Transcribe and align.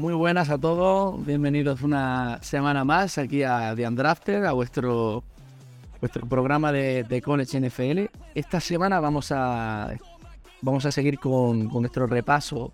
Muy 0.00 0.14
buenas 0.14 0.48
a 0.48 0.56
todos, 0.56 1.26
bienvenidos 1.26 1.82
una 1.82 2.38
semana 2.42 2.84
más 2.84 3.18
aquí 3.18 3.42
a 3.42 3.74
The 3.76 3.86
Undrafted, 3.86 4.46
a 4.46 4.52
vuestro, 4.52 5.22
vuestro 6.00 6.26
programa 6.26 6.72
de, 6.72 7.22
College 7.22 7.60
NFL. 7.60 8.06
Esta 8.34 8.60
semana 8.60 8.98
vamos 8.98 9.30
a, 9.30 9.92
vamos 10.62 10.86
a 10.86 10.90
seguir 10.90 11.18
con, 11.18 11.68
con 11.68 11.82
nuestro 11.82 12.06
repaso 12.06 12.72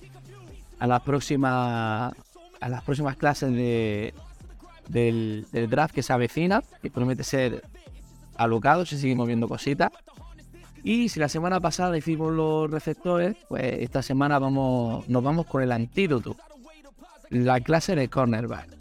a 0.78 0.86
las 0.86 1.02
próximas, 1.02 2.14
a 2.60 2.68
las 2.68 2.84
próximas 2.84 3.16
clases 3.16 3.52
de, 3.52 4.14
del, 4.88 5.48
del 5.50 5.68
draft 5.68 5.96
que 5.96 6.04
se 6.04 6.12
avecina, 6.12 6.62
que 6.80 6.92
promete 6.92 7.24
ser 7.24 7.64
alocado 8.36 8.86
si 8.86 8.98
seguimos 8.98 9.26
viendo 9.26 9.48
cositas. 9.48 9.90
Y 10.84 11.08
si 11.08 11.18
la 11.18 11.28
semana 11.28 11.58
pasada 11.58 11.98
hicimos 11.98 12.32
los 12.32 12.70
receptores, 12.70 13.34
pues 13.48 13.64
esta 13.80 14.00
semana 14.00 14.38
vamos, 14.38 15.08
nos 15.08 15.24
vamos 15.24 15.46
con 15.46 15.64
el 15.64 15.72
antídoto 15.72 16.36
la 17.30 17.60
clase 17.60 17.94
de 17.96 18.08
cornerback. 18.08 18.76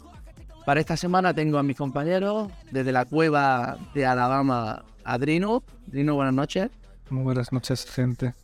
Para 0.64 0.80
esta 0.80 0.96
semana 0.96 1.32
tengo 1.32 1.58
a 1.58 1.62
mis 1.62 1.76
compañeros 1.76 2.50
desde 2.70 2.90
la 2.92 3.04
cueva 3.04 3.78
de 3.94 4.04
Alabama, 4.04 4.84
Adrino. 5.04 5.62
Adrino, 5.88 6.14
buenas 6.16 6.34
noches. 6.34 6.70
Muy 7.08 7.22
buenas 7.22 7.52
noches, 7.52 7.88
gente. 7.88 8.34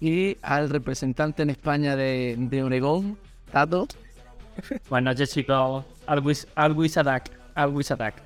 Y 0.00 0.36
al 0.42 0.68
representante 0.68 1.42
en 1.42 1.50
España 1.50 1.96
de, 1.96 2.36
de 2.38 2.62
Oregón, 2.62 3.16
Tato. 3.50 3.88
Buenas 4.90 5.14
noches, 5.14 5.32
chicos. 5.32 5.84
Always, 6.06 6.46
always 6.54 6.96
attack. 6.98 7.30
Always 7.54 7.90
attack. 7.90 8.16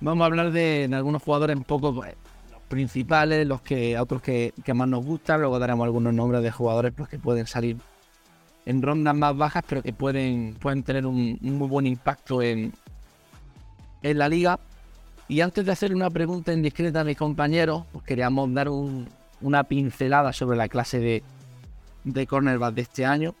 Vamos 0.00 0.22
a 0.22 0.26
hablar 0.26 0.50
de, 0.50 0.88
de 0.88 0.96
algunos 0.96 1.22
jugadores 1.22 1.56
un 1.56 1.64
poco 1.64 1.94
pues, 1.94 2.14
los 2.50 2.60
principales, 2.62 3.46
los 3.46 3.62
que 3.62 3.98
otros 3.98 4.20
que, 4.20 4.52
que 4.64 4.74
más 4.74 4.88
nos 4.88 5.04
gustan. 5.04 5.40
Luego 5.40 5.58
daremos 5.58 5.84
algunos 5.84 6.12
nombres 6.12 6.42
de 6.42 6.50
jugadores 6.50 6.92
pues, 6.96 7.08
que 7.08 7.18
pueden 7.18 7.46
salir 7.46 7.76
en 8.66 8.82
rondas 8.82 9.14
más 9.16 9.36
bajas, 9.36 9.64
pero 9.68 9.82
que 9.82 9.92
pueden, 9.92 10.54
pueden 10.60 10.82
tener 10.82 11.06
un, 11.06 11.38
un 11.42 11.58
muy 11.58 11.68
buen 11.68 11.86
impacto 11.86 12.42
en, 12.42 12.72
en 14.02 14.18
la 14.18 14.28
liga. 14.28 14.58
Y 15.28 15.40
antes 15.40 15.64
de 15.64 15.72
hacer 15.72 15.94
una 15.94 16.10
pregunta 16.10 16.52
indiscreta 16.52 17.00
a 17.00 17.04
mis 17.04 17.16
compañeros, 17.16 17.84
pues 17.92 18.04
queríamos 18.04 18.52
dar 18.54 18.68
un- 18.68 19.08
una 19.40 19.64
pincelada 19.64 20.32
sobre 20.32 20.56
la 20.56 20.68
clase 20.68 20.98
de, 21.00 21.22
de 22.04 22.26
cornerback 22.26 22.74
de 22.74 22.82
este 22.82 23.06
año. 23.06 23.34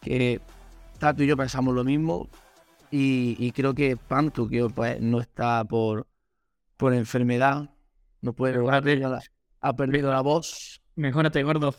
Que 0.00 0.40
Tato 0.98 1.22
y 1.22 1.26
yo 1.26 1.36
pensamos 1.36 1.74
lo 1.74 1.84
mismo. 1.84 2.28
Y, 2.90 3.36
y 3.38 3.52
creo 3.52 3.74
que 3.74 3.96
Pantu, 3.96 4.48
que 4.48 4.68
pues, 4.68 5.00
no 5.00 5.20
está 5.20 5.64
por, 5.64 6.06
por 6.76 6.94
enfermedad, 6.94 7.70
no 8.20 8.32
puede 8.34 8.58
jugar, 8.58 8.76
ha 9.60 9.72
perdido 9.74 10.12
la 10.12 10.20
voz 10.20 10.80
Mejórate, 10.96 11.42
gordo. 11.42 11.74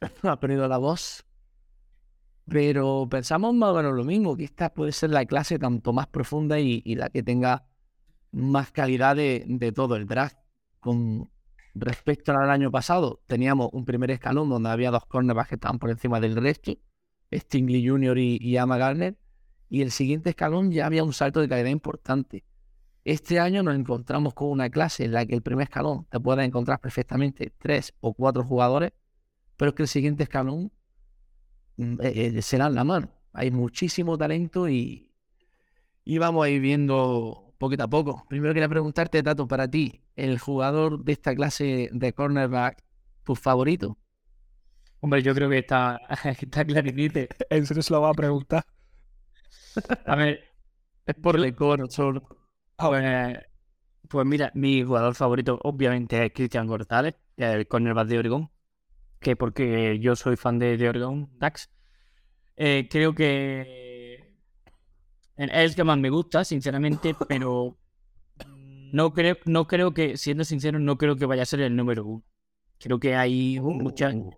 ha 0.22 0.36
perdido 0.40 0.68
la 0.68 0.78
voz. 0.78 1.24
Pero 2.48 3.08
pensamos 3.10 3.54
más 3.54 3.70
o 3.70 3.74
menos 3.74 3.94
lo 3.94 4.04
mismo, 4.04 4.36
que 4.36 4.44
esta 4.44 4.72
puede 4.72 4.92
ser 4.92 5.10
la 5.10 5.24
clase 5.26 5.58
tanto 5.58 5.92
más 5.92 6.06
profunda 6.06 6.60
y, 6.60 6.82
la 6.94 7.10
que 7.10 7.22
tenga 7.22 7.66
más 8.32 8.70
calidad 8.70 9.16
de, 9.16 9.72
todo 9.74 9.96
el 9.96 10.06
draft. 10.06 10.36
Con 10.80 11.30
respecto 11.74 12.32
al 12.32 12.50
año 12.50 12.70
pasado, 12.70 13.20
teníamos 13.26 13.70
un 13.72 13.84
primer 13.84 14.10
escalón 14.12 14.48
donde 14.48 14.70
había 14.70 14.90
dos 14.90 15.04
cornerbacks 15.06 15.48
que 15.48 15.54
estaban 15.56 15.78
por 15.78 15.90
encima 15.90 16.20
del 16.20 16.36
resto, 16.36 16.72
Stingley 17.34 17.86
Jr. 17.86 18.18
y, 18.18 18.38
y 18.40 18.56
Ama 18.56 18.78
Garner, 18.78 19.18
y 19.68 19.82
el 19.82 19.90
siguiente 19.90 20.30
escalón 20.30 20.70
ya 20.70 20.86
había 20.86 21.02
un 21.02 21.12
salto 21.12 21.40
de 21.40 21.48
calidad 21.48 21.70
importante. 21.70 22.44
Este 23.04 23.40
año 23.40 23.62
nos 23.64 23.74
encontramos 23.74 24.34
con 24.34 24.48
una 24.50 24.70
clase 24.70 25.04
en 25.04 25.12
la 25.12 25.26
que 25.26 25.34
el 25.34 25.42
primer 25.42 25.64
escalón 25.64 26.06
te 26.08 26.20
puede 26.20 26.44
encontrar 26.44 26.80
perfectamente 26.80 27.52
tres 27.58 27.92
o 28.00 28.14
cuatro 28.14 28.44
jugadores 28.44 28.92
pero 29.56 29.70
es 29.70 29.74
que 29.74 29.82
el 29.82 29.88
siguiente 29.88 30.22
escalón 30.22 30.70
eh, 31.78 32.32
eh, 32.36 32.42
será 32.42 32.66
en 32.66 32.74
la 32.74 32.84
mano. 32.84 33.10
Hay 33.32 33.50
muchísimo 33.50 34.16
talento 34.18 34.68
y, 34.68 35.12
y 36.04 36.18
vamos 36.18 36.46
a 36.46 36.50
ir 36.50 36.60
viendo 36.60 37.54
poquito 37.58 37.84
a 37.84 37.88
poco. 37.88 38.24
Primero 38.28 38.54
quería 38.54 38.68
preguntarte, 38.68 39.22
Tato, 39.22 39.48
para 39.48 39.68
ti, 39.70 40.02
el 40.16 40.38
jugador 40.38 41.04
de 41.04 41.12
esta 41.12 41.34
clase 41.34 41.90
de 41.92 42.12
cornerback, 42.14 42.82
tu 43.24 43.34
favorito. 43.34 43.98
Hombre, 45.00 45.22
yo 45.22 45.34
creo 45.34 45.48
que 45.50 45.58
está, 45.58 46.00
está 46.40 46.64
claritito. 46.64 47.20
¿En 47.50 47.66
serio 47.66 47.82
se 47.82 47.92
lo 47.94 48.00
va 48.02 48.10
a 48.10 48.14
preguntar? 48.14 48.64
A 50.04 50.16
ver, 50.16 50.44
Es 51.06 51.16
por 51.16 51.36
el 51.36 51.54
coro 51.56 51.88
solo. 51.90 52.22
pues, 52.76 53.38
pues 54.08 54.26
mira, 54.26 54.52
mi 54.54 54.82
jugador 54.84 55.14
favorito 55.14 55.58
obviamente 55.64 56.24
es 56.26 56.32
Cristian 56.32 56.66
González, 56.68 57.16
el 57.36 57.68
cornerback 57.68 58.08
de 58.08 58.18
Oregón. 58.20 58.50
Que 59.20 59.34
porque 59.36 59.98
yo 60.00 60.14
soy 60.16 60.36
fan 60.36 60.58
de, 60.58 60.76
de 60.76 60.88
Oregón, 60.88 61.30
Dax. 61.38 61.70
Eh, 62.56 62.88
creo 62.90 63.14
que 63.14 64.32
es 65.36 65.50
el 65.52 65.74
que 65.74 65.84
más 65.84 65.98
me 65.98 66.10
gusta, 66.10 66.44
sinceramente, 66.44 67.14
pero 67.28 67.76
no 68.92 69.12
creo, 69.12 69.36
no 69.46 69.66
creo 69.66 69.92
que, 69.92 70.16
siendo 70.16 70.44
sincero, 70.44 70.78
no 70.78 70.96
creo 70.96 71.16
que 71.16 71.26
vaya 71.26 71.42
a 71.42 71.46
ser 71.46 71.60
el 71.60 71.74
número 71.76 72.04
uno. 72.06 72.24
Creo 72.78 72.98
que 73.00 73.14
hay 73.16 73.58
un 73.58 73.78
muchacho, 73.78 74.30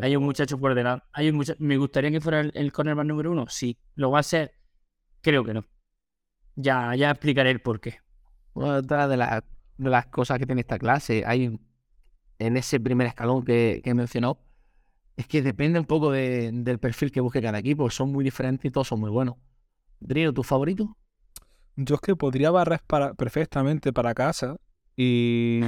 hay 0.00 0.16
un 0.16 0.24
muchacho 0.24 0.58
por 0.58 0.74
delante. 0.74 1.04
Hay 1.12 1.28
un 1.28 1.36
mucha- 1.36 1.54
¿Me 1.58 1.76
gustaría 1.76 2.10
que 2.10 2.20
fuera 2.20 2.40
el, 2.40 2.50
el 2.54 2.72
cornerback 2.72 3.06
número 3.06 3.30
uno? 3.30 3.46
Sí. 3.48 3.78
¿Lo 3.94 4.10
va 4.10 4.20
a 4.20 4.22
ser? 4.22 4.52
Creo 5.20 5.44
que 5.44 5.54
no. 5.54 5.64
Ya, 6.56 6.94
ya 6.96 7.10
explicaré 7.10 7.50
el 7.50 7.60
porqué. 7.60 8.00
Bueno, 8.54 8.74
otra 8.76 9.06
de, 9.06 9.16
las- 9.18 9.44
de 9.76 9.90
las 9.90 10.06
cosas 10.06 10.38
que 10.38 10.46
tiene 10.46 10.62
esta 10.62 10.78
clase, 10.78 11.24
hay 11.26 11.58
en 12.38 12.56
ese 12.56 12.80
primer 12.80 13.06
escalón 13.06 13.44
que, 13.44 13.80
que 13.82 13.90
he 13.90 13.94
mencionado, 13.94 14.40
es 15.16 15.26
que 15.26 15.42
depende 15.42 15.78
un 15.80 15.86
poco 15.86 16.10
de- 16.12 16.50
del 16.52 16.78
perfil 16.78 17.10
que 17.10 17.20
busque 17.20 17.42
cada 17.42 17.58
equipo. 17.58 17.90
Son 17.90 18.12
muy 18.12 18.24
diferentes 18.24 18.64
y 18.66 18.70
todos 18.70 18.88
son 18.88 19.00
muy 19.00 19.10
buenos. 19.10 19.36
Drino, 20.00 20.32
¿tu 20.32 20.42
favorito? 20.42 20.96
Yo 21.76 21.96
es 21.96 22.00
que 22.00 22.16
podría 22.16 22.50
barrer 22.50 22.80
para, 22.86 23.14
perfectamente 23.14 23.92
para 23.92 24.14
casa 24.14 24.56
y 24.96 25.60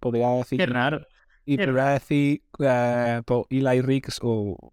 podría 0.00 0.28
decir, 0.30 0.58
Qué 0.58 0.66
raro. 0.66 1.06
y 1.44 1.56
qué 1.56 1.64
podría 1.66 1.86
decir 1.90 2.42
eh, 2.60 3.22
por 3.26 3.46
Eli 3.50 3.80
Ricks 3.82 4.18
o 4.22 4.72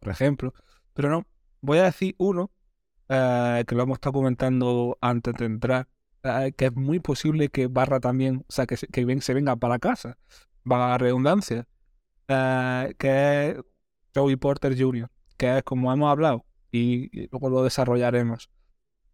por 0.00 0.10
ejemplo, 0.12 0.52
pero 0.94 1.10
no, 1.10 1.26
voy 1.60 1.78
a 1.78 1.84
decir 1.84 2.14
uno 2.18 2.50
eh, 3.08 3.64
que 3.66 3.74
lo 3.74 3.82
hemos 3.82 3.96
estado 3.96 4.14
comentando 4.14 4.98
antes 5.00 5.34
de 5.34 5.44
entrar, 5.46 5.88
eh, 6.22 6.52
que 6.56 6.66
es 6.66 6.74
muy 6.74 7.00
posible 7.00 7.48
que 7.48 7.66
barra 7.68 8.00
también, 8.00 8.38
o 8.48 8.52
sea, 8.52 8.66
que, 8.66 8.76
se 8.76 9.34
venga 9.34 9.56
para 9.56 9.78
casa, 9.78 10.18
va 10.70 10.94
a 10.94 10.98
redundancia, 10.98 11.66
eh, 12.28 12.94
que 12.98 13.50
es 13.50 13.56
Joey 14.14 14.36
Porter 14.36 14.76
Jr., 14.78 15.10
que 15.36 15.58
es 15.58 15.62
como 15.62 15.92
hemos 15.92 16.10
hablado 16.10 16.44
y, 16.72 17.28
luego 17.30 17.50
lo 17.50 17.62
desarrollaremos. 17.62 18.50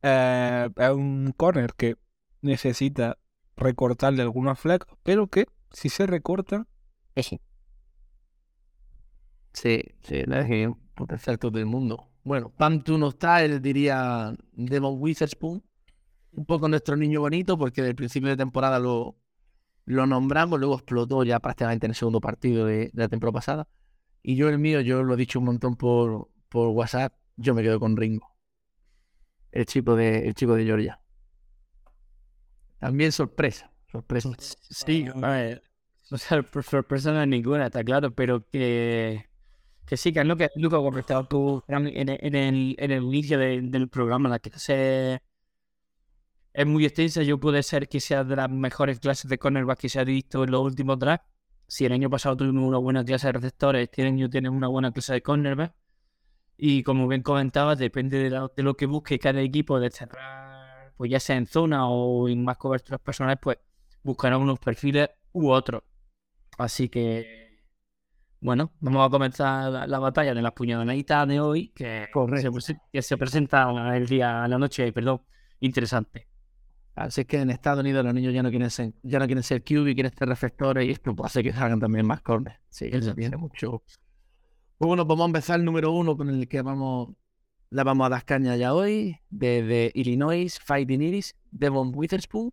Eh, 0.02 0.68
es 0.76 0.90
un 0.90 1.32
corner 1.36 1.74
que 1.76 1.96
necesita 2.40 3.18
recortarle 3.56 4.22
algunos 4.22 4.58
flecos, 4.58 4.98
pero 5.02 5.28
que 5.28 5.46
si 5.70 5.88
se 5.88 6.06
recorta. 6.06 6.66
Sí, 9.52 9.82
sí, 10.02 10.22
la 10.26 10.36
verdad 10.38 10.50
es 10.50 10.68
un 10.68 10.80
potencial 10.94 11.38
todo 11.38 11.58
el 11.58 11.66
mundo. 11.66 12.08
Bueno, 12.24 12.50
Pantu 12.50 12.98
no 12.98 13.08
está, 13.08 13.44
él 13.44 13.60
diría 13.60 14.34
Devon 14.52 14.96
Witherspoon. 14.98 15.62
Un 16.32 16.46
poco 16.46 16.66
nuestro 16.66 16.96
niño 16.96 17.20
bonito, 17.20 17.58
porque 17.58 17.82
del 17.82 17.94
principio 17.94 18.30
de 18.30 18.38
temporada 18.38 18.78
lo, 18.78 19.16
lo 19.86 20.06
nombramos, 20.06 20.58
luego 20.60 20.74
explotó 20.76 21.24
ya 21.24 21.40
prácticamente 21.40 21.86
en 21.86 21.90
el 21.92 21.96
segundo 21.96 22.20
partido 22.20 22.66
de, 22.66 22.76
de 22.92 23.02
la 23.02 23.08
temporada 23.08 23.34
pasada. 23.34 23.68
Y 24.22 24.36
yo 24.36 24.48
el 24.48 24.58
mío, 24.58 24.80
yo 24.82 25.02
lo 25.04 25.14
he 25.14 25.16
dicho 25.16 25.38
un 25.40 25.46
montón 25.46 25.76
por, 25.76 26.28
por 26.48 26.68
WhatsApp, 26.70 27.14
yo 27.36 27.54
me 27.54 27.62
quedo 27.62 27.80
con 27.80 27.96
Ringo. 27.96 28.28
El 29.52 29.66
chico 29.66 29.94
de, 29.94 30.26
el 30.26 30.34
chico 30.34 30.54
de 30.56 30.64
Georgia. 30.64 31.00
También 32.78 33.12
sorpresa, 33.12 33.70
sorpresa. 33.90 34.30
Sí, 34.38 35.06
a 35.22 35.28
ver, 35.30 35.62
o 36.10 36.18
sea, 36.18 36.44
sorpresa 36.62 37.12
no 37.12 37.22
es 37.22 37.28
ninguna, 37.28 37.66
está 37.66 37.84
claro, 37.84 38.12
pero 38.14 38.46
que 38.50 39.26
Que 39.86 39.96
sí, 39.98 40.12
que 40.12 40.20
es 40.20 40.26
lo 40.26 40.36
que, 40.36 40.48
que 40.54 40.66
has 40.66 40.70
comentado 40.72 41.26
tú 41.28 41.62
en, 41.68 41.86
el- 41.88 42.18
en 42.22 42.34
el, 42.36 42.76
en 42.78 42.92
el 42.92 43.04
inicio 43.04 43.38
de- 43.38 43.62
del 43.62 43.88
programa, 43.90 44.28
la 44.30 44.38
clase 44.40 45.22
es 46.52 46.66
muy 46.66 46.84
extensa. 46.84 47.22
Yo 47.22 47.38
puede 47.38 47.62
ser 47.62 47.88
que 47.88 48.00
sea 48.00 48.24
de 48.24 48.36
las 48.36 48.50
mejores 48.50 49.00
clases 49.00 49.28
de 49.30 49.38
cornerback 49.38 49.78
que 49.80 49.88
se 49.88 50.00
ha 50.00 50.04
visto 50.04 50.44
en 50.44 50.50
los 50.50 50.60
últimos 50.62 50.98
drafts. 50.98 51.26
Si 51.66 51.84
el 51.86 51.92
año 51.92 52.10
pasado 52.10 52.36
tuvimos 52.36 52.64
una 52.68 52.78
buena 52.78 53.04
clase 53.04 53.28
de 53.28 53.32
receptores, 53.32 53.82
este 53.84 54.02
año 54.02 54.28
tienes 54.28 54.50
una 54.52 54.68
buena 54.68 54.92
clase 54.92 55.14
de 55.14 55.22
cornerback. 55.22 55.74
Y 56.58 56.82
como 56.82 57.08
bien 57.08 57.22
comentabas, 57.22 57.78
depende 57.78 58.18
de, 58.22 58.30
la- 58.30 58.50
de 58.54 58.62
lo 58.62 58.76
que 58.76 58.86
busque 58.86 59.18
cada 59.18 59.40
equipo 59.40 59.80
de 59.80 59.90
cerrar, 59.90 60.92
pues 60.96 61.10
ya 61.10 61.18
sea 61.18 61.36
en 61.36 61.46
zona 61.46 61.88
o 61.88 62.28
en 62.28 62.44
más 62.44 62.58
coberturas 62.58 63.00
personales, 63.00 63.38
pues 63.42 63.58
buscará 64.02 64.36
unos 64.38 64.58
perfiles 64.60 65.08
u 65.32 65.48
otros. 65.50 65.82
Así 66.58 66.88
que, 66.88 67.64
bueno, 68.40 68.72
vamos 68.80 69.06
a 69.06 69.10
comenzar 69.10 69.72
la, 69.72 69.86
la 69.86 69.98
batalla 69.98 70.34
de 70.34 70.42
las 70.42 70.52
puñaladitas 70.52 71.26
de 71.26 71.40
hoy, 71.40 71.68
que 71.68 72.08
Correcto. 72.12 72.60
se, 72.60 72.78
que 72.92 73.02
se 73.02 73.16
presenta 73.16 73.96
el 73.96 74.06
día, 74.06 74.46
la 74.46 74.58
noche, 74.58 74.92
perdón, 74.92 75.22
interesante. 75.60 76.28
Así 76.94 77.24
que 77.24 77.38
en 77.40 77.50
Estados 77.50 77.80
Unidos 77.80 78.04
los 78.04 78.12
niños 78.12 78.34
ya 78.34 78.42
no 78.42 78.50
quieren 78.50 78.70
ser, 78.70 78.92
ya 79.02 79.18
no 79.18 79.26
quieren 79.26 79.42
ser 79.42 79.62
QB, 79.62 79.94
quieren 79.94 80.12
ser 80.12 80.28
reflectores 80.28 80.86
y 80.86 80.90
esto 80.90 81.14
pues, 81.14 81.30
hace 81.30 81.42
que 81.42 81.52
salgan 81.52 81.80
también 81.80 82.06
más 82.06 82.20
corners. 82.20 82.58
Sí, 82.68 82.90
eso 82.92 83.14
viene 83.14 83.36
mucho. 83.36 83.82
Pues 84.76 84.88
bueno, 84.88 85.04
vamos 85.06 85.24
a 85.24 85.26
empezar 85.26 85.58
el 85.58 85.64
número 85.64 85.90
uno 85.92 86.16
con 86.16 86.28
el 86.28 86.48
que 86.48 86.60
vamos, 86.60 87.14
le 87.70 87.82
vamos 87.82 88.06
a 88.06 88.10
dar 88.10 88.24
caña 88.24 88.56
ya 88.56 88.74
hoy. 88.74 89.18
Desde 89.30 89.90
Illinois, 89.94 90.58
Fighting 90.60 91.00
Iris, 91.00 91.34
Devon 91.50 91.92
Witherspoon, 91.94 92.52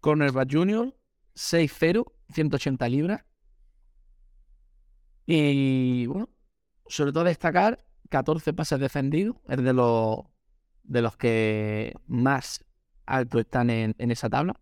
cornerback 0.00 0.50
junior, 0.50 0.96
6'0, 1.34 2.10
180 2.32 2.88
libras. 2.88 3.24
Y 5.26 6.06
bueno, 6.06 6.30
sobre 6.86 7.12
todo 7.12 7.24
destacar 7.24 7.84
14 8.08 8.54
pases 8.54 8.80
defendidos, 8.80 9.36
es 9.48 9.62
de 9.62 9.74
los, 9.74 10.20
de 10.84 11.02
los 11.02 11.16
que 11.18 11.94
más 12.06 12.64
alto 13.08 13.38
están 13.38 13.70
en, 13.70 13.94
en 13.98 14.10
esa 14.10 14.28
tabla. 14.28 14.54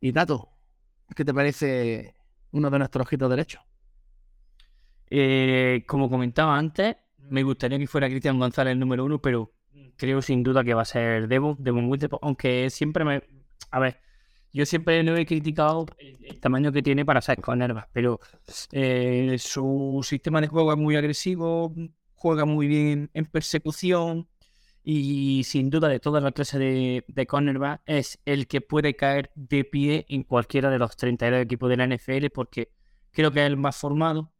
Y 0.00 0.12
Tato, 0.12 0.48
¿qué 1.14 1.24
te 1.24 1.34
parece 1.34 2.14
uno 2.52 2.70
de 2.70 2.78
nuestros 2.78 3.06
ojitos 3.06 3.30
derechos? 3.30 3.62
Eh, 5.10 5.84
como 5.86 6.08
comentaba 6.08 6.56
antes, 6.56 6.96
me 7.18 7.42
gustaría 7.42 7.78
que 7.78 7.86
fuera 7.86 8.08
Cristian 8.08 8.38
González 8.38 8.72
el 8.72 8.80
número 8.80 9.04
uno, 9.04 9.20
pero 9.20 9.52
creo 9.96 10.22
sin 10.22 10.42
duda 10.42 10.64
que 10.64 10.74
va 10.74 10.82
a 10.82 10.86
ser 10.86 11.28
Devon, 11.28 11.56
Devon 11.58 11.90
aunque 12.22 12.70
siempre 12.70 13.04
me... 13.04 13.22
A 13.70 13.78
ver, 13.78 14.00
yo 14.52 14.64
siempre 14.66 15.02
no 15.02 15.16
he 15.16 15.26
criticado 15.26 15.86
el, 15.98 16.24
el 16.24 16.40
tamaño 16.40 16.72
que 16.72 16.82
tiene 16.82 17.04
para 17.04 17.20
ser 17.20 17.40
cornerback, 17.40 17.88
pero 17.92 18.20
eh, 18.72 19.36
su 19.38 20.00
sistema 20.04 20.40
de 20.40 20.48
juego 20.48 20.72
es 20.72 20.78
muy 20.78 20.96
agresivo, 20.96 21.74
juega 22.14 22.44
muy 22.44 22.68
bien 22.68 23.10
en 23.14 23.26
persecución 23.26 24.28
y 24.84 25.44
sin 25.44 25.70
duda 25.70 25.88
de 25.88 25.98
toda 25.98 26.20
la 26.20 26.32
clase 26.32 26.58
de, 26.58 27.04
de 27.08 27.26
cornerback 27.26 27.82
es 27.86 28.20
el 28.26 28.46
que 28.46 28.60
puede 28.60 28.94
caer 28.94 29.32
de 29.34 29.64
pie 29.64 30.04
en 30.10 30.24
cualquiera 30.24 30.70
de 30.70 30.78
los 30.78 30.96
32 30.96 31.40
equipos 31.40 31.70
de 31.70 31.76
la 31.78 31.86
NFL 31.86 32.26
porque 32.34 32.70
creo 33.10 33.32
que 33.32 33.40
es 33.40 33.46
el 33.46 33.56
más 33.56 33.76
formado, 33.76 34.32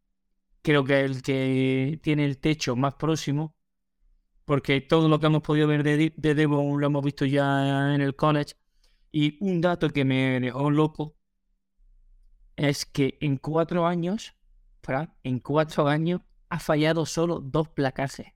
creo 0.61 0.83
que 0.83 1.05
es 1.05 1.11
el 1.11 1.21
que 1.23 1.99
tiene 2.03 2.25
el 2.25 2.37
techo 2.37 2.75
más 2.75 2.93
próximo, 2.95 3.55
porque 4.45 4.81
todo 4.81 5.09
lo 5.09 5.19
que 5.19 5.25
hemos 5.25 5.41
podido 5.41 5.67
ver 5.67 5.83
de, 5.83 6.13
de 6.15 6.35
Devon 6.35 6.79
lo 6.79 6.85
hemos 6.87 7.03
visto 7.03 7.25
ya 7.25 7.95
en 7.95 8.01
el 8.01 8.15
college. 8.15 8.53
Y 9.11 9.37
un 9.43 9.61
dato 9.61 9.89
que 9.89 10.05
me 10.05 10.39
dejó 10.39 10.69
loco 10.69 11.15
es 12.55 12.85
que 12.85 13.17
en 13.21 13.37
cuatro 13.37 13.87
años, 13.87 14.35
Fran, 14.83 15.15
en 15.23 15.39
cuatro 15.39 15.87
años, 15.87 16.21
ha 16.49 16.59
fallado 16.59 17.05
solo 17.05 17.39
dos 17.39 17.69
placajes. 17.69 18.34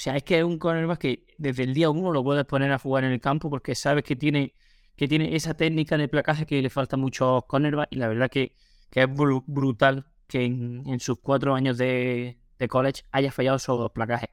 O 0.00 0.02
sea, 0.02 0.16
es 0.16 0.22
que 0.22 0.38
es 0.38 0.44
un 0.44 0.58
cornerback 0.58 0.98
que 0.98 1.26
desde 1.36 1.62
el 1.64 1.74
día 1.74 1.90
uno 1.90 2.10
lo 2.10 2.24
puedes 2.24 2.46
poner 2.46 2.72
a 2.72 2.78
jugar 2.78 3.04
en 3.04 3.12
el 3.12 3.20
campo 3.20 3.50
porque 3.50 3.74
sabes 3.74 4.02
que 4.02 4.16
tiene, 4.16 4.54
que 4.96 5.06
tiene 5.06 5.36
esa 5.36 5.52
técnica 5.52 5.98
de 5.98 6.08
placaje 6.08 6.46
que 6.46 6.62
le 6.62 6.70
falta 6.70 6.96
mucho 6.96 7.26
a 7.28 7.34
muchos 7.34 7.44
cornerbacks 7.46 7.92
y 7.92 7.96
la 7.96 8.08
verdad 8.08 8.30
que, 8.30 8.56
que 8.90 9.02
es 9.02 9.08
bru- 9.08 9.44
brutal 9.46 10.06
que 10.26 10.42
en, 10.46 11.00
sus 11.00 11.18
cuatro 11.20 11.54
años 11.54 11.76
de, 11.76 12.38
college 12.70 13.02
haya 13.12 13.30
fallado 13.30 13.58
solo 13.58 13.82
dos 13.82 13.92
placajes. 13.92 14.30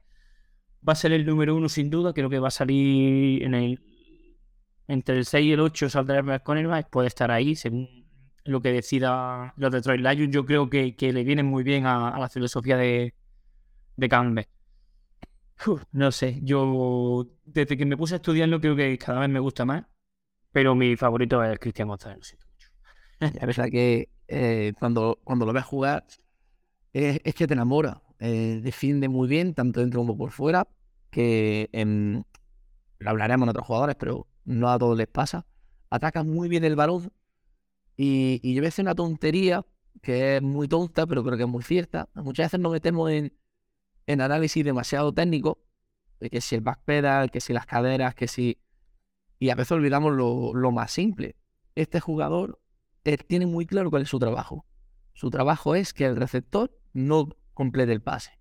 Va 0.88 0.94
a 0.94 0.96
ser 0.96 1.12
el 1.12 1.26
número 1.26 1.54
uno 1.54 1.68
sin 1.68 1.90
duda, 1.90 2.14
creo 2.14 2.30
que 2.30 2.38
va 2.38 2.48
a 2.48 2.50
salir 2.50 3.42
en 3.42 3.52
el 3.52 3.82
entre 4.86 5.18
el 5.18 5.26
6 5.26 5.46
y 5.46 5.52
el 5.52 5.60
8 5.60 5.90
saldrá 5.90 6.20
el 6.20 6.42
cornerback, 6.42 6.88
puede 6.88 7.08
estar 7.08 7.30
ahí 7.30 7.54
según 7.56 8.06
lo 8.44 8.62
que 8.62 8.72
decida 8.72 9.52
los 9.58 9.70
Detroit 9.70 10.00
Lions. 10.00 10.34
Yo 10.34 10.46
creo 10.46 10.70
que, 10.70 10.94
le 10.98 11.24
viene 11.24 11.42
muy 11.42 11.62
bien 11.62 11.84
a, 11.84 12.08
a 12.08 12.18
la 12.18 12.30
filosofía 12.30 12.78
de, 12.78 13.12
de 13.96 14.08
Campbell. 14.08 14.46
No 15.92 16.12
sé, 16.12 16.40
yo 16.42 17.26
desde 17.44 17.76
que 17.76 17.84
me 17.84 17.96
puse 17.96 18.14
a 18.14 18.16
estudiarlo 18.16 18.60
creo 18.60 18.76
que 18.76 18.96
cada 18.98 19.20
vez 19.20 19.28
me 19.28 19.40
gusta 19.40 19.64
más, 19.64 19.84
pero 20.52 20.74
mi 20.74 20.96
favorito 20.96 21.42
es 21.42 21.58
Cristian 21.58 21.88
González, 21.88 22.18
lo 22.18 22.24
siento 22.24 22.46
mucho. 22.48 22.68
La 23.40 23.46
verdad 23.46 23.68
que 23.70 24.08
eh, 24.28 24.72
cuando, 24.78 25.18
cuando 25.24 25.46
lo 25.46 25.52
ves 25.52 25.64
jugar 25.64 26.06
es, 26.92 27.20
que 27.34 27.46
te 27.46 27.54
enamora. 27.54 28.02
Eh, 28.20 28.60
defiende 28.62 29.08
muy 29.08 29.28
bien, 29.28 29.54
tanto 29.54 29.80
dentro 29.80 30.00
como 30.00 30.16
por 30.16 30.30
fuera, 30.32 30.66
que 31.10 31.68
lo 32.98 33.10
hablaremos 33.10 33.46
en 33.46 33.50
otros 33.50 33.66
jugadores, 33.66 33.96
pero 33.96 34.26
no 34.44 34.68
a 34.70 34.78
todos 34.78 34.96
les 34.96 35.06
pasa. 35.08 35.46
Ataca 35.90 36.22
muy 36.22 36.48
bien 36.48 36.64
el 36.64 36.76
balón 36.76 37.12
y, 37.96 38.40
y 38.42 38.54
yo 38.54 38.60
voy 38.60 38.66
a 38.66 38.68
decir 38.68 38.84
una 38.84 38.94
tontería 38.94 39.64
que 40.02 40.36
es 40.36 40.42
muy 40.42 40.68
tonta, 40.68 41.06
pero 41.06 41.24
creo 41.24 41.36
que 41.36 41.44
es 41.44 41.48
muy 41.48 41.62
cierta. 41.62 42.08
Muchas 42.14 42.46
veces 42.46 42.60
nos 42.60 42.72
metemos 42.72 43.10
en, 43.10 43.32
en 44.08 44.22
análisis 44.22 44.64
demasiado 44.64 45.12
técnico, 45.12 45.62
de 46.18 46.30
que 46.30 46.40
si 46.40 46.56
el 46.56 46.62
backpedal, 46.62 47.30
que 47.30 47.40
si 47.40 47.52
las 47.52 47.66
caderas, 47.66 48.14
que 48.14 48.26
si... 48.26 48.58
Y 49.38 49.50
a 49.50 49.54
veces 49.54 49.72
olvidamos 49.72 50.14
lo, 50.14 50.52
lo 50.54 50.72
más 50.72 50.90
simple. 50.90 51.36
Este 51.76 52.00
jugador 52.00 52.58
él 53.04 53.24
tiene 53.26 53.46
muy 53.46 53.66
claro 53.66 53.90
cuál 53.90 54.02
es 54.02 54.08
su 54.08 54.18
trabajo. 54.18 54.66
Su 55.12 55.30
trabajo 55.30 55.74
es 55.74 55.92
que 55.92 56.06
el 56.06 56.16
receptor 56.16 56.76
no 56.92 57.28
complete 57.54 57.92
el 57.92 58.02
pase. 58.02 58.38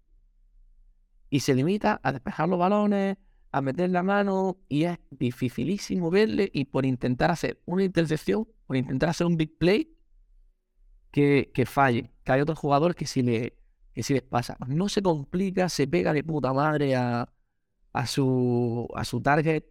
Y 1.29 1.41
se 1.41 1.53
limita 1.53 1.99
a 2.01 2.11
despejar 2.11 2.47
los 2.49 2.59
balones, 2.59 3.17
a 3.51 3.61
meter 3.61 3.89
la 3.89 4.03
mano, 4.03 4.57
y 4.69 4.83
es 4.83 4.97
dificilísimo 5.09 6.09
verle. 6.09 6.49
Y 6.53 6.65
por 6.65 6.85
intentar 6.85 7.31
hacer 7.31 7.61
una 7.65 7.83
intercepción, 7.83 8.47
por 8.65 8.77
intentar 8.77 9.09
hacer 9.09 9.27
un 9.27 9.37
big 9.37 9.57
play, 9.57 9.93
que, 11.11 11.51
que 11.53 11.65
falle. 11.65 12.11
Que 12.23 12.31
hay 12.31 12.41
otros 12.41 12.57
jugadores 12.57 12.95
que 12.95 13.05
sí, 13.05 13.21
le, 13.21 13.56
que 13.97 14.03
sí 14.03 14.13
les 14.13 14.21
pasa. 14.21 14.55
No 14.67 14.89
se 14.89 15.01
complica, 15.01 15.69
se 15.69 15.87
pega 15.87 16.13
de 16.13 16.23
puta 16.23 16.53
madre 16.53 16.95
a, 16.95 17.27
a, 17.93 18.05
su, 18.05 18.87
a 18.93 19.03
su 19.03 19.21
target. 19.21 19.63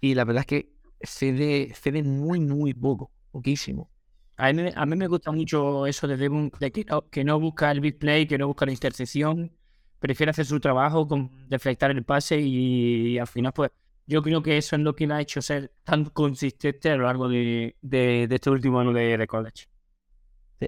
Y 0.00 0.14
la 0.14 0.24
verdad 0.24 0.40
es 0.40 0.46
que 0.46 0.72
cede, 1.02 1.74
cede 1.74 2.02
muy, 2.02 2.40
muy 2.40 2.72
poco, 2.72 3.12
poquísimo. 3.30 3.90
A 4.38 4.54
mí, 4.54 4.62
a 4.74 4.86
mí 4.86 4.96
me 4.96 5.06
gusta 5.06 5.32
mucho 5.32 5.86
eso 5.86 6.08
de 6.08 6.16
Devon, 6.16 6.50
de 6.58 6.72
que 6.72 6.86
no, 6.86 7.10
que 7.10 7.24
no 7.24 7.38
busca 7.38 7.70
el 7.70 7.80
big 7.80 7.98
play, 7.98 8.26
que 8.26 8.38
no 8.38 8.46
busca 8.46 8.64
la 8.64 8.72
intercepción, 8.72 9.52
prefiere 9.98 10.30
hacer 10.30 10.46
su 10.46 10.60
trabajo, 10.60 11.06
con 11.06 11.30
deflectar 11.46 11.90
el 11.90 12.04
pase 12.04 12.40
y, 12.40 13.18
al 13.18 13.26
final, 13.26 13.52
pues, 13.52 13.70
yo 14.06 14.22
creo 14.22 14.42
que 14.42 14.56
eso 14.56 14.76
es 14.76 14.82
lo 14.82 14.94
que 14.94 15.06
le 15.06 15.12
ha 15.12 15.20
hecho 15.20 15.42
ser 15.42 15.74
tan 15.84 16.06
consistente 16.06 16.90
a 16.90 16.96
lo 16.96 17.04
largo 17.04 17.28
de, 17.28 17.76
de, 17.82 18.28
este 18.30 18.48
último 18.48 18.80
año 18.80 18.94
de 18.94 19.26
college. 19.26 19.66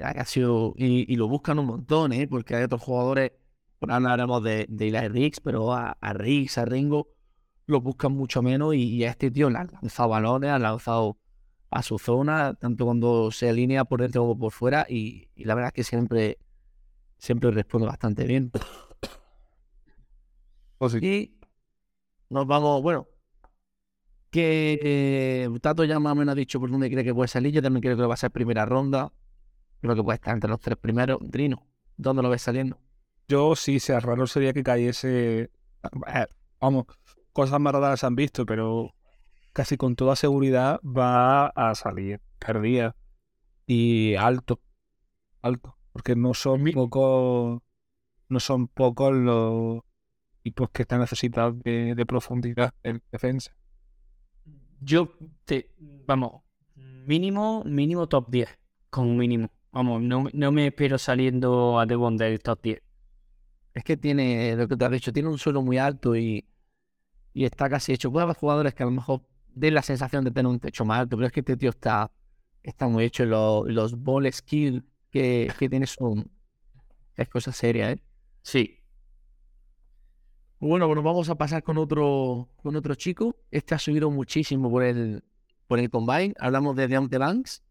Ha 0.03 0.25
sido- 0.25 0.75
y, 0.77 1.13
y 1.13 1.17
lo 1.17 1.29
buscan 1.29 1.59
un 1.59 1.67
montón, 1.67 2.13
¿eh? 2.13 2.29
porque 2.29 2.55
hay 2.57 2.63
otros 2.65 2.81
jugadores, 2.83 3.33
por 3.79 3.91
ahora 3.91 4.13
hablaremos 4.13 4.43
de, 4.45 4.67
de 4.69 4.89
Eli 4.89 5.09
Riggs, 5.09 5.41
pero 5.41 5.73
a, 5.73 5.93
a 6.01 6.13
Riggs, 6.13 6.59
a 6.59 6.65
Ringo, 6.65 7.09
lo 7.67 7.81
buscan 7.81 8.13
mucho 8.13 8.43
menos 8.43 8.75
y, 8.75 8.83
y 8.97 9.05
a 9.05 9.11
este 9.11 9.31
tío 9.31 9.51
le 9.51 9.59
han 9.59 9.69
lanzado 9.83 10.11
balones, 10.11 10.51
han 10.51 10.63
lanzado 10.63 11.19
a 11.71 11.83
su 11.83 11.99
zona, 11.99 12.55
tanto 12.55 12.85
cuando 12.87 13.31
se 13.33 13.49
alinea 13.49 13.85
por 13.85 14.01
dentro 14.03 14.23
como 14.23 14.39
por 14.39 14.53
fuera, 14.53 14.87
y, 14.89 15.29
y 15.37 15.45
la 15.45 15.55
verdad 15.55 15.69
es 15.69 15.75
que 15.75 15.85
siempre, 15.85 16.39
siempre 17.19 17.51
responde 17.53 17.87
bastante 17.89 18.25
bien. 18.27 18.53
Y 21.01 21.33
nos 22.31 22.47
vamos, 22.47 22.83
bueno, 22.83 23.09
que 24.31 24.79
eh, 24.83 25.49
Tato 25.61 25.85
ya 25.85 25.99
más 25.99 26.13
o 26.13 26.15
menos 26.17 26.33
ha 26.33 26.37
dicho 26.37 26.61
por 26.61 26.71
dónde 26.71 26.91
cree 26.91 27.05
que 27.05 27.15
puede 27.15 27.29
salir, 27.29 27.53
yo 27.53 27.63
también 27.63 27.83
creo 27.83 27.97
que 27.97 28.03
va 28.05 28.15
a 28.15 28.17
ser 28.17 28.31
primera 28.31 28.65
ronda, 28.67 29.13
creo 29.81 29.95
que 29.95 30.03
puede 30.03 30.17
estar 30.17 30.35
entre 30.35 30.51
los 30.51 30.61
tres 30.61 30.77
primeros. 30.79 31.19
Drino, 31.21 31.67
¿dónde 31.97 32.23
lo 32.23 32.31
ves 32.31 32.43
saliendo? 32.43 32.79
Yo 33.29 33.55
sí, 33.57 33.81
sea 33.81 34.01
raro 34.01 34.27
sería 34.27 34.53
que 34.53 34.63
cayese. 34.63 35.51
Vamos, 36.61 36.87
cosas 37.33 37.61
más 37.61 37.73
raras 37.73 38.01
se 38.01 38.07
han 38.07 38.17
visto, 38.17 38.45
pero 38.45 38.95
casi 39.53 39.77
con 39.77 39.97
toda 39.97 40.17
seguridad 40.17 40.81
va 40.83 41.47
a 41.49 41.75
salir 41.75 42.21
perdida 42.39 42.97
y 43.67 44.15
alto, 44.17 44.61
alto, 45.43 45.77
porque 45.93 46.17
no 46.17 46.35
son 46.35 46.65
pocos, 46.73 47.63
no 48.29 48.41
son 48.41 48.69
pocos 48.69 49.15
los 49.15 49.83
equipos 50.41 50.71
que 50.71 50.83
están 50.83 51.01
necesitados 51.01 51.59
de, 51.63 51.95
de 51.95 52.07
profundidad 52.07 52.75
en 52.83 53.03
defensa. 53.13 53.55
Yo, 54.81 55.13
te, 55.45 55.71
vamos, 55.79 56.43
mínimo, 56.75 57.63
mínimo 57.65 58.09
top 58.09 58.31
10, 58.31 58.59
como 58.89 59.15
mínimo. 59.15 59.51
Vamos, 59.73 60.03
no, 60.03 60.25
no 60.33 60.53
me 60.53 60.67
espero 60.67 60.99
saliendo 60.99 61.79
a 61.79 61.87
Devon 61.87 62.17
del 62.17 62.41
top 62.41 62.61
10. 62.63 62.83
Es 63.75 63.85
que 63.85 63.97
tiene, 63.97 64.57
lo 64.57 64.67
que 64.67 64.77
te 64.77 64.85
has 64.85 64.91
dicho, 64.91 65.13
tiene 65.13 65.29
un 65.29 65.39
suelo 65.39 65.63
muy 65.63 65.79
alto 65.79 66.17
y, 66.17 66.45
y 67.33 67.45
está 67.45 67.69
casi 67.69 67.93
hecho. 67.93 68.11
Puede 68.11 68.25
haber 68.25 68.37
jugadores 68.37 68.75
que 68.75 68.83
a 68.83 68.87
lo 68.87 68.93
mejor 68.93 69.23
den 69.55 69.75
la 69.75 69.83
sensación 69.83 70.25
de 70.25 70.33
tener 70.33 70.51
un 70.51 70.59
techo 70.59 70.85
más 70.85 71.01
alto, 71.01 71.17
pero 71.17 71.27
es 71.27 71.33
que 71.33 71.41
este 71.41 71.57
tío 71.57 71.71
está, 71.71 72.11
está 72.63 72.89
muy 72.89 73.05
hecho. 73.05 73.25
Los, 73.25 73.69
los 73.69 73.97
ball 74.03 74.31
skill 74.33 74.85
que, 75.11 75.53
que 75.59 75.69
tiene 75.69 75.87
son. 75.87 76.31
Es 77.17 77.29
cosa 77.29 77.53
seria, 77.53 77.93
¿eh? 77.93 78.03
Sí. 78.43 78.79
Bueno, 80.59 80.87
bueno, 80.87 81.03
vamos 81.03 81.29
a 81.31 81.37
pasar 81.37 81.63
con 81.63 81.79
otro, 81.79 82.49
con 82.63 82.77
otro 82.77 82.95
chico. 82.95 83.37
Este 83.51 83.75
ha 83.75 83.79
subido 83.79 84.11
muchísimo 84.11 84.71
por 84.71 84.83
el, 84.83 85.25
por 85.67 85.79
el 85.79 85.91
combine. 85.91 86.35
Hablamos 86.39 86.77
de 86.77 86.89
Deontay 86.89 87.19
Banks, 87.19 87.63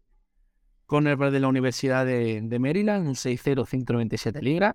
cornerback 0.90 1.30
de 1.30 1.38
la 1.38 1.46
Universidad 1.46 2.04
de, 2.04 2.58
Maryland, 2.58 3.06
un 3.06 3.14
6'0", 3.14 3.64
197 3.64 4.42
libras. 4.42 4.74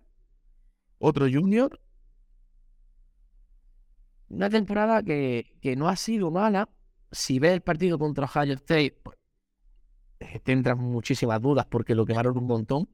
Otro 0.97 1.27
junior. 1.29 1.77
Una 4.29 4.49
temporada 4.49 5.03
que, 5.03 5.57
que 5.61 5.75
no 5.75 5.89
ha 5.89 5.97
sido 5.97 6.31
mala. 6.31 6.69
Si 7.11 7.37
ves 7.37 7.51
el 7.51 7.61
partido 7.61 7.99
contra 7.99 8.27
Ohio 8.33 8.53
State, 8.53 8.97
pues, 9.03 9.17
eh, 10.21 10.39
tendrás 10.39 10.77
muchísimas 10.77 11.41
dudas 11.41 11.65
porque 11.65 11.93
lo 11.95 12.05
quemaron 12.05 12.37
un 12.37 12.47
montón. 12.47 12.89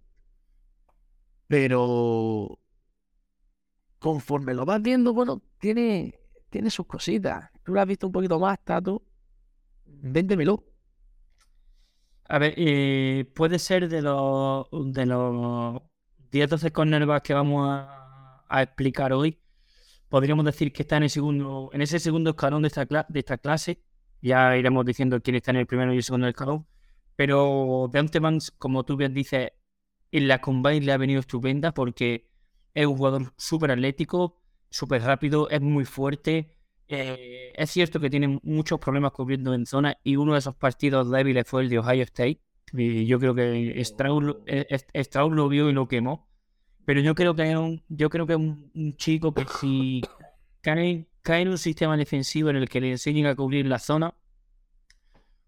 Pero 1.46 2.58
conforme 4.00 4.56
lo 4.56 4.66
vas 4.66 4.82
viendo, 4.82 5.14
bueno, 5.14 5.44
tiene, 5.60 6.20
tiene 6.50 6.72
sus 6.72 6.88
cositas. 6.88 7.52
Tú 7.64 7.74
lo 7.76 7.82
has 7.82 7.88
visto 7.88 8.08
un 8.08 8.14
poquito 8.14 8.40
más, 8.40 8.58
Tato. 8.64 9.04
Véndemelo. 9.86 10.71
A 12.32 12.40
ver, 12.40 12.54
eh, 12.56 13.26
puede 13.36 13.60
ser 13.60 13.90
de 13.90 14.02
los 14.02 14.66
de 14.72 15.06
los 15.06 15.82
10 16.32 16.50
12 16.50 16.72
cornerbacks 16.72 17.28
que 17.28 17.34
vamos 17.34 17.68
a, 17.70 18.62
explicar 18.62 19.12
hoy. 19.12 19.38
Podríamos 20.10 20.46
decir 20.46 20.72
que 20.72 20.84
está 20.84 20.98
en 20.98 21.04
el 21.04 21.10
segundo, 21.10 21.70
en 21.74 21.82
ese 21.82 22.00
segundo 22.00 22.32
escalón 22.32 22.62
de 22.62 22.70
esta, 22.70 22.86
de 22.86 23.20
esta 23.20 23.38
clase. 23.38 23.84
Ya 24.22 24.56
iremos 24.58 24.86
diciendo 24.86 25.22
quién 25.22 25.36
está 25.36 25.52
en 25.52 25.58
el 25.58 25.68
primero 25.68 25.94
y 25.94 25.98
el 25.98 26.04
segundo 26.04 26.28
escalón. 26.28 26.68
Pero 27.18 27.90
Deontay 27.92 28.22
Banks, 28.22 28.52
como 28.52 28.86
tú 28.86 28.96
bien 28.98 29.14
dices, 29.14 29.52
en 30.12 30.28
la 30.30 30.40
combine 30.40 30.86
le 30.86 30.94
ha 30.94 30.98
venido 30.98 31.20
estupenda 31.20 31.74
porque 31.74 32.30
es 32.74 32.86
un 32.86 32.96
jugador 32.98 33.34
súper 33.38 33.72
atlético, 33.72 34.42
súper 34.70 35.02
rápido, 35.04 35.50
es 35.50 35.62
muy 35.62 35.86
fuerte. 35.86 36.58
Eh, 36.94 37.54
es 37.56 37.70
cierto 37.72 38.00
que 38.02 38.10
tiene 38.10 38.40
muchos 38.44 38.78
problemas 38.80 39.14
cubriendo 39.14 39.54
en 39.54 39.66
zona 39.66 39.98
y 40.04 40.18
uno 40.18 40.34
de 40.34 40.40
esos 40.40 40.56
partidos 40.56 41.10
débiles 41.10 41.48
fue 41.48 41.62
el 41.64 41.70
de 41.70 41.80
Ohio 41.80 42.04
State. 42.04 42.42
Y 42.74 43.06
yo 43.06 43.18
creo 43.20 43.34
que 43.34 43.80
Strauss, 43.82 44.24
lo- 44.24 44.42
eh, 44.46 44.66
eh, 44.70 44.80
Strauss 45.02 45.32
lo 45.34 45.48
vio 45.48 45.70
y 45.70 45.74
lo 45.74 45.88
quemó. 45.88 46.28
Pero 46.86 47.00
yo 47.02 47.16
creo 47.16 47.36
que 47.36 47.50
es 47.50 47.56
un, 47.58 47.82
yo 47.90 48.10
creo 48.10 48.28
que 48.28 48.34
es 48.34 48.40
un, 48.40 48.72
un 48.76 48.94
chico 48.98 49.34
que 49.34 49.46
si 49.60 50.02
cae, 50.62 51.08
cae 51.22 51.44
en 51.44 51.50
un 51.50 51.58
sistema 51.58 51.96
defensivo 51.96 52.50
en 52.50 52.58
el 52.58 52.68
que 52.70 52.82
le 52.82 52.92
enseñen 52.92 53.26
a 53.28 53.36
cubrir 53.36 53.66
la 53.68 53.80
zona, 53.80 54.14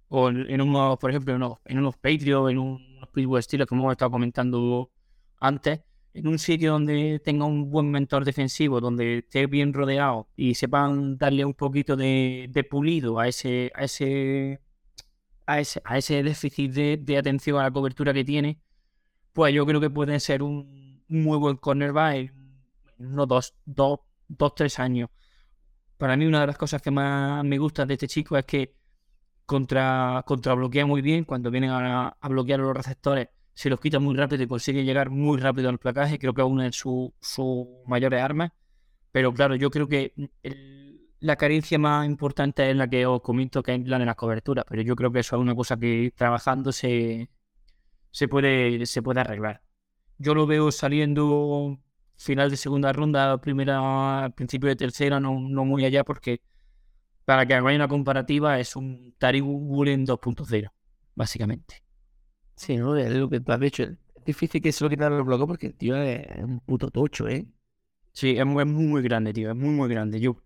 o 0.09 0.29
en, 0.29 0.49
en 0.49 0.61
unos, 0.61 0.97
por 0.99 1.09
ejemplo, 1.09 1.33
en 1.33 1.37
unos, 1.43 1.57
en 1.65 1.79
unos 1.79 1.95
Patriots, 1.97 2.51
en 2.51 2.59
unos 2.59 3.09
Pittsburgh 3.13 3.43
Steelers, 3.43 3.67
como 3.69 3.81
hemos 3.83 3.93
estado 3.93 4.11
comentando 4.11 4.91
antes, 5.39 5.81
en 6.13 6.27
un 6.27 6.39
sitio 6.39 6.73
donde 6.73 7.19
tenga 7.19 7.45
un 7.45 7.71
buen 7.71 7.89
mentor 7.91 8.25
defensivo, 8.25 8.79
donde 8.79 9.19
esté 9.19 9.47
bien 9.47 9.73
rodeado 9.73 10.29
y 10.35 10.55
sepan 10.55 11.17
darle 11.17 11.43
un 11.45 11.53
poquito 11.55 11.95
de, 11.95 12.47
de 12.51 12.63
pulido 12.63 13.19
a 13.19 13.27
ese, 13.27 13.71
a 13.75 13.83
ese, 13.85 14.61
a 15.47 15.59
ese, 15.59 15.81
a 15.85 15.97
ese 15.97 16.23
déficit 16.23 16.71
de, 16.73 17.17
atención 17.17 17.59
a 17.59 17.63
la 17.63 17.71
cobertura 17.71 18.13
que 18.13 18.23
tiene, 18.23 18.59
pues 19.33 19.53
yo 19.53 19.65
creo 19.65 19.81
que 19.81 19.89
puede 19.89 20.19
ser 20.19 20.43
un 20.43 21.03
muy 21.07 21.37
buen 21.37 21.57
cornerback 21.57 22.15
en 22.15 22.33
unos 22.99 23.27
dos, 23.27 23.55
dos, 23.65 23.99
dos, 24.27 24.55
tres 24.55 24.79
años. 24.79 25.09
Para 25.97 26.17
mí 26.17 26.25
una 26.25 26.41
de 26.41 26.47
las 26.47 26.57
cosas 26.57 26.81
que 26.81 26.91
más 26.91 27.43
me 27.45 27.57
gusta 27.57 27.85
de 27.85 27.93
este 27.95 28.07
chico 28.07 28.37
es 28.37 28.45
que 28.45 28.75
contra, 29.45 30.23
contra 30.27 30.53
bloquea 30.53 30.85
muy 30.85 31.01
bien 31.01 31.25
cuando 31.25 31.51
vienen 31.51 31.71
a, 31.71 32.09
a 32.09 32.29
bloquear 32.29 32.59
los 32.59 32.75
receptores 32.75 33.29
se 33.53 33.69
los 33.69 33.79
quita 33.79 33.99
muy 33.99 34.15
rápido 34.15 34.43
y 34.43 34.47
consigue 34.47 34.83
llegar 34.83 35.09
muy 35.09 35.39
rápido 35.39 35.69
al 35.69 35.79
placaje. 35.79 36.19
Creo 36.19 36.33
que 36.33 36.41
es 36.41 36.47
una 36.47 36.65
de 36.65 36.71
sus 36.73 37.11
sus 37.21 37.67
mayores 37.87 38.21
armas. 38.21 38.51
Pero 39.11 39.33
claro, 39.33 39.55
yo 39.55 39.69
creo 39.71 39.87
que 39.87 40.13
el- 40.43 41.01
la 41.19 41.35
carencia 41.37 41.79
más 41.79 42.05
importante 42.07 42.69
es 42.69 42.75
la 42.75 42.89
que 42.89 43.05
os 43.05 43.21
comento, 43.21 43.63
que 43.63 43.75
es 43.75 43.87
la 43.87 43.99
de 43.99 44.05
las 44.05 44.15
coberturas. 44.15 44.65
Pero 44.69 44.81
yo 44.83 44.95
creo 44.95 45.11
que 45.11 45.19
eso 45.19 45.35
es 45.37 45.41
una 45.41 45.55
cosa 45.55 45.77
que 45.77 46.13
trabajando 46.15 46.71
se, 46.71 47.29
se, 48.11 48.27
puede, 48.27 48.85
se 48.85 49.01
puede 49.01 49.21
arreglar. 49.21 49.61
Yo 50.19 50.35
lo 50.35 50.47
veo 50.47 50.71
saliendo 50.71 51.79
final 52.17 52.49
de 52.51 52.57
segunda 52.57 52.93
ronda, 52.93 53.39
primera, 53.41 54.31
principio 54.35 54.69
de 54.69 54.75
tercera, 54.77 55.19
no, 55.19 55.39
no 55.39 55.65
muy 55.65 55.85
allá, 55.85 56.03
porque 56.05 56.41
para 57.25 57.45
que 57.45 57.53
hagáis 57.55 57.75
una 57.77 57.87
comparativa 57.87 58.59
es 58.59 58.75
un 58.75 59.15
Tariq 59.17 59.43
Woolen 59.45 60.05
2.0, 60.05 60.73
básicamente. 61.15 61.83
Sí, 62.55 62.77
¿no? 62.77 62.95
Es 62.95 63.11
lo 63.11 63.29
que 63.29 63.39
tú 63.39 63.51
has 63.51 63.59
dicho. 63.59 63.83
Es 63.83 63.97
difícil 64.25 64.61
que 64.61 64.71
se 64.71 64.83
lo 64.83 64.89
quitaran 64.89 65.17
los 65.17 65.25
bloques 65.25 65.47
porque 65.47 65.67
el 65.67 65.75
tío 65.75 65.95
es 65.97 66.25
un 66.43 66.59
puto 66.61 66.89
tocho, 66.91 67.27
¿eh? 67.27 67.45
Sí, 68.13 68.37
es 68.37 68.45
muy, 68.45 68.63
es 68.63 68.69
muy, 68.69 68.85
muy 68.85 69.01
grande, 69.03 69.33
tío. 69.33 69.51
Es 69.51 69.57
muy, 69.57 69.69
muy 69.71 69.89
grande. 69.89 70.19
Yo, 70.19 70.37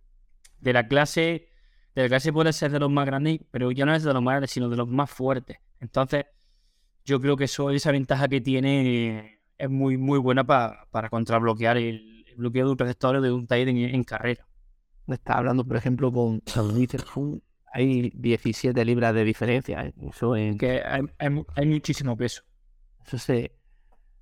de 0.61 0.73
la 0.73 0.87
clase, 0.87 1.49
de 1.95 2.03
la 2.03 2.09
clase 2.09 2.33
puede 2.33 2.53
ser 2.53 2.71
de 2.71 2.79
los 2.79 2.91
más 2.91 3.05
grandes, 3.07 3.39
pero 3.51 3.71
ya 3.71 3.85
no 3.85 3.95
es 3.95 4.03
de 4.03 4.13
los 4.13 4.23
más 4.23 4.33
grandes, 4.33 4.51
sino 4.51 4.69
de 4.69 4.77
los 4.77 4.87
más 4.89 5.11
fuertes. 5.11 5.59
Entonces, 5.81 6.25
yo 7.05 7.19
creo 7.21 7.37
que 7.37 7.45
eso, 7.45 7.71
esa 7.71 7.91
ventaja 7.91 8.27
que 8.27 8.41
tiene 8.41 9.41
es 9.57 9.69
muy, 9.69 9.97
muy 9.97 10.19
buena 10.19 10.45
pa- 10.45 10.87
para 10.91 11.09
contrabloquear 11.09 11.77
el, 11.77 12.25
el 12.27 12.35
bloqueo 12.37 12.67
de 12.67 12.73
un 12.73 12.77
receptor 12.79 13.21
de 13.21 13.31
un 13.31 13.47
tight 13.47 13.67
en, 13.69 13.77
en 13.79 14.03
carrera. 14.03 14.47
Está 15.07 15.37
hablando, 15.39 15.65
por 15.65 15.77
ejemplo, 15.77 16.11
con 16.11 16.41
San 16.47 16.71
Witherspoon. 16.75 17.41
Hay 17.73 18.11
17 18.15 18.83
libras 18.85 19.13
de 19.13 19.23
diferencia. 19.23 19.85
¿eh? 19.85 19.93
Eso, 20.09 20.35
en- 20.35 20.57
Que 20.57 20.81
hay, 20.83 21.01
hay 21.19 21.29
mu- 21.29 21.45
hay 21.55 21.65
muchísimo 21.67 22.15
peso. 22.17 22.43
eso 23.05 23.17
se, 23.17 23.53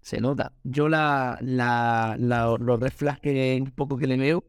se 0.01 0.21
nota. 0.21 0.53
Yo 0.63 0.89
la, 0.89 1.37
la, 1.41 2.15
la- 2.19 2.57
los 2.59 2.79
red 2.79 2.91
flags 2.93 3.21
que 3.21 3.59
un 3.61 3.71
poco 3.71 3.97
que 3.97 4.07
le 4.07 4.17
veo 4.17 4.45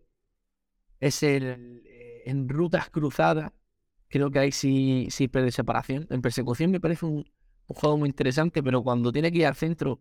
es 1.01 1.23
el 1.23 1.83
en 2.25 2.49
rutas 2.49 2.91
cruzadas. 2.91 3.53
Creo 4.09 4.31
que 4.31 4.39
ahí 4.41 4.53
sí, 4.53 5.09
sí 5.11 5.29
pierde 5.29 5.51
separación. 5.53 6.07
En 6.11 6.23
persecución 6.23 6.71
me 6.71 6.81
parece 6.81 7.07
un, 7.07 7.17
un 7.69 7.77
juego 7.77 7.99
muy 7.99 8.09
interesante, 8.09 8.63
pero 8.63 8.83
cuando 8.83 9.13
tiene 9.13 9.33
que 9.33 9.39
ir 9.39 9.47
al 9.47 9.57
centro, 9.57 10.01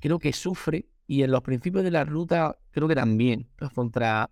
creo 0.00 0.18
que 0.18 0.32
sufre. 0.32 0.88
Y 1.06 1.22
en 1.22 1.32
los 1.32 1.42
principios 1.42 1.84
de 1.84 1.90
la 1.92 2.04
ruta, 2.04 2.58
creo 2.70 2.88
que 2.88 2.94
también. 2.96 3.48
Pues 3.58 3.72
contra, 3.72 4.30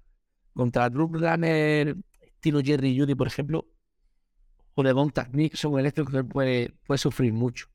contra 0.55 0.89
Runner, 0.91 1.97
estilo 2.21 2.61
Jerry 2.63 2.99
Judy, 2.99 3.15
por 3.15 3.27
ejemplo, 3.29 3.67
o 4.77 4.85
de 4.85 4.95
Bontas 4.95 5.33
Nixon, 5.35 5.75
el 5.75 5.81
eléctrico 5.81 6.13
que 6.13 6.25
puede, 6.25 6.75
puede 6.87 6.99
sufrir 6.99 7.35
mucho. 7.35 7.69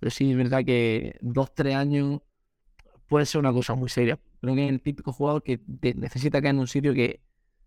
Pero 0.00 0.10
sí, 0.10 0.30
es 0.32 0.36
verdad 0.38 0.64
que 0.64 1.18
dos, 1.22 1.54
tres 1.54 1.76
años 1.76 2.20
puede 3.08 3.26
ser 3.26 3.40
una 3.40 3.52
cosa 3.52 3.74
muy 3.74 3.88
seria. 3.88 4.18
Creo 4.40 4.54
que 4.54 4.64
es 4.66 4.70
el 4.70 4.82
típico 4.82 5.12
jugador 5.12 5.42
que 5.42 5.60
necesita 5.96 6.42
caer 6.42 6.54
en 6.54 6.60
un 6.60 6.68
sitio 6.68 6.94
que 6.94 7.20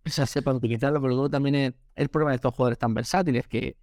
se 0.05 0.25
sepan 0.27 0.57
utilizarlo, 0.57 1.01
pero 1.01 1.13
luego 1.13 1.29
también 1.29 1.55
es 1.55 1.73
el 1.95 2.09
problema 2.09 2.31
de 2.31 2.35
estos 2.37 2.53
jugadores 2.55 2.79
tan 2.79 2.93
versátiles 2.93 3.47
que 3.47 3.77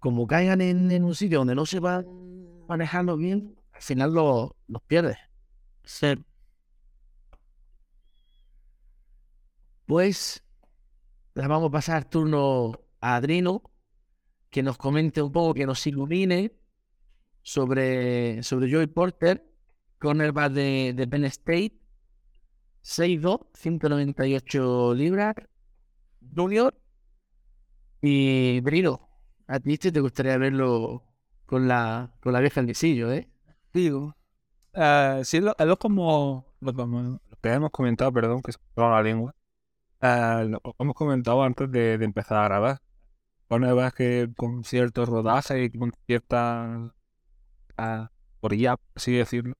como 0.00 0.26
caigan 0.26 0.60
en, 0.60 1.04
un 1.04 1.14
sitio 1.14 1.38
donde 1.40 1.54
no 1.54 1.66
se 1.66 1.80
van 1.80 2.06
manejando 2.68 3.16
bien, 3.16 3.56
al 3.72 3.82
final 3.82 4.14
lo- 4.14 4.56
los 4.68 4.82
pierdes. 4.82 5.18
Pues 9.86 10.42
le 11.34 11.46
vamos 11.48 11.68
a 11.68 11.72
pasar 11.72 12.04
turno 12.04 12.80
a 13.00 13.16
Adrino, 13.16 13.62
que 14.50 14.62
nos 14.62 14.78
comente 14.78 15.22
un 15.22 15.32
poco, 15.32 15.54
que 15.54 15.66
nos 15.66 15.86
ilumine 15.86 16.52
sobre, 17.42 18.42
sobre 18.42 18.70
Joey 18.70 18.86
Porter, 18.86 19.44
cornerback 19.98 20.52
de, 20.52 20.92
de 20.94 21.06
Penn 21.06 21.24
State, 21.24 21.78
6'2, 22.82 23.46
198 23.54 24.94
libras, 24.94 25.34
junior. 26.34 26.74
Y 28.00 28.60
Brino, 28.60 29.08
a 29.46 29.60
ti 29.60 29.76
te 29.76 30.00
gustaría 30.00 30.38
verlo 30.38 31.02
con 31.46 31.68
la, 31.68 32.14
con 32.20 32.32
la 32.32 32.40
vieja 32.40 32.62
visillo, 32.62 33.12
¿eh? 33.12 33.28
Digo. 33.72 34.14
Eh, 34.72 35.22
sí, 35.24 35.40
lo, 35.40 35.54
lo 35.58 35.78
como, 35.78 36.46
lo, 36.60 37.20
que 37.42 37.48
hemos 37.48 37.70
comentado, 37.70 38.12
perdón, 38.12 38.42
que 38.42 38.52
se 38.52 38.58
me 38.76 38.82
la 38.82 39.02
lengua. 39.02 39.34
Eh, 40.00 40.46
lo 40.48 40.60
hemos 40.78 40.94
comentado 40.94 41.42
antes 41.42 41.70
de 41.70 41.94
empezar 41.94 42.38
a 42.38 42.44
grabar. 42.44 42.80
Cornerbacks 43.48 43.96
que 43.96 44.30
con 44.36 44.64
cierto 44.64 45.06
rodaje 45.06 45.64
y 45.64 45.70
con 45.70 45.92
cierta 46.06 46.92
uh, 47.78 48.06
orilla, 48.40 48.76
por 48.76 48.86
así 48.96 49.12
decirlo, 49.12 49.54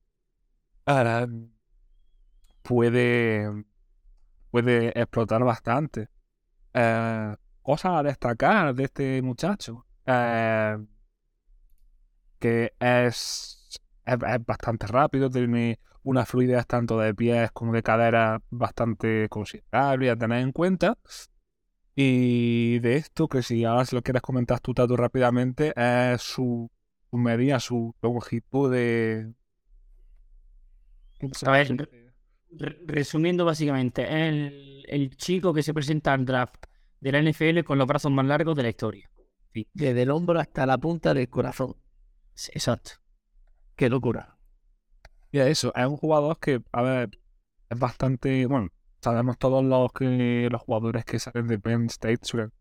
puede, 2.62 3.64
puede 4.50 4.88
explotar 4.98 5.42
bastante. 5.44 6.08
Eh, 6.74 7.34
cosas 7.62 7.92
a 7.92 8.02
destacar 8.02 8.74
de 8.74 8.84
este 8.84 9.22
muchacho. 9.22 9.86
Eh, 10.06 10.78
que 12.38 12.72
es, 12.78 13.80
es, 14.04 14.14
es 14.14 14.46
bastante 14.46 14.86
rápido, 14.86 15.28
tiene 15.28 15.80
una 16.02 16.24
fluidez 16.24 16.66
tanto 16.66 16.98
de 16.98 17.14
pies 17.14 17.50
como 17.52 17.72
de 17.72 17.82
cadera 17.82 18.40
bastante 18.50 19.28
considerable 19.28 20.10
a 20.10 20.16
tener 20.16 20.40
en 20.40 20.52
cuenta. 20.52 20.96
Y 22.00 22.78
de 22.78 22.94
esto, 22.94 23.26
que 23.28 23.42
si 23.42 23.64
ahora 23.64 23.84
si 23.84 23.96
lo 23.96 24.02
quieres 24.02 24.22
comentar 24.22 24.60
tú, 24.60 24.72
Tato, 24.72 24.96
rápidamente, 24.96 25.72
es 25.76 26.22
su, 26.22 26.70
su 27.10 27.16
medida, 27.16 27.58
su 27.58 27.92
longitud 28.00 28.70
de... 28.72 29.32
A 31.44 31.50
ver, 31.50 31.88
Re- 32.52 32.78
Resumiendo 32.86 33.44
básicamente, 33.44 34.04
es 34.04 34.10
el, 34.10 34.84
el 34.88 35.16
chico 35.16 35.52
que 35.52 35.64
se 35.64 35.74
presenta 35.74 36.12
al 36.12 36.24
draft 36.24 36.66
de 37.00 37.10
la 37.12 37.18
NFL 37.18 37.64
con 37.64 37.78
los 37.78 37.86
brazos 37.88 38.12
más 38.12 38.24
largos 38.26 38.56
de 38.56 38.62
la 38.62 38.68
historia. 38.68 39.10
Desde 39.74 40.02
el 40.02 40.10
hombro 40.10 40.38
hasta 40.38 40.66
la 40.66 40.78
punta 40.78 41.14
del 41.14 41.28
corazón. 41.28 41.74
Sí, 42.34 42.52
Exacto. 42.54 42.92
Qué 43.74 43.88
locura. 43.88 44.38
Y 45.32 45.40
eso, 45.40 45.72
es 45.74 45.86
un 45.86 45.96
jugador 45.96 46.38
que, 46.38 46.62
a 46.72 46.82
ver, 46.82 47.10
es 47.68 47.78
bastante, 47.78 48.46
bueno, 48.46 48.68
sabemos 49.00 49.38
todos 49.38 49.64
los 49.64 49.92
que 49.92 50.48
los 50.50 50.62
jugadores 50.62 51.04
que 51.04 51.18
salen 51.18 51.46
de 51.46 51.58
Penn 51.58 51.86
State 51.86 52.20
son 52.22 52.52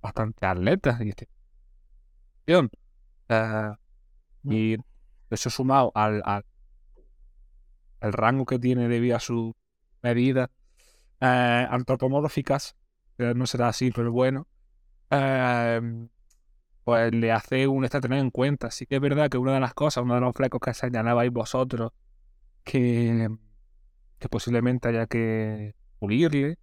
bastante 0.00 0.46
atletas 0.46 1.00
y 1.00 1.08
este 1.10 1.28
eh, 3.28 3.72
y 4.44 4.76
eso 5.30 5.50
sumado 5.50 5.92
al, 5.94 6.22
al, 6.24 6.44
al 8.00 8.12
rango 8.12 8.46
que 8.46 8.58
tiene 8.58 8.88
debido 8.88 9.16
a 9.16 9.20
su 9.20 9.54
medida 10.02 10.50
eh, 11.20 11.66
antropomórficas, 11.70 12.76
no 13.18 13.46
será 13.46 13.68
así, 13.68 13.90
pero 13.90 14.12
bueno, 14.12 14.46
eh, 15.10 15.80
pues 16.84 17.12
le 17.12 17.32
hace 17.32 17.66
un 17.66 17.84
este 17.84 18.00
tener 18.00 18.20
en 18.20 18.30
cuenta. 18.30 18.70
Sí 18.70 18.86
que 18.86 18.96
es 18.96 19.00
verdad 19.00 19.28
que 19.28 19.38
una 19.38 19.54
de 19.54 19.60
las 19.60 19.74
cosas, 19.74 20.04
uno 20.04 20.14
de 20.14 20.20
los 20.20 20.34
flecos 20.34 20.60
que 20.60 20.72
señalabais 20.74 21.32
vosotros, 21.32 21.92
que, 22.64 23.28
que 24.18 24.28
posiblemente 24.28 24.88
haya 24.88 25.06
que 25.06 25.74
pulirle, 25.98 26.58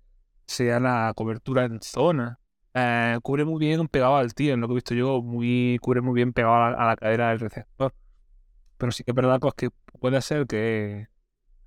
sea 0.46 0.80
la 0.80 1.14
cobertura 1.16 1.66
en 1.66 1.82
zona. 1.82 2.40
Eh, 2.74 3.18
cubre 3.24 3.46
muy 3.46 3.60
bien 3.60 3.88
pegado 3.88 4.18
al 4.18 4.34
tío, 4.34 4.54
en 4.54 4.62
lo 4.62 4.68
que 4.68 4.74
he 4.74 4.76
visto 4.76 4.94
yo, 4.96 5.22
muy, 5.22 5.78
cubre 5.82 6.02
muy 6.02 6.14
bien 6.14 6.34
pegado 6.34 6.56
a 6.56 6.86
la, 6.86 6.96
cadera 6.96 7.30
del 7.30 7.40
receptor. 7.40 7.94
Pero 8.78 8.92
sí 8.92 9.04
que 9.04 9.12
es 9.12 9.16
verdad 9.16 9.40
pues, 9.40 9.54
que 9.56 9.70
puede 10.00 10.22
ser 10.22 10.48
que 10.48 11.08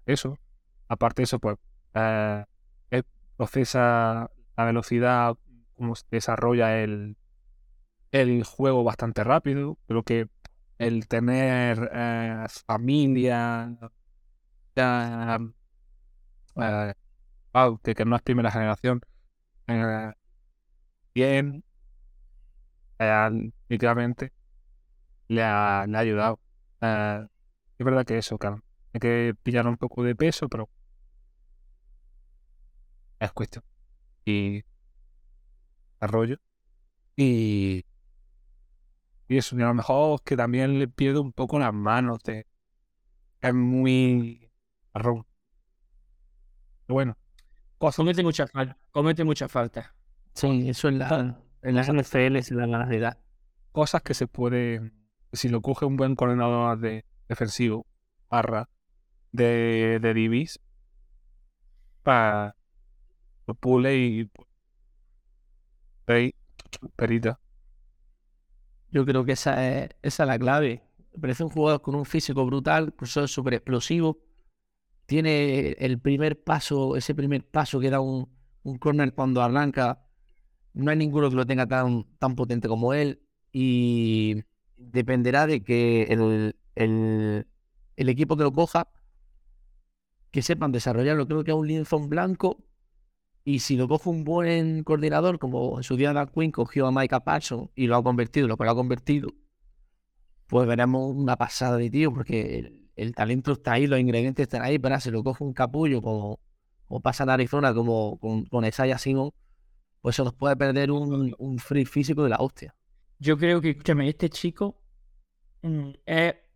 eso, 0.07 0.39
aparte 0.89 1.23
de 1.23 1.25
eso, 1.25 1.39
pues 1.39 1.57
eh, 1.95 2.45
procesa 3.39 4.31
la 4.57 4.65
velocidad, 4.65 5.37
como 5.75 5.95
se 5.95 6.05
desarrolla 6.11 6.83
el, 6.83 7.17
el 8.13 8.45
juego 8.45 8.85
bastante 8.85 9.25
rápido. 9.25 9.79
Creo 9.87 10.03
que 10.03 10.29
el 10.79 11.09
tener 11.09 11.91
eh, 11.95 12.47
familia, 12.67 13.79
eh, 16.61 16.95
que, 17.83 17.95
que 17.95 18.05
no 18.05 18.17
es 18.17 18.23
primera 18.23 18.51
generación, 18.51 19.01
eh, 19.69 20.13
bien, 21.15 21.65
eh, 22.99 23.51
le 25.29 25.43
ha, 25.43 25.87
le 25.87 25.97
ha 25.97 26.01
ayudado. 26.01 26.41
Eh, 26.81 27.27
es 27.79 27.85
verdad 27.85 28.05
que 28.07 28.19
eso, 28.19 28.39
claro, 28.39 28.63
hay 28.93 29.01
que 29.01 29.35
pillar 29.43 29.67
un 29.67 29.77
poco 29.77 30.03
de 30.05 30.15
peso, 30.17 30.49
pero 30.49 30.69
es 33.21 33.33
cuestión. 33.33 33.65
Y 34.25 34.65
desarrollo. 36.01 36.39
Y, 37.17 37.85
y 39.29 39.37
eso, 39.37 39.57
y 39.59 39.63
a 39.63 39.67
lo 39.67 39.75
mejor 39.75 40.23
que 40.23 40.37
también 40.37 40.79
le 40.79 40.89
pierde 40.89 41.19
un 41.21 41.33
poco 41.33 41.59
las 41.59 41.73
manos 41.75 42.19
de... 42.25 42.47
Es 43.41 43.55
muy 43.55 44.51
marrón. 44.95 45.27
Pero 46.89 46.95
bueno, 46.95 47.19
cosas. 47.79 47.97
Comete 47.97 48.23
mucha 48.25 48.47
falta. 48.49 48.79
Comete 48.93 49.25
mucha 49.25 49.49
falta. 49.49 49.95
Sí, 50.35 50.69
eso 50.71 50.89
en 50.89 50.99
la, 50.99 51.41
en 51.63 51.75
las 51.77 51.89
NFL 51.93 52.41
se 52.41 52.55
dan 52.57 52.71
ganas 52.73 52.89
de 52.89 53.01
dar. 53.01 53.21
cosas 53.73 54.03
que 54.03 54.15
se 54.15 54.27
puede, 54.29 54.93
si 55.33 55.51
lo 55.51 55.63
coge 55.63 55.87
un 55.87 55.97
buen 55.97 56.17
coordinador 56.17 56.79
de 56.81 57.05
defensivo, 57.29 57.87
barra, 58.31 58.71
de, 59.33 59.99
de 60.01 60.15
DBs, 60.15 60.61
para 62.03 62.57
lo 63.47 63.55
pule 63.55 63.97
y 63.99 64.31
ahí, 66.07 66.35
perita. 66.97 67.41
Yo 68.91 69.05
creo 69.05 69.25
que 69.25 69.33
esa 69.33 69.67
es, 69.69 69.91
esa 70.03 70.23
es 70.25 70.29
la 70.29 70.39
clave. 70.39 70.83
Parece 71.21 71.45
un 71.45 71.51
jugador 71.51 71.83
con 71.83 71.95
un 71.95 72.05
físico 72.07 72.47
brutal, 72.47 72.93
profesor 72.93 73.29
súper 73.29 73.55
explosivo. 73.55 74.19
Tiene 75.09 75.71
el 75.79 75.99
primer 75.99 76.39
paso, 76.45 76.95
ese 76.95 77.15
primer 77.15 77.43
paso 77.49 77.81
que 77.81 77.89
da 77.89 77.99
un, 77.99 78.29
corner 78.79 79.15
cuando 79.15 79.41
arranca. 79.43 80.05
No 80.75 80.91
hay 80.91 80.99
ninguno 80.99 81.31
que 81.31 81.37
lo 81.37 81.47
tenga 81.47 81.67
tan, 81.67 82.05
tan 82.19 82.35
potente 82.37 82.69
como 82.69 82.93
él. 82.93 83.23
Y 83.51 84.43
dependerá 84.77 85.47
de 85.47 85.65
que 85.65 86.03
el, 86.11 86.57
el, 86.75 87.47
equipo 87.97 88.37
que 88.37 88.43
lo 88.43 88.53
coja, 88.53 88.89
que 90.31 90.43
sepan 90.43 90.73
desarrollarlo. 90.73 91.27
Creo 91.27 91.43
que 91.43 91.53
es 91.53 91.57
un 91.57 91.67
lienzo 91.67 91.97
en 91.97 92.11
blanco. 92.11 92.59
Y 93.45 93.61
si 93.61 93.77
lo 93.79 93.89
coge 93.89 94.11
un 94.11 94.25
buen 94.25 94.85
coordinador, 94.85 95.39
como 95.39 95.79
en 95.79 95.85
su 95.85 95.97
día 95.97 96.13
Dan 96.13 96.29
Quinn 96.29 96.53
cogió 96.53 96.87
a 96.87 96.93
Micah 96.93 97.25
Parsons 97.25 97.71
y 97.75 97.87
lo 97.87 97.97
ha 97.97 98.03
convertido, 98.03 98.47
lo 98.47 98.57
lo 98.57 98.71
ha 98.71 98.75
convertido, 98.75 99.31
pues 100.49 100.69
veremos 100.69 101.17
una 101.17 101.37
pasada 101.37 101.79
de 101.79 101.89
tío, 101.89 102.13
porque 102.13 102.88
el, 102.99 103.15
talento 103.15 103.53
está 103.53 103.73
ahí, 103.73 103.87
los 103.87 103.99
ingredientes 103.99 104.43
están 104.45 104.63
ahí, 104.63 104.79
pero 104.79 104.99
se 105.01 105.11
lo 105.11 105.23
coge 105.23 105.45
un 105.45 105.53
capullo, 105.53 106.03
como, 106.03 106.41
como 106.87 107.01
pasa 107.01 107.25
en 107.25 107.31
Arizona, 107.31 107.73
como 107.73 108.19
con, 108.19 108.45
con 108.47 108.65
Isaiah 108.65 108.99
Simon, 108.99 109.31
pues 110.01 110.17
se 110.17 110.25
nos 110.25 110.35
puede 110.35 110.57
perder 110.57 110.91
un, 110.91 111.35
un 111.39 111.59
free 111.59 111.85
físico 111.85 112.23
de 112.23 112.31
la 112.31 112.37
hostia. 112.37 112.75
Yo 113.19 113.37
creo 113.37 113.61
que, 113.61 113.71
escúchame, 113.71 114.09
este 114.09 114.29
chico 114.31 114.81
mm, 115.63 115.91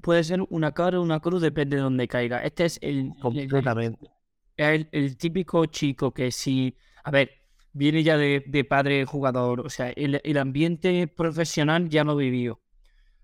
puede 0.00 0.24
ser 0.24 0.40
una 0.50 0.72
cara 0.72 1.00
o 1.00 1.02
una 1.02 1.20
cruz, 1.20 1.42
depende 1.42 1.76
de 1.76 1.82
dónde 1.82 2.06
caiga. 2.08 2.42
Este 2.42 2.64
es 2.64 2.78
el, 2.82 3.12
Completamente. 3.20 4.10
es 4.56 4.68
el, 4.68 4.88
el 4.92 5.16
típico 5.16 5.66
chico 5.66 6.12
que 6.12 6.30
si, 6.30 6.76
a 7.02 7.10
ver, 7.10 7.30
viene 7.72 8.02
ya 8.02 8.16
de, 8.16 8.44
de 8.46 8.64
padre 8.64 9.04
jugador, 9.04 9.60
o 9.60 9.70
sea, 9.70 9.90
el, 9.90 10.20
el 10.22 10.38
ambiente 10.38 11.08
profesional 11.08 11.88
ya 11.88 12.04
lo 12.04 12.16
vivió. 12.16 12.60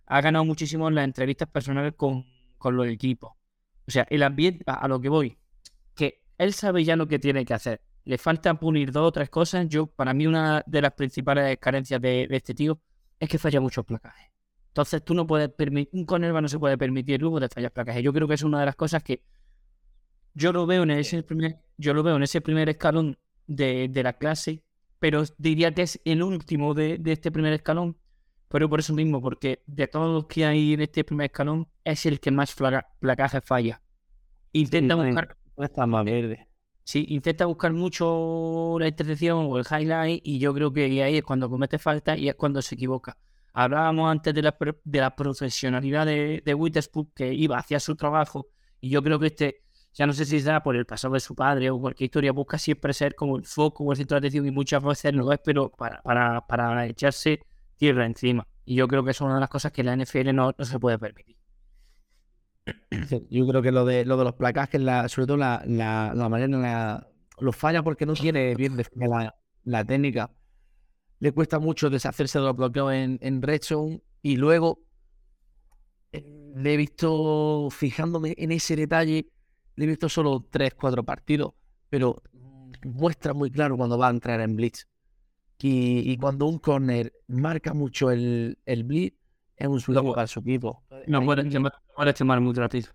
Ha 0.06 0.20
ganado 0.20 0.44
muchísimo 0.44 0.88
en 0.88 0.94
las 0.94 1.04
entrevistas 1.04 1.48
personales 1.48 1.94
con, 1.96 2.24
con 2.58 2.76
los 2.76 2.86
equipos. 2.88 3.32
O 3.86 3.90
sea, 3.90 4.06
el 4.10 4.22
ambiente, 4.22 4.64
a, 4.66 4.86
lo 4.88 5.00
que 5.00 5.08
voy, 5.08 5.38
que 5.94 6.22
él 6.36 6.52
sabe 6.52 6.84
ya 6.84 6.96
lo 6.96 7.08
que 7.08 7.18
tiene 7.18 7.44
que 7.44 7.54
hacer. 7.54 7.80
Le 8.04 8.18
falta 8.18 8.54
pulir 8.54 8.92
dos 8.92 9.08
o 9.08 9.12
tres 9.12 9.30
cosas. 9.30 9.66
Yo, 9.68 9.86
para 9.86 10.12
mí, 10.12 10.26
una 10.26 10.62
de 10.66 10.82
las 10.82 10.92
principales 10.92 11.58
carencias 11.58 12.00
de, 12.00 12.26
de 12.28 12.36
este 12.36 12.54
tío 12.54 12.80
es 13.18 13.28
que 13.28 13.38
falla 13.38 13.60
muchos 13.60 13.84
placajes. 13.84 14.30
Entonces, 14.68 15.04
tú 15.04 15.14
no 15.14 15.26
puedes 15.26 15.48
permitir, 15.48 15.90
un 15.92 16.04
cornerback 16.04 16.42
no 16.42 16.48
se 16.48 16.58
puede 16.58 16.78
permitir 16.78 17.20
luego 17.20 17.40
de 17.40 17.48
fallar 17.48 17.72
placajes. 17.72 18.02
Yo 18.02 18.12
creo 18.12 18.28
que 18.28 18.34
es 18.34 18.42
una 18.42 18.60
de 18.60 18.66
las 18.66 18.76
cosas 18.76 19.02
que 19.02 19.22
yo 20.34 20.52
lo 20.52 20.66
veo 20.66 20.84
en 20.84 20.90
ese 20.92 21.22
primer, 21.22 21.58
yo 21.76 21.94
lo 21.94 22.02
veo 22.02 22.16
en 22.16 22.22
ese 22.22 22.40
primer 22.40 22.68
escalón 22.68 23.18
de, 23.46 23.88
de 23.88 24.02
la 24.02 24.12
clase, 24.12 24.62
pero 25.00 25.24
diría 25.36 25.74
que 25.74 25.82
es 25.82 26.00
el 26.04 26.22
último 26.22 26.74
de, 26.74 26.98
de 26.98 27.12
este 27.12 27.32
primer 27.32 27.52
escalón. 27.54 27.96
Pero 28.48 28.68
por 28.68 28.80
eso 28.80 28.94
mismo, 28.94 29.20
porque 29.20 29.62
de 29.66 29.86
todos 29.88 30.12
los 30.14 30.26
que 30.26 30.44
hay 30.46 30.74
en 30.74 30.80
este 30.82 31.04
primer 31.04 31.26
escalón, 31.26 31.68
es 31.84 32.06
el 32.06 32.20
que 32.20 32.30
más 32.30 32.54
placajes 33.00 33.42
falla. 33.44 33.82
Intenta 34.52 34.96
Sí, 34.96 35.00
buscar, 35.02 35.36
No 35.56 35.64
está 35.64 35.86
más 35.86 36.04
verde. 36.04 36.48
sí, 36.84 37.04
intenta 37.08 37.44
buscar 37.46 37.72
mucho 37.72 38.76
la 38.78 38.88
intercepción 38.88 39.46
o 39.50 39.58
el 39.58 39.66
highlight, 39.70 40.20
y 40.24 40.38
yo 40.38 40.54
creo 40.54 40.72
que 40.72 40.84
ahí 41.02 41.16
es 41.18 41.22
cuando 41.22 41.50
comete 41.50 41.78
falta 41.78 42.16
y 42.16 42.28
es 42.28 42.34
cuando 42.36 42.62
se 42.62 42.74
equivoca. 42.74 43.18
Hablábamos 43.52 44.10
antes 44.10 44.32
de 44.34 44.42
la, 44.42 44.56
de 44.84 45.00
la 45.00 45.14
profesionalidad 45.16 46.06
de, 46.06 46.42
de 46.44 46.54
Witherspoon, 46.54 47.10
que 47.14 47.32
iba 47.34 47.58
hacia 47.58 47.80
su 47.80 47.96
trabajo, 47.96 48.48
y 48.80 48.90
yo 48.90 49.02
creo 49.02 49.18
que 49.18 49.26
este, 49.28 49.64
ya 49.92 50.06
no 50.06 50.12
sé 50.12 50.24
si 50.24 50.40
será 50.40 50.62
por 50.62 50.76
el 50.76 50.86
pasado 50.86 51.14
de 51.14 51.20
su 51.20 51.34
padre 51.34 51.70
o 51.70 51.78
cualquier 51.80 52.06
historia, 52.06 52.32
busca 52.32 52.56
siempre 52.58 52.92
ser 52.94 53.14
como 53.14 53.36
el 53.36 53.44
foco 53.44 53.84
o 53.84 53.92
el 53.92 53.98
centro 53.98 54.14
de 54.16 54.18
atención, 54.28 54.46
y 54.46 54.50
muchas 54.52 54.82
veces 54.82 55.12
no 55.12 55.30
es, 55.32 55.40
pero 55.44 55.70
para, 55.70 56.00
para, 56.02 56.46
para 56.46 56.86
echarse 56.86 57.40
tierra 57.78 58.04
encima. 58.04 58.46
Y 58.64 58.74
yo 58.74 58.86
creo 58.86 59.02
que 59.02 59.12
es 59.12 59.20
una 59.22 59.34
de 59.34 59.40
las 59.40 59.48
cosas 59.48 59.72
que 59.72 59.82
la 59.82 59.96
NFL 59.96 60.34
no, 60.34 60.54
no 60.56 60.64
se 60.64 60.78
puede 60.78 60.98
permitir. 60.98 61.36
Yo 63.30 63.46
creo 63.46 63.62
que 63.62 63.72
lo 63.72 63.86
de, 63.86 64.04
lo 64.04 64.18
de 64.18 64.24
los 64.24 64.34
placajes, 64.34 64.80
la, 64.80 65.08
sobre 65.08 65.26
todo 65.26 65.36
la, 65.38 65.62
la, 65.66 66.12
la 66.14 66.28
manera 66.28 66.58
la, 66.58 67.08
los 67.40 67.56
falla 67.56 67.82
porque 67.82 68.04
no 68.04 68.14
tiene 68.14 68.54
bien 68.54 68.76
definida 68.76 69.34
la, 69.64 69.84
técnica. 69.84 70.30
Le 71.20 71.32
cuesta 71.32 71.58
mucho 71.58 71.90
deshacerse 71.90 72.38
de 72.38 72.44
los 72.44 72.56
bloqueos 72.56 72.92
en, 72.92 73.18
en 73.22 73.42
red 73.42 73.62
zone 73.62 74.02
y 74.22 74.36
luego 74.36 74.80
eh, 76.12 76.24
le 76.54 76.74
he 76.74 76.76
visto, 76.76 77.68
fijándome 77.70 78.34
en 78.36 78.52
ese 78.52 78.76
detalle, 78.76 79.28
le 79.76 79.84
he 79.84 79.88
visto 79.88 80.08
solo 80.08 80.46
3, 80.50 80.74
4 80.74 81.04
partidos, 81.04 81.54
pero 81.88 82.22
muestra 82.84 83.32
muy 83.32 83.50
claro 83.50 83.76
cuando 83.76 83.98
va 83.98 84.08
a 84.08 84.10
entrar 84.10 84.40
en 84.40 84.56
blitz. 84.56 84.86
Y, 85.60 86.12
y 86.12 86.16
cuando 86.18 86.46
un 86.46 86.58
corner 86.58 87.12
marca 87.28 87.72
mucho 87.74 88.10
el, 88.10 88.58
el 88.66 88.84
blitz, 88.84 89.16
es 89.56 89.66
un 89.68 89.80
suelo 89.80 90.00
Luego- 90.02 90.14
para 90.14 90.26
su 90.26 90.40
equipo. 90.40 90.82
No 91.06 91.24
puede 91.24 91.48
quemar, 91.48 91.72
puede 91.94 92.14
quemar 92.14 92.40
muy 92.40 92.54
rápido. 92.54 92.90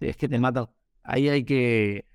Es 0.00 0.16
que 0.16 0.28
te 0.28 0.38
matan. 0.38 0.66
Ahí 1.02 1.28
hay 1.28 1.44
que, 1.44 2.06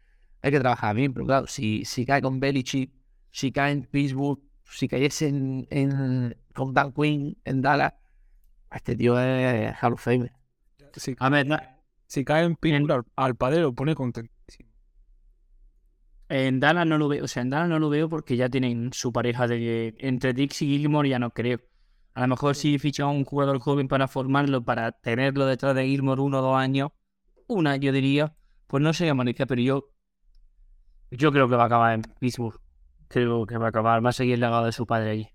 hay 0.41 0.51
que 0.51 0.59
trabajar 0.59 0.95
bien, 0.95 1.13
pero 1.13 1.25
claro, 1.25 1.47
si, 1.47 1.85
si 1.85 2.05
cae 2.05 2.21
con 2.21 2.39
Belichick, 2.39 2.91
si 3.31 3.51
cae 3.51 3.71
en 3.71 3.83
Pittsburgh, 3.83 4.39
si 4.63 4.87
cayese 4.87 5.27
en, 5.27 5.67
en, 5.69 6.35
con 6.53 6.73
Dan 6.73 6.91
Quinn 6.93 7.37
en 7.45 7.61
Dallas, 7.61 7.93
este 8.71 8.95
tío 8.95 9.19
es 9.19 9.73
Hall 9.81 9.93
of 9.93 10.01
Fame. 10.03 10.31
Si, 10.93 11.15
A 11.19 11.29
ver, 11.29 11.45
na- 11.47 11.79
si 12.07 12.23
cae 12.23 12.43
en 12.45 12.55
Pittsburgh, 12.55 13.05
al, 13.15 13.25
al 13.25 13.35
padre 13.35 13.61
lo 13.61 13.73
pone 13.73 13.93
contentísimo. 13.95 14.34
En 16.29 16.59
Dallas 16.59 16.87
no 16.87 16.97
lo 16.97 17.07
veo. 17.07 17.23
O 17.25 17.27
sea, 17.27 17.41
en 17.43 17.49
Dallas 17.49 17.69
no 17.69 17.79
lo 17.79 17.89
veo 17.89 18.09
porque 18.09 18.37
ya 18.37 18.49
tienen 18.49 18.91
su 18.93 19.11
pareja 19.11 19.47
de. 19.47 19.95
Entre 19.99 20.33
Dix 20.33 20.61
y 20.61 20.77
Gilmore 20.77 21.09
ya 21.09 21.19
no 21.19 21.31
creo. 21.31 21.59
A 22.13 22.21
lo 22.21 22.27
mejor 22.27 22.55
si 22.55 22.79
fichan 22.79 23.07
a 23.07 23.09
un 23.09 23.25
jugador 23.25 23.59
joven 23.59 23.87
para 23.87 24.07
formarlo, 24.07 24.63
para 24.63 24.91
tenerlo 24.93 25.45
detrás 25.45 25.75
de 25.75 25.85
Gilmore 25.85 26.21
uno 26.21 26.39
o 26.39 26.41
dos 26.41 26.57
años, 26.57 26.91
un 27.47 27.67
año 27.67 27.91
diría, 27.91 28.35
pues 28.67 28.81
no 28.81 28.93
sería 28.93 29.13
malicia, 29.13 29.45
pero 29.45 29.61
yo. 29.61 29.89
Yo 31.11 31.31
creo 31.31 31.47
que 31.49 31.55
va 31.55 31.63
a 31.63 31.65
acabar 31.67 31.93
en 31.93 32.01
Pittsburgh. 32.19 32.59
Creo 33.07 33.45
que 33.45 33.57
va 33.57 33.67
a 33.67 33.69
acabar. 33.69 34.03
Va 34.03 34.09
a 34.09 34.13
seguir 34.13 34.35
el 34.35 34.39
legado 34.41 34.65
de 34.65 34.71
su 34.71 34.85
padre 34.85 35.11
allí. 35.11 35.29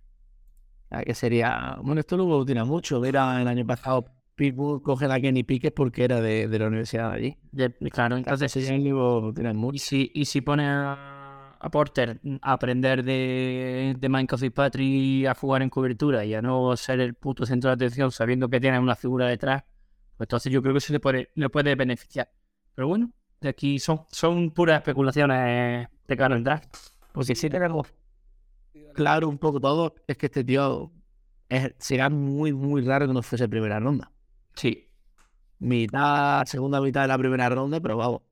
Ah, 0.91 1.03
Que 1.03 1.15
sería. 1.15 1.77
Bueno, 1.83 2.01
esto 2.01 2.17
lo 2.17 2.25
evoluciona 2.25 2.65
mucho. 2.65 3.05
Era 3.05 3.41
el 3.41 3.49
año 3.49 3.67
pasado 3.67 4.07
Pittsburgh 4.41 4.83
coge 4.83 5.05
a 5.07 5.21
Kenny 5.21 5.43
Pickett 5.45 5.75
porque 5.75 6.05
era 6.05 6.21
de, 6.21 6.49
de 6.49 6.59
la 6.59 6.69
universidad 6.69 7.11
de 7.11 7.17
allí. 7.17 7.37
De- 7.53 7.73
claro, 7.91 8.17
Entonces, 8.17 8.57
ese 8.57 8.67
ya 8.67 8.79
lo 8.79 9.19
evolucionan 9.19 9.57
Y 9.57 9.59
mucho. 9.59 9.79
si, 9.85 10.11
y 10.15 10.25
si 10.25 10.41
pone 10.41 10.65
a, 10.67 11.57
a 11.61 11.71
Porter 11.71 12.19
a 12.41 12.53
aprender 12.53 13.05
de, 13.05 13.95
de 13.99 14.09
Minecraft 14.09 14.45
y 14.45 14.51
Patrick 14.51 15.27
a 15.27 15.35
jugar 15.35 15.61
en 15.63 15.69
cobertura 15.69 16.25
y 16.25 16.33
a 16.35 16.41
no 16.41 16.75
ser 16.77 17.01
el 17.01 17.13
puto 17.15 17.45
centro 17.45 17.69
de 17.69 17.75
atención 17.75 18.11
sabiendo 18.11 18.49
que 18.49 18.61
tiene 18.61 18.79
una 18.79 18.97
figura 18.97 19.27
detrás, 19.27 19.63
pues 20.17 20.27
entonces 20.27 20.51
yo 20.51 20.63
creo 20.63 20.73
que 20.75 20.79
eso 20.79 20.93
le 20.95 21.01
puede, 21.01 21.31
le 21.35 21.49
puede 21.51 21.75
beneficiar. 21.75 22.31
Pero 22.75 22.89
bueno, 22.89 23.11
de 23.43 23.49
aquí 23.51 23.79
son, 23.79 24.03
son 24.11 24.51
puras 24.53 24.79
especulaciones 24.79 25.87
de 26.09 26.17
cara 26.17 26.35
al 26.35 26.45
draft. 26.45 26.75
Porque 27.13 27.35
si 27.35 27.51
tenemos 27.51 27.93
claro 28.95 29.29
un 29.29 29.39
poco 29.39 29.61
todo, 29.61 29.95
es 30.07 30.17
que 30.17 30.27
este 30.27 30.45
tío 30.45 30.91
es, 31.49 31.75
será 31.79 32.09
muy, 32.09 32.53
muy 32.53 32.83
raro 32.83 33.07
que 33.07 33.13
no 33.13 33.23
fuese 33.23 33.49
primera 33.49 33.79
ronda. 33.81 34.11
Sí. 34.55 34.89
Mitad, 35.59 36.45
segunda 36.47 36.81
mitad 36.81 37.03
de 37.03 37.09
la 37.09 37.19
primera 37.19 37.49
ronda, 37.49 37.81
pero 37.81 37.97
vamos. 37.97 38.23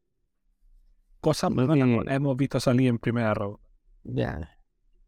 Cosas 1.20 1.50
Muy 1.50 1.66
bien. 1.66 2.04
hemos 2.08 2.36
visto 2.36 2.60
salir 2.60 2.88
en 2.88 2.98
primera 2.98 3.34
ronda. 3.34 3.58
Ya. 4.04 4.56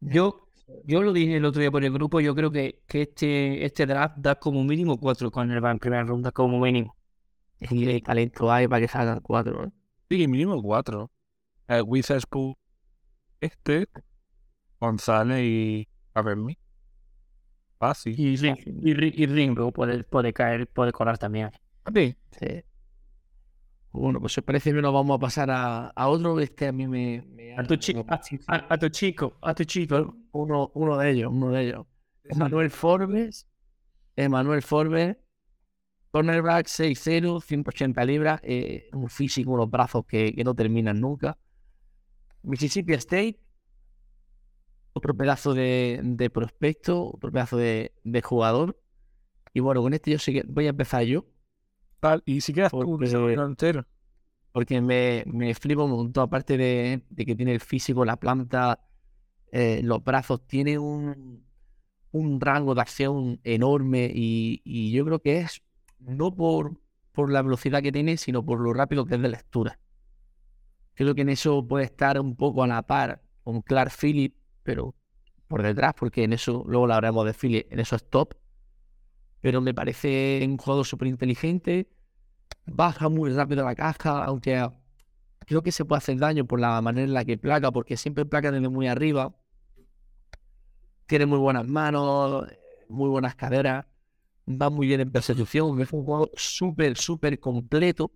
Yo, 0.00 0.48
yo 0.84 1.02
lo 1.02 1.12
dije 1.12 1.36
el 1.36 1.44
otro 1.44 1.60
día 1.60 1.70
por 1.70 1.84
el 1.84 1.92
grupo, 1.92 2.20
yo 2.20 2.34
creo 2.34 2.50
que, 2.50 2.82
que 2.86 3.02
este, 3.02 3.64
este 3.64 3.86
draft 3.86 4.16
da 4.18 4.34
como 4.34 4.64
mínimo 4.64 4.98
cuatro 4.98 5.30
cornerbacks 5.30 5.72
en 5.72 5.78
primera 5.78 6.04
ronda, 6.04 6.32
como 6.32 6.60
mínimo. 6.60 6.96
Y 7.60 7.88
el 7.88 8.02
talento 8.02 8.50
hay 8.50 8.66
para 8.66 8.80
que 8.80 8.88
salgan 8.88 9.20
cuatro. 9.20 9.70
Sí, 10.08 10.26
mínimo 10.26 10.60
cuatro. 10.62 11.10
Eh, 11.68 11.82
Witherspoon, 11.82 12.54
este, 13.40 13.86
González 14.80 15.40
y 15.42 15.88
Avermi. 16.14 16.58
Fácil. 17.80 18.14
Y, 18.20 18.36
Ring- 18.36 18.58
y, 18.84 18.94
Ring- 18.94 19.14
y 19.16 19.26
Ringo 19.26 19.72
puede, 19.72 20.04
puede 20.04 20.32
caer, 20.34 20.68
puede 20.68 20.92
colar 20.92 21.16
también. 21.18 21.50
Sí. 22.38 22.62
Bueno, 23.92 24.20
pues 24.20 24.34
si 24.34 24.42
parece 24.42 24.70
bien, 24.70 24.82
nos 24.82 24.92
vamos 24.92 25.16
a 25.16 25.18
pasar 25.18 25.50
a, 25.50 25.88
a 25.88 26.08
otro. 26.08 26.38
Este 26.38 26.68
a 26.68 26.72
mí 26.72 26.86
me. 26.86 27.22
me 27.28 27.54
A 27.56 27.64
tu, 27.64 27.74
chi- 27.76 27.92
a, 28.12 28.20
a- 28.46 28.66
a 28.74 28.78
tu 28.78 28.88
chico, 28.90 29.38
a 29.42 29.54
tu 29.54 29.64
chico. 29.64 30.14
uno, 30.32 30.70
uno 30.74 30.98
de 30.98 31.10
ellos, 31.10 31.32
uno 31.32 31.50
de 31.50 31.62
ellos. 31.68 31.86
Emanuel 32.24 32.70
Forbes. 32.70 33.48
Emanuel 34.14 34.62
Forbes. 34.62 35.16
Cornerback 36.12 36.66
6'0, 36.66 37.40
180 37.40 38.04
libras. 38.04 38.40
eh, 38.44 38.88
un 38.92 39.08
físico, 39.08 39.52
unos 39.52 39.70
brazos 39.70 40.04
que, 40.06 40.34
que 40.34 40.44
no 40.44 40.54
terminan 40.54 41.00
nunca. 41.00 41.38
Mississippi 42.42 42.92
State. 42.94 43.40
Otro 44.92 45.14
pedazo 45.16 45.54
de, 45.54 46.00
de 46.02 46.30
prospecto, 46.30 47.06
otro 47.14 47.30
pedazo 47.32 47.56
de, 47.56 47.92
de 48.04 48.22
jugador. 48.22 48.80
Y 49.54 49.60
bueno, 49.60 49.82
con 49.82 49.94
este 49.94 50.12
yo 50.12 50.18
sí 50.18 50.32
que 50.32 50.44
voy 50.48 50.66
a 50.66 50.70
empezar 50.70 51.02
yo. 51.04 51.26
Tal, 52.00 52.22
Y 52.26 52.40
si 52.40 52.52
quieres 52.54 52.72
tú, 52.72 52.98
entero. 53.42 53.86
porque 54.52 54.80
me, 54.80 55.24
me 55.26 55.54
flipa 55.54 55.84
un 55.84 55.90
montón, 55.92 56.24
aparte 56.24 56.56
de, 56.56 57.04
de 57.08 57.26
que 57.26 57.36
tiene 57.36 57.52
el 57.54 57.60
físico, 57.60 58.04
la 58.04 58.16
planta, 58.18 58.80
eh, 59.52 59.80
los 59.84 60.02
brazos, 60.04 60.46
tiene 60.46 60.78
un, 60.78 61.46
un 62.12 62.40
rango 62.40 62.74
de 62.74 62.80
acción 62.82 63.40
enorme 63.44 64.10
y, 64.14 64.62
y 64.64 64.92
yo 64.92 65.04
creo 65.04 65.20
que 65.20 65.38
es 65.40 65.62
no 65.98 66.34
por, 66.34 66.80
por 67.12 67.30
la 67.30 67.42
velocidad 67.42 67.82
que 67.82 67.92
tiene, 67.92 68.16
sino 68.16 68.44
por 68.44 68.60
lo 68.60 68.72
rápido 68.72 69.04
que 69.06 69.16
es 69.16 69.22
de 69.22 69.28
lectura. 69.28 69.78
Creo 70.94 71.14
que 71.14 71.22
en 71.22 71.30
eso 71.30 71.66
puede 71.66 71.84
estar 71.86 72.20
un 72.20 72.36
poco 72.36 72.62
a 72.62 72.66
la 72.66 72.82
par 72.82 73.22
con 73.42 73.62
Clark 73.62 73.90
Phillip, 73.92 74.34
pero 74.62 74.94
por 75.48 75.62
detrás, 75.62 75.94
porque 75.98 76.24
en 76.24 76.32
eso, 76.32 76.64
luego 76.66 76.86
lo 76.86 76.94
hablaremos 76.94 77.26
de 77.26 77.34
Phillip, 77.34 77.72
en 77.72 77.80
eso 77.80 77.96
es 77.96 78.08
top. 78.08 78.34
Pero 79.40 79.60
me 79.60 79.74
parece 79.74 80.40
un 80.44 80.58
jugador 80.58 80.86
súper 80.86 81.08
inteligente, 81.08 81.90
baja 82.66 83.08
muy 83.08 83.32
rápido 83.32 83.64
la 83.64 83.74
caja, 83.74 84.24
aunque 84.24 84.68
creo 85.46 85.62
que 85.62 85.72
se 85.72 85.84
puede 85.84 85.98
hacer 85.98 86.18
daño 86.18 86.44
por 86.44 86.60
la 86.60 86.80
manera 86.80 87.06
en 87.06 87.14
la 87.14 87.24
que 87.24 87.38
placa, 87.38 87.72
porque 87.72 87.96
siempre 87.96 88.24
placa 88.24 88.52
desde 88.52 88.68
muy 88.68 88.86
arriba. 88.86 89.34
Tiene 91.06 91.26
muy 91.26 91.38
buenas 91.38 91.66
manos, 91.66 92.46
muy 92.88 93.08
buenas 93.08 93.34
caderas, 93.34 93.86
va 94.46 94.70
muy 94.70 94.86
bien 94.86 95.00
en 95.00 95.10
persecución, 95.10 95.80
es 95.80 95.92
un 95.92 96.04
juego 96.04 96.30
súper, 96.34 96.96
súper 96.96 97.40
completo. 97.40 98.12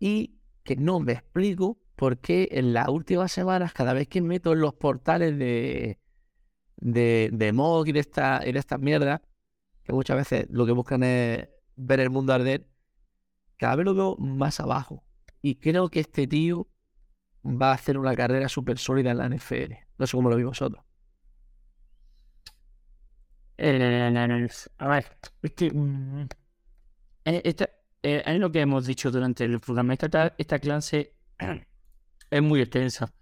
Y 0.00 0.40
que 0.64 0.76
no 0.76 0.98
me 1.00 1.12
explico 1.12 1.78
por 2.00 2.18
qué 2.18 2.48
en 2.52 2.72
las 2.72 2.88
últimas 2.88 3.30
semanas, 3.32 3.74
cada 3.74 3.92
vez 3.92 4.08
que 4.08 4.22
meto 4.22 4.54
en 4.54 4.60
los 4.60 4.74
portales 4.74 5.38
de, 5.38 6.00
de, 6.76 7.30
de 7.32 7.52
Mock 7.52 7.88
y 7.88 7.92
de, 7.92 8.00
esta, 8.00 8.38
estas 8.38 8.80
mierdas, 8.80 9.20
que 9.84 9.92
muchas 9.94 10.16
veces 10.18 10.46
lo 10.50 10.66
que 10.66 10.72
buscan 10.72 11.02
es 11.04 11.48
ver 11.76 12.00
el 12.00 12.10
mundo 12.10 12.32
arder, 12.34 12.68
cada 13.58 13.76
vez 13.76 13.86
lo 13.86 13.94
veo 13.94 14.16
más 14.18 14.60
abajo. 14.60 15.04
Y 15.42 15.56
creo 15.56 15.90
que 15.90 16.00
este 16.00 16.26
tío 16.26 16.68
va 17.44 17.70
a 17.72 17.74
hacer 17.74 17.98
una 17.98 18.16
carrera 18.16 18.48
súper 18.48 18.78
sólida 18.78 19.12
en 19.12 19.18
la 19.18 19.26
NFL. 19.26 19.78
No 19.98 20.06
sé 20.06 20.16
cómo 20.16 20.30
lo 20.30 20.36
veis 20.36 20.46
vosotros. 20.48 20.84
Eh, 23.58 24.50
a 24.78 24.88
ver, 24.88 25.06
es 25.42 25.52
que, 25.52 25.70
mm, 25.70 26.26
eh, 27.24 27.42
esta- 27.44 27.70
eh, 28.02 28.22
es 28.26 28.38
lo 28.40 28.50
que 28.52 28.60
hemos 28.60 28.86
dicho 28.86 29.10
durante 29.10 29.44
el 29.44 29.60
programa. 29.60 29.94
Esta, 29.94 30.34
esta 30.38 30.58
clase 30.58 31.14
es 32.30 32.42
muy 32.42 32.60
extensa. 32.60 33.12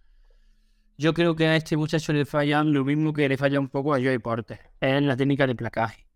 Yo 0.97 1.15
creo 1.15 1.37
que 1.37 1.47
a 1.47 1.57
este 1.57 1.77
muchacho 1.77 2.13
le 2.13 2.25
falla 2.25 2.63
lo 2.65 2.85
mismo 2.85 3.13
que 3.13 3.29
le 3.29 3.37
falla 3.37 3.61
un 3.61 3.69
poco 3.69 3.95
a 3.95 3.99
Joey 3.99 4.19
Porter. 4.19 4.59
Es 4.81 5.03
la 5.03 5.17
técnica 5.17 5.47
de 5.47 5.55
placaje. 5.55 6.07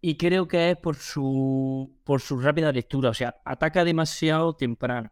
Y 0.00 0.16
creo 0.16 0.48
que 0.48 0.70
es 0.70 0.76
por 0.76 0.96
su, 0.96 1.98
por 2.04 2.20
su 2.20 2.40
rápida 2.40 2.72
lectura. 2.72 3.10
O 3.10 3.14
sea, 3.14 3.36
ataca 3.44 3.84
demasiado 3.84 4.54
temprano. 4.56 5.10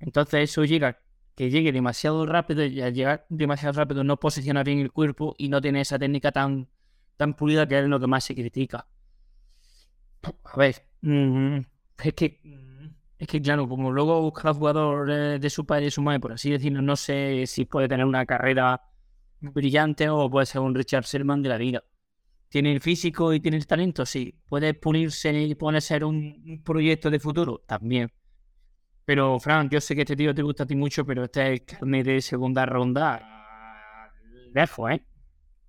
Entonces 0.00 0.50
eso 0.50 0.64
llega, 0.64 1.00
que 1.36 1.50
llegue 1.50 1.72
demasiado 1.72 2.26
rápido 2.26 2.64
y 2.64 2.80
al 2.80 2.94
llegar 2.94 3.26
demasiado 3.28 3.74
rápido 3.78 4.02
no 4.02 4.18
posiciona 4.18 4.64
bien 4.64 4.80
el 4.80 4.92
cuerpo 4.92 5.34
y 5.38 5.48
no 5.48 5.60
tiene 5.60 5.80
esa 5.80 5.98
técnica 5.98 6.32
tan, 6.32 6.68
tan 7.16 7.34
pulida 7.34 7.68
que 7.68 7.78
es 7.78 7.84
lo 7.86 8.00
que 8.00 8.06
más 8.06 8.24
se 8.24 8.34
critica. 8.34 8.88
A 10.22 10.56
ver, 10.56 10.86
mm, 11.02 11.58
es 12.02 12.14
que, 12.14 12.40
mm, 12.42 12.73
es 13.18 13.28
que 13.28 13.40
claro, 13.40 13.68
como 13.68 13.92
luego 13.92 14.32
cada 14.32 14.54
jugador 14.54 15.10
eh, 15.10 15.38
de 15.38 15.50
su 15.50 15.64
padre 15.64 15.86
y 15.86 15.90
su 15.90 16.02
madre, 16.02 16.20
por 16.20 16.32
así 16.32 16.50
decirlo, 16.50 16.82
no 16.82 16.96
sé 16.96 17.44
si 17.46 17.64
puede 17.64 17.88
tener 17.88 18.06
una 18.06 18.26
carrera 18.26 18.82
brillante 19.40 20.08
o 20.08 20.30
puede 20.30 20.46
ser 20.46 20.60
un 20.60 20.74
Richard 20.74 21.04
Sherman 21.04 21.42
de 21.42 21.48
la 21.48 21.58
vida. 21.58 21.84
¿Tiene 22.48 22.72
el 22.72 22.80
físico 22.80 23.32
y 23.34 23.40
tiene 23.40 23.56
el 23.56 23.66
talento? 23.66 24.06
Sí. 24.06 24.40
¿Puede 24.46 24.74
pulirse 24.74 25.32
y 25.32 25.54
puede 25.54 25.80
ser 25.80 26.04
un, 26.04 26.62
proyecto 26.64 27.10
de 27.10 27.18
futuro? 27.18 27.64
También. 27.66 28.12
Pero, 29.04 29.38
Frank, 29.38 29.72
yo 29.72 29.80
sé 29.80 29.94
que 29.94 30.02
este 30.02 30.16
tío 30.16 30.34
te 30.34 30.42
gusta 30.42 30.62
a 30.62 30.66
ti 30.66 30.76
mucho, 30.76 31.04
pero 31.04 31.24
este 31.24 31.54
es 31.54 31.60
carne 31.62 32.02
de 32.04 32.20
segunda 32.20 32.64
ronda. 32.64 34.10
Lejos, 34.54 34.92
¿eh? 34.92 35.04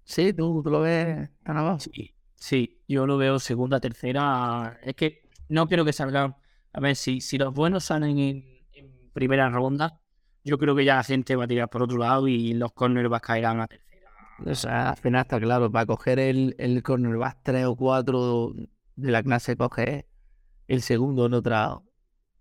Sí, 0.03 0.33
tú, 0.33 0.61
tú 0.63 0.69
lo 0.69 0.81
ves 0.81 1.29
tan 1.43 1.57
abajo. 1.57 1.79
Sí, 1.79 2.13
sí, 2.35 2.83
yo 2.87 3.07
lo 3.07 3.17
veo 3.17 3.39
segunda, 3.39 3.79
tercera. 3.79 4.79
Es 4.83 4.95
que 4.95 5.27
no 5.49 5.67
quiero 5.67 5.83
que 5.83 5.93
salgan. 5.93 6.35
A 6.75 6.79
ver, 6.81 6.95
si, 6.95 7.21
si 7.21 7.37
los 7.37 7.53
buenos 7.53 7.85
salen 7.85 8.19
en, 8.19 8.43
en 8.73 9.09
primera 9.13 9.49
ronda, 9.49 10.01
yo 10.43 10.57
creo 10.57 10.75
que 10.75 10.83
ya 10.85 10.95
la 10.95 11.03
gente 11.03 11.35
va 11.35 11.45
a 11.45 11.47
tirar 11.47 11.69
por 11.69 11.83
otro 11.83 11.97
lado 11.97 12.27
y 12.27 12.53
los 12.53 12.73
cornerbacks 12.73 13.25
caerán 13.27 13.61
a 13.61 13.67
tercera. 13.67 14.11
O 14.45 14.53
sea, 14.55 14.89
al 14.89 14.97
final 14.97 15.21
está 15.21 15.39
claro, 15.39 15.71
para 15.71 15.85
coger 15.85 16.19
el, 16.19 16.55
el 16.59 16.83
cornerback 16.83 17.39
3 17.43 17.65
o 17.65 17.75
4 17.77 18.53
de 18.97 19.11
la 19.11 19.23
clase, 19.23 19.55
coge 19.55 20.05
el 20.67 20.81
segundo 20.81 21.27
en 21.27 21.33
otra, 21.35 21.79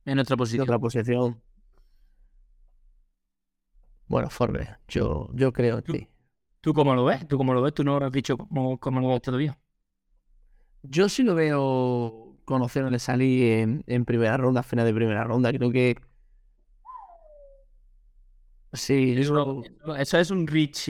En 0.05 0.19
otra 0.19 0.35
en 0.35 0.39
posición. 0.39 0.63
otra 0.65 0.79
posición. 0.81 1.41
Bueno, 4.09 4.29
Forbes, 4.31 4.69
yo, 4.89 5.29
yo 5.35 5.53
creo 5.53 5.79
en 5.79 5.85
Tú- 5.85 5.93
ti. 5.93 6.09
¿Tú 6.61 6.73
cómo 6.75 6.95
lo 6.95 7.05
ves? 7.05 7.27
¿Tú 7.29 7.37
cómo 7.37 7.53
lo 7.55 7.63
ves? 7.63 7.75
Tú 7.75 7.85
no 7.85 8.01
lo 8.01 8.07
has 8.07 8.13
dicho 8.13 8.39
cómo, 8.39 8.79
cómo 8.79 9.01
lo 9.01 9.09
ves 9.09 9.23
todavía. 9.23 9.59
Yo 10.83 11.09
sí 11.09 11.23
lo 11.23 11.35
veo 11.35 12.24
conocieron 12.45 12.93
de 12.93 12.99
salir 12.99 13.53
en, 13.53 13.85
en 13.87 14.05
primera 14.05 14.37
ronda, 14.37 14.63
final 14.63 14.87
de 14.87 14.95
primera 14.95 15.25
ronda. 15.25 15.53
Creo 15.53 15.71
que. 15.71 15.97
Sí, 18.73 19.15
Eso, 19.17 19.63
es 20.19 20.31
un 20.31 20.47
rich. 20.47 20.89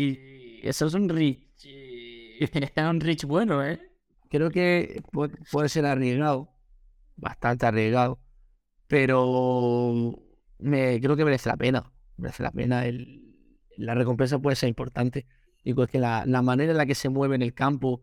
Eso 0.63 0.87
es 0.87 0.95
un 0.95 1.09
rich. 1.09 1.45
Es 2.41 2.51
un 2.77 3.01
rich 3.01 3.25
bueno, 3.25 3.65
¿eh? 3.65 3.81
creo 4.29 4.51
que 4.51 5.01
puede, 5.13 5.37
puede 5.53 5.69
ser 5.69 5.87
arriesgado, 5.87 6.53
bastante 7.17 7.67
arriesgado, 7.67 8.19
pero 8.89 10.13
me, 10.59 11.01
creo 11.01 11.17
que 11.17 11.25
merece 11.25 11.49
la 11.49 11.57
pena. 11.57 11.93
Merece 12.17 12.43
la 12.43 12.51
pena. 12.51 12.85
El, 12.87 13.23
la 13.77 13.95
recompensa 13.95 14.41
puede 14.41 14.57
ser 14.57 14.69
importante. 14.69 15.27
Digo, 15.65 15.85
es 15.85 15.91
que 15.91 16.01
la, 16.01 16.25
la 16.27 16.43
manera 16.43 16.73
en 16.73 16.79
la 16.79 16.87
que 16.87 16.97
se 16.97 17.09
mueve 17.09 17.37
en 17.37 17.43
el 17.43 17.55
campo, 17.55 18.03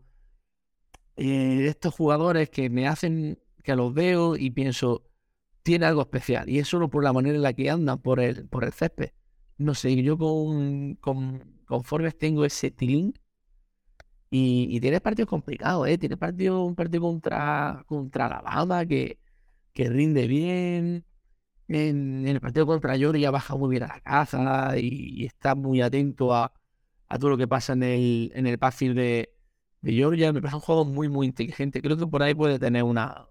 eh, 1.16 1.66
estos 1.66 1.94
jugadores 1.94 2.48
que 2.50 2.70
me 2.70 2.88
hacen 2.88 3.38
que 3.62 3.76
los 3.76 3.94
veo 3.94 4.36
y 4.36 4.50
pienso, 4.50 5.04
tiene 5.62 5.86
algo 5.86 6.02
especial. 6.02 6.48
Y 6.48 6.58
es 6.58 6.68
solo 6.68 6.88
por 6.90 7.04
la 7.04 7.12
manera 7.12 7.36
en 7.36 7.42
la 7.42 7.52
que 7.52 7.70
andan 7.70 8.00
por 8.00 8.20
el, 8.20 8.48
por 8.48 8.64
el 8.64 8.72
césped. 8.72 9.10
No 9.58 9.74
sé, 9.74 9.94
yo 10.02 10.18
con, 10.18 10.94
con, 10.96 11.62
con 11.66 11.84
Forbes 11.84 12.18
tengo 12.18 12.44
ese 12.44 12.70
tilín. 12.70 13.14
Y, 14.30 14.68
y 14.70 14.80
tiene 14.80 14.98
partidos 15.00 15.28
complicados, 15.28 15.86
¿eh? 15.88 15.98
Tiene 15.98 16.16
partido, 16.16 16.64
un 16.64 16.74
partido 16.74 17.02
contra, 17.02 17.84
contra 17.86 18.26
Alabama 18.26 18.86
que, 18.86 19.18
que 19.74 19.90
rinde 19.90 20.26
bien. 20.26 21.04
En, 21.68 22.26
en 22.26 22.28
el 22.28 22.40
partido 22.40 22.66
contra 22.66 22.96
Georgia 22.96 23.30
baja 23.30 23.56
muy 23.56 23.70
bien 23.70 23.84
a 23.84 23.88
la 23.88 24.00
caza 24.00 24.78
y, 24.78 25.22
y 25.22 25.26
está 25.26 25.54
muy 25.54 25.80
atento 25.82 26.34
a, 26.34 26.52
a 27.08 27.18
todo 27.18 27.30
lo 27.30 27.36
que 27.36 27.46
pasa 27.46 27.74
en 27.74 27.82
el, 27.82 28.32
en 28.34 28.46
el 28.46 28.56
backfield 28.56 28.96
de, 28.96 29.34
de 29.82 29.92
Georgia. 29.92 30.32
Me 30.32 30.40
parece 30.40 30.56
un 30.56 30.62
juego 30.62 30.84
muy, 30.86 31.08
muy 31.10 31.26
inteligente. 31.26 31.82
Creo 31.82 31.98
que 31.98 32.06
por 32.06 32.22
ahí 32.22 32.34
puede 32.34 32.58
tener 32.58 32.84
una, 32.84 33.28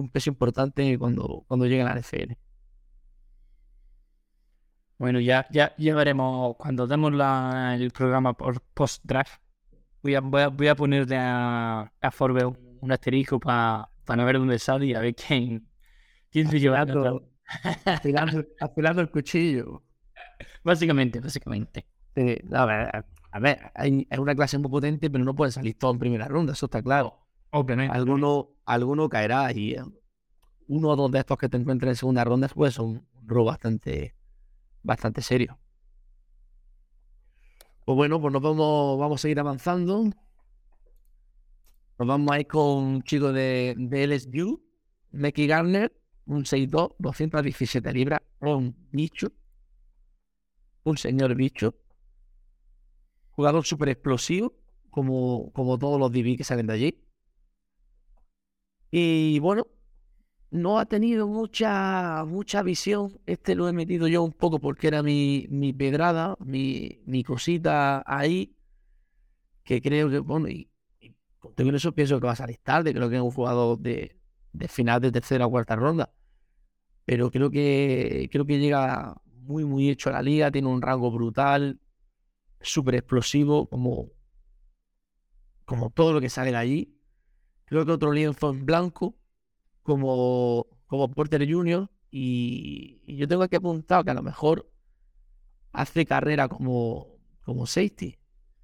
un 0.00 0.10
peso 0.10 0.30
importante 0.30 0.98
cuando, 0.98 1.44
cuando 1.48 1.66
llegue 1.66 1.82
a 1.82 1.86
la 1.86 1.92
NFL. 1.92 2.38
Bueno, 4.98 5.20
ya, 5.20 5.46
ya, 5.50 5.74
ya 5.78 5.94
veremos 5.94 6.56
cuando 6.56 6.86
demos 6.86 7.12
la- 7.12 7.76
el 7.78 7.90
programa 7.92 8.32
por 8.34 8.60
post-draft. 8.74 9.40
Voy 10.02 10.14
a, 10.16 10.20
voy, 10.20 10.42
a, 10.42 10.48
voy 10.48 10.68
a 10.68 10.76
ponerle 10.76 11.16
a, 11.18 11.92
a 12.00 12.10
Forbes 12.12 12.44
un, 12.80 12.92
asterisco 12.92 13.40
para 13.40 13.90
para 14.04 14.24
ver 14.24 14.38
dónde 14.38 14.58
sale 14.58 14.86
y 14.86 14.94
a 14.94 15.00
ver 15.00 15.14
quién, 15.14 15.68
quién 16.30 16.48
se 16.50 16.60
lleva. 16.60 16.82
Afilando, 16.82 17.28
afilando- 18.60 19.00
el 19.02 19.10
cuchillo. 19.10 19.84
Básicamente, 20.64 21.20
básicamente. 21.20 21.86
Sí, 22.16 22.36
a 22.52 22.64
ver, 22.66 23.06
a 23.32 23.38
ver, 23.40 23.72
hay, 23.74 24.06
es 24.10 24.18
una 24.18 24.34
clase 24.34 24.58
muy 24.58 24.70
potente, 24.70 25.10
pero 25.10 25.24
no 25.24 25.34
puede 25.34 25.52
salir 25.52 25.78
todo 25.78 25.92
en 25.92 25.98
primera 25.98 26.28
ronda, 26.28 26.52
eso 26.54 26.66
está 26.66 26.82
claro. 26.82 27.26
Obviamente. 27.50 27.96
Alguno, 27.96 28.50
alguno 28.68 29.08
caerá 29.08 29.50
y 29.52 29.72
eh, 29.72 29.82
uno 30.68 30.90
o 30.90 30.96
dos 30.96 31.10
de 31.10 31.20
estos 31.20 31.38
que 31.38 31.48
te 31.48 31.56
encuentres 31.56 31.90
en 31.90 31.96
segunda 31.96 32.24
ronda 32.24 32.48
puede 32.48 32.70
ser 32.72 32.82
un 32.82 33.06
robo 33.24 33.46
bastante, 33.46 34.14
bastante 34.82 35.22
serio. 35.22 35.58
Pues 37.86 37.96
bueno, 37.96 38.20
pues 38.20 38.32
nos 38.32 38.42
vamos, 38.42 38.98
vamos 38.98 39.20
a 39.20 39.22
seguir 39.22 39.40
avanzando. 39.40 40.04
Nos 41.98 42.06
vamos 42.06 42.30
a 42.30 42.40
ir 42.40 42.46
con 42.46 42.84
un 42.84 43.02
chico 43.02 43.32
de, 43.32 43.74
de 43.78 44.06
LSU, 44.06 44.62
Mickey 45.12 45.46
Garner, 45.46 45.90
un 46.26 46.44
6'2, 46.44 46.94
217 46.98 47.92
libras, 47.92 48.20
un 48.40 48.76
bicho, 48.92 49.32
un 50.84 50.98
señor 50.98 51.34
bicho, 51.34 51.74
jugador 53.30 53.64
súper 53.64 53.88
explosivo, 53.88 54.54
como, 54.90 55.50
como 55.54 55.78
todos 55.78 55.98
los 55.98 56.12
DB 56.12 56.36
que 56.36 56.44
salen 56.44 56.66
de 56.66 56.72
allí. 56.74 57.07
Y 58.90 59.38
bueno, 59.40 59.66
no 60.50 60.78
ha 60.78 60.86
tenido 60.86 61.26
mucha, 61.28 62.24
mucha 62.26 62.62
visión. 62.62 63.20
Este 63.26 63.54
lo 63.54 63.68
he 63.68 63.72
metido 63.72 64.08
yo 64.08 64.22
un 64.24 64.32
poco 64.32 64.60
porque 64.60 64.88
era 64.88 65.02
mi, 65.02 65.46
mi 65.50 65.72
pedrada, 65.72 66.36
mi, 66.40 67.00
mi 67.06 67.24
cosita 67.24 68.02
ahí. 68.06 68.54
Que 69.64 69.82
creo 69.82 70.08
que, 70.10 70.18
bueno, 70.20 70.48
y, 70.48 70.70
y 71.00 71.14
con 71.38 71.74
eso 71.74 71.92
pienso 71.92 72.18
que 72.20 72.26
va 72.26 72.32
a 72.32 72.36
salir 72.36 72.58
tarde. 72.62 72.94
Creo 72.94 73.08
que 73.10 73.16
es 73.16 73.22
un 73.22 73.30
jugador 73.30 73.78
de, 73.78 74.16
de 74.52 74.68
final 74.68 75.00
de 75.00 75.12
tercera 75.12 75.46
o 75.46 75.50
cuarta 75.50 75.76
ronda. 75.76 76.10
Pero 77.04 77.30
creo 77.30 77.50
que, 77.50 78.28
creo 78.32 78.46
que 78.46 78.58
llega 78.58 79.16
muy, 79.42 79.64
muy 79.64 79.90
hecho 79.90 80.10
a 80.10 80.14
la 80.14 80.22
liga. 80.22 80.50
Tiene 80.50 80.68
un 80.68 80.82
rango 80.82 81.10
brutal, 81.10 81.80
súper 82.62 82.96
explosivo, 82.96 83.68
como, 83.68 84.10
como 85.64 85.90
todo 85.90 86.12
lo 86.12 86.20
que 86.20 86.28
sale 86.30 86.50
de 86.50 86.56
allí. 86.56 86.97
Creo 87.68 87.84
que 87.84 87.92
otro 87.92 88.12
lienzo 88.12 88.50
en 88.50 88.64
blanco, 88.64 89.14
como, 89.82 90.66
como 90.86 91.10
Porter 91.10 91.46
Junior. 91.50 91.90
Y, 92.10 93.16
yo 93.16 93.28
tengo 93.28 93.42
aquí 93.42 93.56
apuntado 93.56 94.04
que 94.04 94.10
a 94.10 94.14
lo 94.14 94.22
mejor 94.22 94.70
hace 95.72 96.06
carrera 96.06 96.48
como, 96.48 97.18
como 97.42 97.66
safety, 97.66 98.18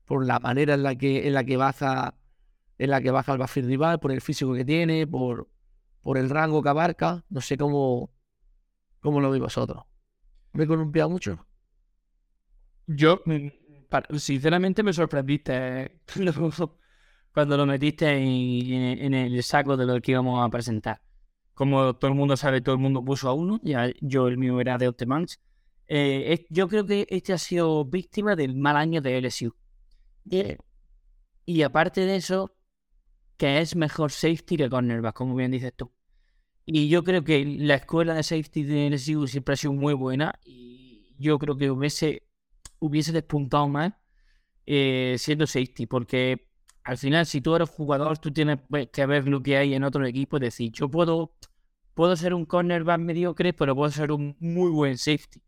por 0.06 0.24
la 0.24 0.40
manera 0.40 0.74
en 0.74 0.82
la 0.82 0.94
que, 0.96 1.28
en 1.28 1.34
la 1.34 1.44
que 1.44 1.58
baja, 1.58 2.14
en 2.78 2.90
la 2.90 3.02
que 3.02 3.10
baja 3.10 3.32
el 3.32 3.38
backfield 3.38 3.68
rival, 3.68 4.00
por 4.00 4.10
el 4.10 4.22
físico 4.22 4.54
que 4.54 4.64
tiene, 4.64 5.06
por, 5.06 5.48
por 6.00 6.16
el 6.16 6.30
rango 6.30 6.62
que 6.62 6.70
abarca. 6.70 7.24
No 7.28 7.42
sé 7.42 7.58
cómo, 7.58 8.10
cómo 9.00 9.20
lo 9.20 9.30
veis 9.30 9.42
vosotros. 9.42 9.84
¿Me 10.54 10.64
he 10.64 10.66
columpiado 10.66 11.10
mucho? 11.10 11.46
Yo, 12.86 13.20
mm, 13.26 13.48
sinceramente, 14.16 14.82
me 14.82 14.94
sorprendiste 14.94 16.00
cuando- 17.34 17.56
lo 17.56 17.66
metiste 17.66 18.08
en, 18.16 18.98
en 19.02 19.14
el 19.14 19.42
saco 19.42 19.76
de 19.76 19.86
lo 19.86 20.00
que 20.00 20.12
íbamos 20.12 20.44
a 20.44 20.48
presentar. 20.50 21.00
Como 21.54 21.94
todo 21.96 22.10
el 22.10 22.16
mundo 22.16 22.36
sabe, 22.36 22.60
todo 22.60 22.74
el 22.74 22.80
mundo 22.80 23.04
puso 23.04 23.28
a 23.28 23.34
uno. 23.34 23.60
Ya 23.62 23.92
yo 24.00 24.28
el 24.28 24.38
mío 24.38 24.60
era 24.60 24.78
de 24.78 24.88
Optimans. 24.88 25.40
Eh, 25.86 26.32
es- 26.32 26.46
yo 26.50 26.68
creo 26.68 26.86
que 26.86 27.06
este 27.10 27.32
ha 27.32 27.38
sido 27.38 27.84
víctima 27.84 28.36
del 28.36 28.56
mal 28.56 28.76
año 28.76 29.00
de 29.02 29.18
LSU. 29.18 29.54
Y, 30.30 30.56
y 31.46 31.62
aparte 31.62 32.02
de 32.02 32.16
eso, 32.16 32.56
que 33.36 33.60
es 33.60 33.76
mejor 33.76 34.10
safety 34.12 34.56
que 34.56 34.70
cornerback, 34.70 35.14
como 35.14 35.34
bien 35.34 35.50
dices 35.50 35.72
tú. 35.76 35.92
Y 36.66 36.88
yo 36.88 37.04
creo 37.04 37.22
que 37.24 37.44
la 37.44 37.74
escuela 37.74 38.14
de 38.14 38.22
safety 38.22 38.62
de 38.64 38.86
LSU 38.88 39.26
siempre 39.26 39.54
ha 39.54 39.56
sido 39.56 39.72
muy 39.74 39.94
buena. 39.94 40.38
Y 40.44 41.14
yo 41.18 41.38
creo 41.38 41.56
que 41.56 41.70
hubiese 41.70 42.22
hubiese 42.80 43.12
despuntado 43.12 43.68
más 43.68 43.92
eh, 44.66 45.16
siendo 45.18 45.46
safety, 45.46 45.86
porque 45.86 46.48
al 46.84 46.98
final, 46.98 47.26
si 47.26 47.40
tú 47.40 47.56
eres 47.56 47.70
jugador, 47.70 48.18
tú 48.18 48.30
tienes 48.30 48.58
pues, 48.68 48.88
que 48.92 49.06
ver 49.06 49.26
lo 49.26 49.42
que 49.42 49.56
hay 49.56 49.74
en 49.74 49.84
otro 49.84 50.04
equipo. 50.06 50.36
Es 50.36 50.42
decir, 50.42 50.70
yo 50.72 50.88
puedo, 50.90 51.34
puedo 51.94 52.14
ser 52.16 52.34
un 52.34 52.44
cornerback 52.44 53.00
mediocre, 53.00 53.54
pero 53.54 53.74
puedo 53.74 53.90
ser 53.90 54.12
un 54.12 54.36
muy 54.38 54.70
buen 54.70 54.98
safety. 54.98 55.42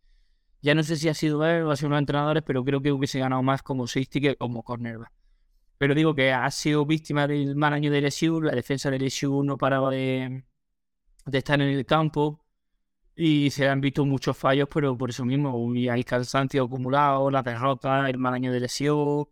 Ya 0.63 0.75
no 0.75 0.83
sé 0.83 0.97
si 0.97 1.09
ha 1.09 1.15
sido 1.15 1.45
él 1.47 1.65
o 1.65 1.71
ha 1.71 1.77
sido 1.77 1.91
los 1.91 1.99
entrenadores, 1.99 2.43
pero 2.45 2.65
creo 2.65 2.81
que 2.83 2.91
hubiese 2.91 3.19
ganado 3.19 3.43
más 3.43 3.63
como 3.63 3.87
safety 3.87 4.21
que 4.21 4.37
como 4.37 4.63
cornerback. 4.63 5.13
Pero 5.79 5.95
digo 5.95 6.15
que 6.15 6.33
ha 6.33 6.51
sido 6.51 6.87
víctima 6.87 7.27
del 7.27 7.55
mal 7.55 7.75
año 7.75 7.91
de 7.91 7.99
LSU, 8.01 8.41
la 8.41 8.53
defensa 8.53 8.91
de 8.91 8.99
LSU 8.99 9.45
no 9.45 9.59
paraba 9.59 9.91
de, 9.91 10.45
de 11.27 11.39
estar 11.39 11.61
en 11.61 11.69
el 11.69 11.85
campo 11.85 12.47
y 13.15 13.51
se 13.51 13.69
han 13.69 13.81
visto 13.81 14.07
muchos 14.07 14.37
fallos, 14.37 14.69
pero 14.73 14.97
por 14.97 15.11
eso 15.11 15.25
mismo, 15.25 15.75
y 15.75 15.89
hay 15.89 16.05
cansancio 16.05 16.65
acumulado, 16.65 17.31
la 17.31 17.43
derrota, 17.43 18.09
el 18.09 18.19
mal 18.19 18.35
año 18.35 18.53
de 18.53 18.61
lesión. 18.61 19.29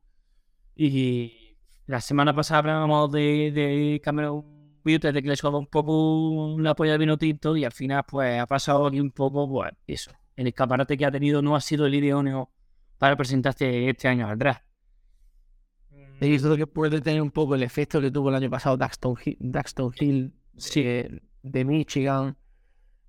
Y 0.77 1.44
la 1.87 2.01
semana 2.01 2.35
pasada 2.35 2.59
hablábamos 2.59 3.13
de, 3.13 3.53
de 3.53 4.01
Cameron 4.03 4.45
Butte, 4.85 5.13
de 5.13 5.23
que 5.23 5.29
le 5.29 5.49
un 5.49 5.67
poco 5.67 6.57
la 6.59 6.75
polla 6.75 6.93
de 6.93 6.99
vino 6.99 7.17
tinto, 7.17 7.57
y 7.57 7.65
al 7.65 7.73
final, 7.73 8.05
pues 8.09 8.41
ha 8.41 8.47
pasado 8.47 8.87
aquí 8.87 9.01
un 9.01 9.11
poco, 9.11 9.49
pues 9.49 9.73
eso. 9.87 10.11
El 10.37 10.47
escaparate 10.47 10.97
que 10.97 11.07
ha 11.07 11.11
tenido 11.11 11.43
no 11.43 11.57
ha 11.57 11.61
sido 11.61 11.87
el 11.87 11.95
idóneo 11.95 12.51
para 12.99 13.17
presentarse 13.17 13.89
este 13.89 14.09
año 14.09 14.29
al 14.29 14.39
draft. 14.39 14.65
He 16.21 16.29
visto 16.29 16.57
que 16.57 16.67
puede 16.67 17.01
tener 17.01 17.21
un 17.21 17.31
poco 17.31 17.55
el 17.55 17.63
efecto 17.63 18.01
que 18.01 18.11
tuvo 18.11 18.31
el 18.31 18.37
año 18.37 18.51
pasado 18.51 18.77
Daxton 18.77 19.17
Hill, 19.25 19.37
Daxton 19.41 19.93
Hill 19.99 20.35
Sí. 20.57 20.81
eh, 20.85 21.21
de 21.43 21.65
Michigan, 21.65 22.37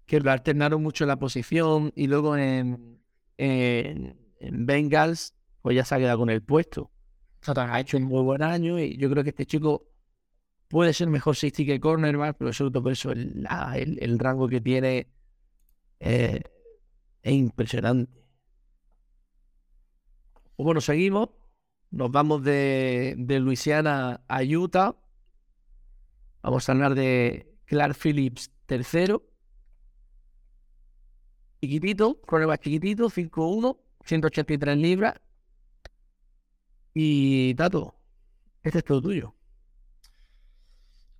que 0.05 0.19
lo 0.19 0.31
alternaron 0.31 0.81
mucho 0.81 1.03
en 1.03 1.09
la 1.09 1.17
posición 1.17 1.93
y 1.95 2.07
luego 2.07 2.35
en, 2.35 2.99
en, 3.37 4.17
en 4.39 4.65
Bengals, 4.65 5.33
pues 5.61 5.75
ya 5.75 5.85
se 5.85 5.95
ha 5.95 5.97
quedado 5.99 6.19
con 6.19 6.29
el 6.29 6.41
puesto. 6.41 6.91
Ha 7.47 7.79
hecho 7.79 7.97
un 7.97 8.03
muy 8.03 8.23
buen 8.23 8.41
año 8.41 8.79
y 8.79 8.97
yo 8.97 9.09
creo 9.09 9.23
que 9.23 9.29
este 9.29 9.45
chico 9.45 9.87
puede 10.67 10.93
ser 10.93 11.09
mejor 11.09 11.35
safety 11.35 11.65
que 11.65 11.79
cornerback, 11.79 12.37
pero 12.37 12.53
sobre 12.53 12.71
todo 12.71 12.83
por 12.83 12.91
eso 12.91 13.11
el, 13.11 13.47
el, 13.75 13.97
el 14.01 14.19
rango 14.19 14.47
que 14.47 14.61
tiene 14.61 15.07
eh, 15.99 16.41
es 17.21 17.33
impresionante. 17.33 18.11
Pues 20.55 20.65
bueno, 20.65 20.81
seguimos. 20.81 21.29
Nos 21.91 22.11
vamos 22.11 22.43
de, 22.43 23.15
de 23.17 23.39
Luisiana 23.39 24.21
a 24.27 24.41
Utah. 24.43 24.95
Vamos 26.41 26.67
a 26.67 26.71
hablar 26.71 26.95
de 26.95 27.55
Clark 27.65 27.95
Phillips 27.95 28.51
tercero. 28.65 29.23
Chiquitito, 31.61 32.21
cornerback 32.21 32.61
chiquitito, 32.61 33.09
5'1, 33.09 33.77
183 34.03 34.77
libras. 34.77 35.15
Y 36.95 37.53
Tato, 37.53 37.95
este 38.63 38.79
es 38.79 38.85
todo 38.85 39.01
tuyo. 39.01 39.35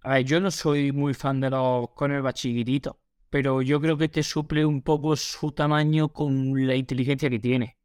A 0.02 0.10
ver, 0.16 0.24
yo 0.26 0.40
no 0.40 0.52
soy 0.52 0.92
muy 0.92 1.14
fan 1.14 1.40
de 1.42 1.50
los 1.50 1.90
cornerbacks 1.96 2.42
chiquititos, 2.42 2.96
pero 3.30 3.62
yo 3.62 3.82
creo 3.82 3.98
que 3.98 4.08
te 4.10 4.24
suple 4.24 4.66
un 4.66 4.82
poco 4.82 5.16
su 5.16 5.52
tamaño 5.52 6.10
con 6.10 6.66
la 6.68 6.76
inteligencia 6.76 7.30
que 7.30 7.40
tiene. 7.40 7.78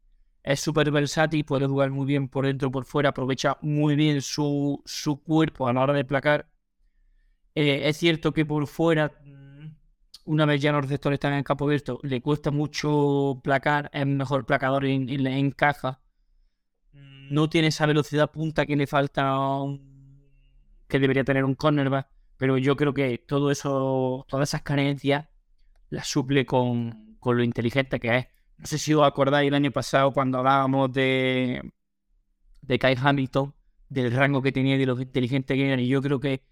Es 0.42 0.61
súper 0.61 0.90
versátil, 0.90 1.44
puede 1.44 1.66
jugar 1.66 1.90
muy 1.90 2.07
bien 2.07 2.29
por 2.29 2.46
dentro 2.46 2.70
por 2.70 2.85
fuera, 2.85 3.11
aprovecha 3.11 3.57
muy 3.62 3.96
bien 3.96 4.22
su, 4.22 4.83
su 4.87 5.22
cuerpo 5.22 5.68
a 5.68 5.72
la 5.72 5.83
hora 5.83 5.94
de 5.94 6.05
placar. 6.05 6.48
Eh, 7.55 7.88
es 7.88 7.96
cierto 7.96 8.33
que 8.33 8.44
por 8.46 8.66
fuera, 8.66 9.12
mm, 9.24 9.66
una 10.26 10.46
vez 10.46 10.61
ya 10.62 10.72
los 10.72 10.83
receptores 10.83 11.16
están 11.16 11.33
en 11.33 11.38
el 11.40 11.44
campo 11.44 11.64
abierto, 11.66 11.98
le 12.03 12.20
cuesta 12.22 12.50
mucho 12.50 13.40
placar, 13.42 13.90
es 13.92 14.07
mejor 14.07 14.46
placador 14.46 14.85
en, 14.87 15.09
en, 15.09 15.26
en 15.26 15.50
caja. 15.50 16.00
No 16.92 17.48
tiene 17.48 17.68
esa 17.68 17.87
velocidad 17.87 18.31
punta 18.31 18.66
que 18.66 18.76
le 18.76 18.87
falta 18.87 19.38
un- 19.38 19.90
que 20.88 20.98
debería 20.98 21.24
tener 21.24 21.44
un 21.44 21.55
cornerback, 21.55 22.09
pero 22.37 22.59
yo 22.59 22.76
creo 22.76 22.94
que 22.94 23.18
todo 23.18 23.50
eso, 23.50 24.26
todas 24.29 24.48
esas 24.50 24.62
carencias 24.62 25.29
las 25.90 26.09
suple 26.09 26.46
con, 26.46 27.16
con 27.20 27.37
lo 27.37 27.44
inteligente 27.44 28.00
que 28.00 28.16
es. 28.18 28.26
No 28.59 28.66
sé 28.66 28.79
si 28.79 28.94
os 28.94 29.07
acordáis 29.07 29.48
el 29.48 29.55
año 29.55 29.70
pasado 29.72 30.12
cuando 30.12 30.38
hablábamos 30.38 30.92
de, 30.92 31.62
de 32.62 32.79
Kai 32.79 32.96
Hamilton, 33.00 33.55
del 33.88 34.12
rango 34.12 34.42
que 34.42 34.53
tenía 34.53 34.76
y 34.76 34.79
de 34.79 34.87
lo 34.87 35.00
inteligente 35.00 35.55
que 35.57 35.72
era, 35.72 35.81
y 35.83 35.88
yo 35.88 36.03
creo 36.03 36.20
que 36.20 36.42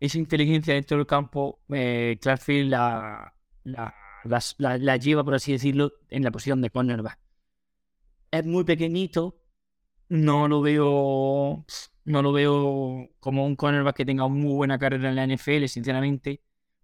esa 0.00 0.18
inteligencia 0.18 0.74
dentro 0.74 0.96
del 0.98 1.06
campo, 1.06 1.60
eh, 1.70 2.18
la, 3.64 3.94
la- 4.58 4.78
la 4.78 4.96
lleva, 4.96 5.24
por 5.24 5.34
así 5.34 5.52
decirlo, 5.52 5.92
en 6.10 6.22
la 6.24 6.30
posición 6.30 6.60
de 6.60 6.70
cornerback. 6.70 7.18
Es 8.30 8.44
muy 8.46 8.62
pequeñito, 8.64 9.36
no 10.08 10.48
lo 10.48 10.60
veo, 10.60 11.64
no 12.04 12.22
lo 12.22 12.32
veo 12.32 13.08
como 13.20 13.46
un 13.46 13.56
cornerback 13.56 13.96
que 13.96 14.04
tenga 14.04 14.28
muy 14.28 14.54
buena 14.54 14.78
carrera 14.78 15.08
en 15.10 15.16
la 15.16 15.24
NFL, 15.24 15.66
sinceramente. 15.66 16.42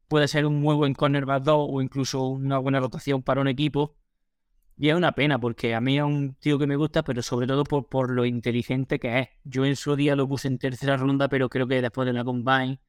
Puede 0.08 0.28
ser 0.28 0.46
un 0.46 0.61
muy 0.61 0.74
buen 0.74 0.94
cornerback 0.94 1.42
2 1.44 1.66
o 1.70 1.82
incluso 1.82 2.26
una 2.26 2.58
buena 2.58 2.80
rotación 2.80 3.22
para 3.22 3.40
un 3.40 3.48
equipo. 3.48 3.96
Y 4.76 4.88
es 4.88 4.96
una 4.96 5.12
pena 5.12 5.38
porque 5.38 5.74
a 5.74 5.80
mí 5.80 5.98
es 5.98 6.04
un 6.04 6.35
tío 6.37 6.58
que 6.58 6.66
me 6.66 6.76
gusta, 6.76 7.04
pero 7.04 7.22
sobre 7.22 7.46
todo 7.46 7.64
por, 7.64 7.88
por 7.88 8.11
lo 8.11 8.24
inteligente 8.24 8.98
que 8.98 9.20
es. 9.20 9.28
Yo 9.44 9.64
en 9.64 9.76
su 9.76 9.96
día 9.96 10.16
lo 10.16 10.28
puse 10.28 10.48
en 10.48 10.58
tercera 10.58 10.96
ronda, 10.96 11.28
pero 11.28 11.48
creo 11.48 11.66
que 11.68 11.80
después 11.82 12.06
de 12.06 12.12
la 12.12 12.24
combine, 12.24 12.80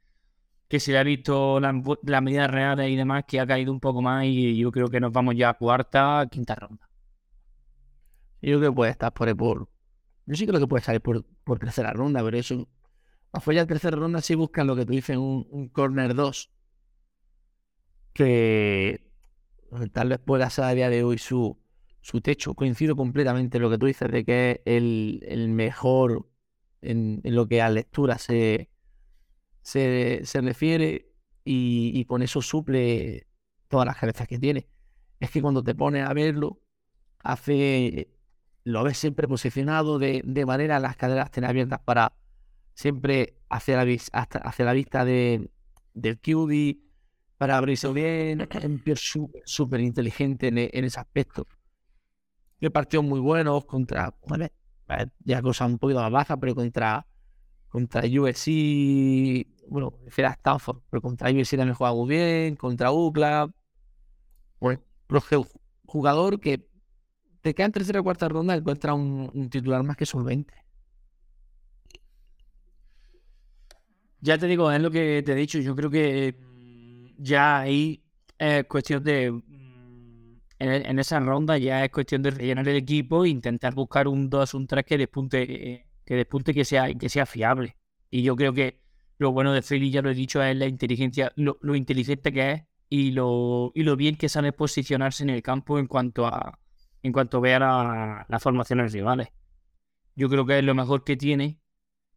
que 0.67 0.79
se 0.79 0.91
le 0.91 0.99
ha 0.99 1.03
visto 1.03 1.59
las 1.59 1.75
la 2.03 2.21
medidas 2.21 2.49
reales 2.49 2.89
y 2.89 2.95
demás, 2.95 3.25
que 3.27 3.39
ha 3.39 3.47
caído 3.47 3.71
un 3.71 3.79
poco 3.79 4.01
más 4.01 4.25
y 4.25 4.57
yo 4.57 4.71
creo 4.71 4.89
que 4.89 4.99
nos 4.99 5.11
vamos 5.11 5.35
ya 5.35 5.49
a 5.49 5.53
cuarta, 5.55 6.27
quinta 6.31 6.55
ronda. 6.55 6.89
Yo 8.41 8.59
creo 8.59 8.71
que 8.71 8.75
puede 8.75 8.91
estar 8.91 9.13
por 9.13 9.35
por. 9.37 9.72
Yo 10.25 10.35
sí 10.35 10.47
creo 10.47 10.59
que 10.59 10.67
puede 10.67 10.83
salir 10.83 11.01
por, 11.01 11.25
por 11.43 11.59
tercera 11.59 11.91
ronda, 11.93 12.23
pero 12.23 12.37
eso. 12.37 12.67
Afuera 13.31 13.61
de 13.61 13.67
tercera 13.67 13.97
ronda 13.97 14.21
sí 14.21 14.35
buscan 14.35 14.67
lo 14.67 14.75
que 14.75 14.85
tú 14.85 14.93
dices, 14.93 15.17
un, 15.17 15.47
un 15.49 15.69
corner 15.69 16.13
2. 16.13 16.51
Que 18.13 19.03
tal 19.91 20.09
vez 20.09 20.19
pueda 20.19 20.49
ser 20.49 20.65
a 20.65 20.73
día 20.73 20.89
de 20.89 21.03
hoy 21.03 21.17
su, 21.17 21.59
su 22.01 22.21
techo. 22.21 22.53
Coincido 22.53 22.95
completamente 22.95 23.57
en 23.57 23.63
lo 23.63 23.69
que 23.69 23.77
tú 23.77 23.87
dices 23.87 24.11
de 24.11 24.23
que 24.23 24.51
es 24.51 24.59
el, 24.65 25.21
el 25.27 25.49
mejor 25.49 26.29
en, 26.81 27.21
en 27.23 27.35
lo 27.35 27.47
que 27.47 27.61
a 27.61 27.69
lectura 27.69 28.17
se, 28.17 28.69
se, 29.61 30.21
se 30.23 30.41
refiere 30.41 31.11
y, 31.43 31.91
y 31.93 32.05
con 32.05 32.21
eso 32.21 32.41
suple 32.41 33.27
todas 33.67 33.87
las 33.87 33.97
carencias 33.97 34.27
que 34.27 34.39
tiene. 34.39 34.67
Es 35.19 35.31
que 35.31 35.41
cuando 35.41 35.63
te 35.63 35.73
pones 35.73 36.07
a 36.07 36.13
verlo, 36.13 36.61
hace 37.19 38.12
lo 38.63 38.83
ves 38.83 38.97
siempre 38.97 39.27
posicionado 39.27 39.99
de, 39.99 40.21
de 40.25 40.45
manera 40.45 40.79
las 40.79 40.95
caderas 40.95 41.25
estén 41.25 41.43
abiertas 41.43 41.79
para 41.79 42.13
siempre 42.73 43.37
hacia 43.49 43.83
la, 43.83 43.97
hasta, 44.13 44.39
hacia 44.39 44.65
la 44.65 44.73
vista 44.73 45.05
de, 45.05 45.49
del 45.93 46.19
QB, 46.19 46.79
para 47.37 47.57
abrirse 47.57 47.91
bien, 47.91 48.47
súper 49.45 49.81
inteligente 49.81 50.47
en, 50.47 50.57
en 50.57 50.85
ese 50.85 50.99
aspecto. 50.99 51.45
De 52.59 52.71
partidos 52.71 53.05
muy 53.05 53.19
buenos 53.19 53.65
contra, 53.65 54.15
bueno, 54.25 54.45
eh, 54.45 55.07
ya 55.19 55.41
cosas 55.41 55.69
un 55.69 55.77
poquito 55.77 55.99
más 55.99 56.11
bajas, 56.11 56.37
pero 56.39 56.55
contra, 56.55 57.05
contra 57.67 58.01
USC, 58.01 58.47
bueno, 59.67 59.93
era 60.15 60.31
Stanford, 60.31 60.81
pero 60.89 61.01
contra 61.01 61.29
USC 61.29 61.57
también 61.57 61.75
juega 61.75 61.93
muy 61.93 62.07
bien, 62.07 62.55
contra 62.55 62.91
UCLA, 62.91 63.49
bueno, 64.59 64.81
pero 65.07 65.19
es 65.19 65.25
que 65.25 65.37
un 65.37 65.47
jugador 65.85 66.39
que 66.39 66.65
te 67.43 67.53
queda 67.53 67.67
en 67.67 67.73
tercera 67.73 67.99
o 67.99 68.03
cuarta 68.03 68.29
ronda, 68.29 68.55
encuentra 68.55 68.93
un, 68.93 69.49
titular 69.49 69.83
más 69.83 69.97
que 69.97 70.05
solvente. 70.05 70.53
Ya 74.21 74.37
te 74.37 74.47
digo, 74.47 74.71
es 74.71 74.81
lo 74.81 74.89
que 74.89 75.21
te 75.25 75.33
he 75.33 75.35
dicho. 75.35 75.59
Yo 75.59 75.75
creo 75.75 75.89
que 75.89 76.35
mm, 76.39 77.21
ya 77.21 77.59
ahí 77.59 78.01
es 78.37 78.63
cuestión 78.65 79.03
de. 79.03 79.31
mm, 79.31 80.39
En, 80.59 80.99
esa 80.99 81.19
ronda 81.19 81.57
ya 81.57 81.83
es 81.83 81.91
cuestión 81.91 82.21
de 82.23 82.31
rellenar 82.31 82.67
el 82.69 82.77
equipo 82.77 83.25
e 83.25 83.29
intentar 83.29 83.73
buscar 83.75 84.07
un 84.07 84.29
2, 84.29 84.53
un 84.53 84.65
3 84.67 84.85
que 84.85 84.97
despunte, 84.97 85.85
que 86.05 86.15
despunte 86.15 86.53
que 86.53 86.63
sea, 86.65 86.93
que 86.93 87.09
sea 87.09 87.25
fiable. 87.25 87.75
Y 88.09 88.23
yo 88.23 88.35
creo 88.37 88.53
que 88.53 88.79
lo 89.17 89.31
bueno 89.33 89.53
de 89.53 89.61
Philly, 89.61 89.91
ya 89.91 90.01
lo 90.01 90.11
he 90.11 90.15
dicho, 90.15 90.41
es 90.41 90.55
la 90.55 90.67
inteligencia, 90.67 91.31
lo, 91.35 91.57
lo 91.61 91.75
inteligente 91.75 92.31
que 92.31 92.51
es 92.51 92.63
y 92.89 93.11
lo, 93.11 93.71
y 93.75 93.83
lo 93.83 93.95
bien 93.97 94.15
que 94.15 94.29
sabe 94.29 94.53
posicionarse 94.53 95.23
en 95.23 95.29
el 95.31 95.41
campo 95.43 95.79
en 95.79 95.87
cuanto 95.87 96.27
a 96.27 96.59
en 97.03 97.11
cuanto 97.13 97.41
vea 97.41 97.59
la- 97.59 98.25
las 98.29 98.43
formaciones 98.43 98.93
rivales. 98.93 99.29
Yo 100.15 100.29
creo 100.29 100.45
que 100.45 100.59
es 100.59 100.65
lo 100.65 100.75
mejor 100.75 101.03
que 101.03 101.17
tiene 101.17 101.59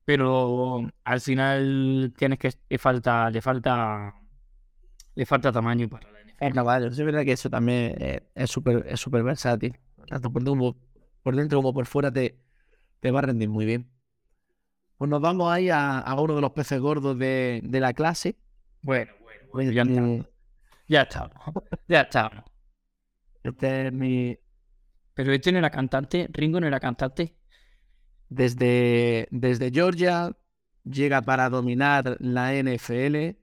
pero 0.05 0.89
al 1.05 1.21
final 1.21 2.15
tienes 2.19 2.39
que 2.39 2.53
le 2.71 2.79
falta 2.79 3.31
le 3.31 3.43
falta 3.43 4.15
le 5.15 5.27
falta 5.27 5.53
tamaño 5.53 5.89
para 5.89 6.11
la 6.13 6.21
NFL. 6.21 6.47
Es 6.49 6.55
caballo, 6.55 6.87
es 6.89 6.97
verdad 6.99 7.25
que 7.25 7.33
eso 7.33 7.51
también 7.51 7.95
eh, 7.99 8.23
es 8.35 8.51
súper 8.51 8.87
es 8.89 9.01
súper 9.01 9.23
versátil. 9.23 9.79
Tanto 10.09 10.31
por 10.33 10.43
dentro, 10.43 10.53
como, 10.53 10.77
por 11.23 11.37
dentro 11.37 11.59
como 11.59 11.73
por 11.75 11.87
fuera 11.87 12.13
te, 12.13 12.39
te 13.01 13.11
va 13.11 13.21
a 13.21 13.23
rendir 13.23 13.49
muy 13.49 13.65
bien. 13.67 13.91
Pues 14.99 15.11
nos 15.11 15.21
vamos 15.21 15.53
ahí 15.53 15.69
a, 15.69 15.99
a 15.99 16.21
uno 16.21 16.35
de 16.37 16.41
los 16.41 16.53
peces 16.53 16.81
gordos 16.81 17.19
de, 17.19 17.61
de 17.65 17.81
la 17.81 17.93
clase. 17.93 18.37
Bueno, 18.83 19.13
bueno, 19.23 19.43
bueno, 19.53 19.73
ya 19.73 19.83
está. 19.83 20.01
Eh, 20.07 20.25
Ya 20.89 21.03
está. 21.03 21.31
Ya 21.89 22.01
está. 22.03 22.45
Este 23.43 23.87
es 23.89 23.93
mi, 23.93 24.39
Pero 25.17 25.33
este 25.33 25.53
no 25.53 25.59
era 25.59 25.71
cantante, 25.71 26.29
Ringo 26.33 26.61
no 26.61 26.69
era 26.69 26.81
cantante. 26.81 27.35
desde, 28.29 29.29
desde 29.31 29.71
Georgia, 29.73 30.37
llega 30.85 31.23
para 31.23 31.49
dominar 31.51 32.17
la 32.21 32.55
NFL. 32.55 33.37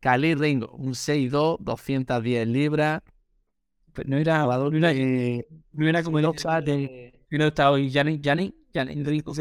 Khalil 0.00 0.38
Ringo, 0.38 0.70
un 0.76 0.94
6'2, 0.94 1.58
210 1.60 2.46
libras. 2.48 3.02
Pero 3.92 4.08
no 4.10 4.16
era 4.18 4.42
Jugador 4.42 4.72
no 4.72 4.78
era, 4.78 4.94
que 4.94 5.46
no 5.72 5.88
era 5.88 6.02
como 6.02 6.18
el 6.18 6.24
no 6.24 6.30
otro. 6.30 6.42
sale. 6.42 7.12
No 7.30 7.46
está 7.48 7.70
hoy 7.72 7.90
Yanni, 7.90 8.20
Yanni, 8.20 8.54
Yanni 8.72 9.02
Ringo. 9.04 9.34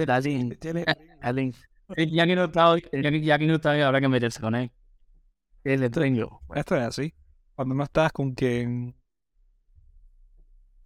Eh, 1.95 2.07
Ya 2.11 2.25
que 2.25 2.35
no 2.35 2.45
está 2.45 2.69
hoy, 2.71 2.83
ya 2.91 3.11
que, 3.11 3.21
ya 3.21 3.37
que 3.39 3.45
no 3.47 3.55
está 3.55 3.71
hoy, 3.71 3.81
habrá 3.81 4.01
que 4.01 4.07
meterse 4.07 4.41
con 4.41 4.55
él. 4.55 4.71
el 5.63 5.91
Ringo. 5.91 6.41
Esto 6.55 6.75
es 6.75 6.81
así. 6.83 7.13
Cuando 7.55 7.75
no 7.75 7.83
estás 7.83 8.11
con 8.11 8.33
quien. 8.33 8.95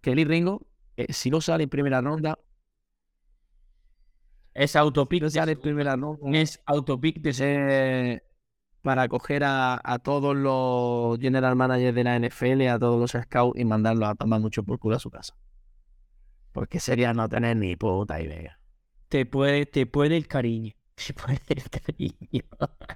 Kelly 0.00 0.24
Ringo, 0.24 0.66
eh, 0.96 1.12
si 1.12 1.30
no 1.30 1.40
sale 1.40 1.64
en 1.64 1.70
primera 1.70 2.00
ronda, 2.00 2.38
Es 4.54 4.74
autopic, 4.76 5.22
no 5.22 5.30
sale 5.30 5.52
en 5.52 5.60
primera 5.60 5.96
ronda, 5.96 6.38
es 6.38 6.60
autopic 6.66 7.20
de 7.20 7.32
eh, 7.40 8.22
para 8.82 9.08
coger 9.08 9.44
a, 9.44 9.80
a 9.84 9.98
todos 10.00 10.36
los 10.36 11.18
general 11.20 11.56
managers 11.56 11.94
de 11.94 12.04
la 12.04 12.16
NFL, 12.16 12.68
a 12.68 12.78
todos 12.78 13.00
los 13.00 13.22
scouts 13.24 13.58
y 13.60 13.64
mandarlos 13.64 14.08
a 14.08 14.14
tomar 14.16 14.40
mucho 14.40 14.62
por 14.64 14.78
culo 14.78 14.96
a 14.96 15.00
su 15.00 15.10
casa. 15.10 15.34
Porque 16.52 16.78
sería 16.78 17.12
no 17.12 17.28
tener 17.28 17.56
ni 17.56 17.74
puta 17.76 18.20
idea. 18.20 18.60
te 19.08 19.26
puede, 19.26 19.66
te 19.66 19.86
puede 19.86 20.16
el 20.16 20.26
cariño. 20.28 20.72
Te 20.94 21.14
puede 21.14 21.40
el 21.48 21.70
cariño. 21.70 22.44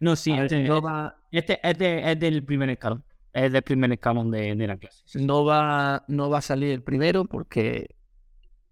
No, 0.00 0.16
sí, 0.16 0.32
este, 0.32 0.64
no, 0.64 0.82
va, 0.82 1.16
este 1.30 1.60
es, 1.62 1.78
de- 1.78 2.10
es 2.12 2.18
del 2.18 2.44
primer 2.44 2.68
escalón. 2.70 3.04
Es 3.32 3.50
del 3.52 3.62
primer 3.62 3.92
escalón 3.92 4.30
de, 4.30 4.54
de 4.54 4.66
la 4.66 4.76
clase. 4.76 5.18
no, 5.20 5.44
va, 5.44 6.04
no 6.08 6.28
va 6.28 6.38
a 6.38 6.42
salir 6.42 6.70
el 6.70 6.82
primero 6.82 7.24
porque 7.24 7.96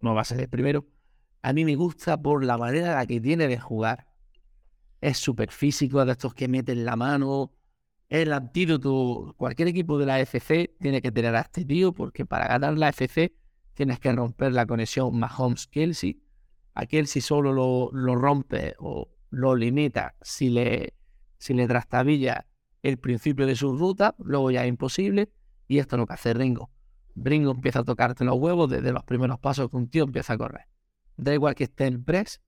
no 0.01 0.15
va 0.15 0.23
a 0.23 0.25
ser 0.25 0.41
el 0.41 0.49
primero. 0.49 0.87
A 1.43 1.53
mí 1.53 1.65
me 1.65 1.75
gusta 1.75 2.21
por 2.21 2.45
la 2.45 2.59
manera 2.59 2.95
la 2.95 3.07
que 3.07 3.21
tiene 3.21 3.49
de 3.49 3.59
jugar. 3.59 4.07
Es 5.01 5.17
súper 5.17 5.51
físico, 5.51 6.05
de 6.05 6.13
estos 6.13 6.35
que 6.35 6.49
meten 6.49 6.85
la 6.85 6.97
mano. 6.97 7.53
El 8.09 8.33
antídoto. 8.33 9.35
Cualquier 9.39 9.69
equipo 9.69 9.99
de 9.99 10.07
la 10.07 10.21
FC 10.21 10.77
tiene 10.79 11.01
que 11.01 11.11
tener 11.11 11.35
a 11.35 11.41
este 11.41 11.65
tío 11.65 11.93
porque 11.93 12.27
para 12.27 12.49
ganar 12.49 12.77
la 12.77 12.91
FC 12.91 13.35
tienes 13.73 13.99
que 13.99 14.13
romper 14.13 14.53
la 14.53 14.67
conexión 14.67 15.19
Mahomes-Kelsey. 15.19 16.21
A 16.75 16.87
Kelsey 16.87 17.23
solo 17.23 17.53
lo, 17.53 17.91
lo 17.93 18.15
rompe 18.17 18.75
o 18.79 19.09
lo 19.31 19.55
limita 19.55 20.15
si 20.21 20.51
le, 20.51 20.95
si 21.39 21.55
le 21.55 21.67
trastabilla 21.67 22.47
el 22.83 22.99
principio 22.99 23.47
de 23.47 23.57
su 23.57 23.77
ruta, 23.77 24.15
luego 24.19 24.51
ya 24.51 24.65
es 24.65 24.69
imposible. 24.69 25.31
Y 25.69 25.79
esto 25.79 25.97
es 25.97 26.01
lo 26.01 26.07
que 26.07 26.15
hace 26.15 26.35
Ringo. 26.35 26.71
Ringo 27.15 27.51
empieza 27.53 27.81
a 27.81 27.85
tocarte 27.85 28.25
los 28.25 28.37
huevos 28.39 28.69
desde 28.71 28.93
los 28.93 29.05
primeros 29.05 29.39
pasos 29.39 29.71
que 29.71 29.77
un 29.77 29.89
tío 29.89 30.05
empieza 30.05 30.33
a 30.35 30.39
correr. 30.39 30.67
Da 31.17 31.35
igual 31.35 31.55
que 31.55 31.65
esté 31.65 31.87
en 31.87 32.03
press 32.05 32.41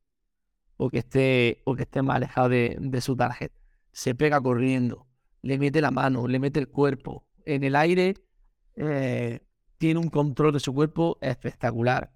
o 0.76 0.90
que 0.90 0.98
esté, 0.98 1.62
o 1.64 1.74
que 1.76 1.82
esté 1.82 2.02
más 2.02 2.16
alejado 2.16 2.48
de, 2.48 2.76
de 2.80 3.00
su 3.00 3.14
target. 3.16 3.52
Se 3.92 4.14
pega 4.14 4.40
corriendo, 4.40 5.06
le 5.42 5.58
mete 5.58 5.80
la 5.80 5.90
mano, 5.90 6.26
le 6.26 6.38
mete 6.38 6.58
el 6.60 6.68
cuerpo. 6.68 7.26
En 7.44 7.62
el 7.64 7.76
aire 7.76 8.14
eh, 8.76 9.40
tiene 9.78 10.00
un 10.00 10.08
control 10.08 10.52
de 10.54 10.60
su 10.60 10.72
cuerpo 10.72 11.18
espectacular. 11.20 12.12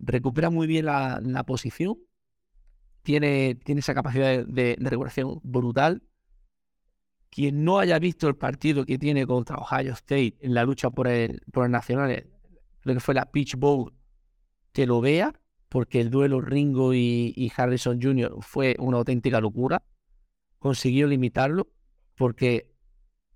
Recupera 0.00 0.50
muy 0.50 0.66
bien 0.66 0.86
la, 0.86 1.44
posición. 1.46 1.96
Tiene, 3.02 3.54
tiene 3.54 3.80
esa 3.80 3.94
capacidad 3.94 4.44
de, 4.44 4.44
de- 4.46 4.76
de 4.78 5.40
brutal. 5.42 6.02
Quien 7.34 7.64
no 7.64 7.80
haya 7.80 7.98
visto 7.98 8.28
el 8.28 8.36
partido 8.36 8.86
que 8.86 8.96
tiene 8.96 9.26
contra 9.26 9.56
Ohio 9.56 9.94
State 9.94 10.36
en 10.38 10.54
la 10.54 10.62
lucha 10.62 10.90
por 10.90 11.08
el, 11.08 11.42
por 11.52 11.64
el 11.64 11.72
nacional, 11.72 12.12
eh, 12.12 12.30
creo 12.78 12.94
que 12.94 13.00
fue 13.00 13.12
la 13.12 13.28
Peach 13.32 13.56
Bowl, 13.56 13.92
que 14.72 14.86
lo 14.86 15.00
vea, 15.00 15.34
porque 15.68 16.00
el 16.00 16.10
duelo 16.10 16.40
Ringo 16.40 16.94
y, 16.94 17.32
y 17.34 17.50
Harrison 17.56 18.00
Jr. 18.00 18.36
fue 18.40 18.76
una 18.78 18.98
auténtica 18.98 19.40
locura. 19.40 19.82
Consiguió 20.60 21.08
limitarlo, 21.08 21.72
porque 22.14 22.72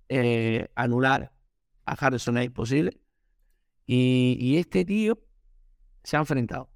eh, 0.07 0.69
anular 0.75 1.33
a 1.83 1.91
Harrison 1.91 2.37
es 2.37 2.45
imposible. 2.45 3.01
Y, 3.85 4.37
y 4.39 4.59
este 4.59 4.85
tío 4.85 5.19
se 6.05 6.15
ha 6.15 6.21
enfrentado 6.21 6.69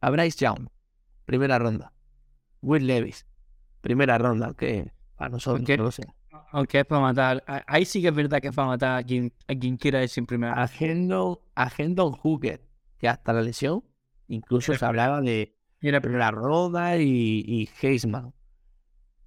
a 0.00 0.10
Bryce 0.10 0.44
Young, 0.44 0.68
primera 1.24 1.58
ronda. 1.58 1.92
Will 2.62 2.86
Levis, 2.86 3.26
primera 3.80 4.16
ronda, 4.16 4.46
aunque 4.46 4.92
para 5.16 5.30
nosotros 5.30 5.68
no 5.68 5.84
lo 5.84 5.90
sé. 5.90 6.02
Aunque 6.52 6.80
es 6.80 6.86
para 6.86 7.00
matar. 7.00 7.44
Ahí 7.66 7.84
sí 7.84 8.02
que 8.02 8.08
es 8.08 8.14
verdad 8.14 8.40
que 8.40 8.48
es 8.48 8.54
para 8.54 8.68
matar 8.68 8.98
a 8.98 9.02
quien, 9.02 9.32
a 9.48 9.54
quien 9.54 9.76
quiera 9.76 10.02
ir 10.02 10.08
sin 10.08 10.26
primera. 10.26 10.60
A 10.60 10.68
Hendon, 10.68 11.38
a 11.54 11.70
Hendon 11.76 12.12
Hooker, 12.12 12.60
que 12.98 13.08
hasta 13.08 13.32
la 13.32 13.42
lesión, 13.42 13.84
incluso 14.28 14.74
se 14.74 14.84
hablaba 14.84 15.20
de 15.20 15.54
Mira, 15.84 16.00
primera 16.00 16.30
ronda 16.30 16.96
y, 16.96 17.44
y 17.46 17.68
Heisman. 17.82 18.32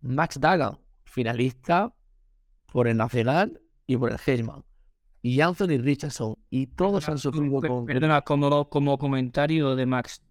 Max 0.02 0.40
Duggan, 0.40 0.80
finalista 1.04 1.94
por 2.72 2.88
el 2.88 2.98
Nacional 2.98 3.62
y 3.86 3.96
por 3.96 4.12
el 4.12 4.18
Heisman. 4.26 4.64
Y 5.22 5.40
Anthony 5.42 5.78
Richardson. 5.78 6.36
Y 6.50 6.66
todos 6.66 7.08
han 7.10 7.20
sufrido 7.20 7.62
con... 7.62 7.86
Perdona, 7.86 8.22
como, 8.22 8.68
como 8.70 8.98
comentario 8.98 9.76
de 9.76 9.86
Max 9.86 10.24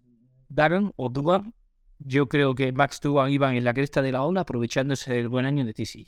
Duggan 0.49 0.91
o 0.97 1.07
Dugan, 1.07 1.53
yo 1.99 2.27
creo 2.27 2.55
que 2.55 2.71
Max 2.71 2.99
Dugan 3.01 3.31
iba 3.31 3.55
en 3.55 3.63
la 3.63 3.73
cresta 3.73 4.01
de 4.01 4.11
la 4.11 4.23
ola 4.23 4.41
aprovechándose 4.41 5.13
del 5.13 5.29
buen 5.29 5.45
año 5.45 5.65
de 5.65 5.73
TCU. 5.73 6.05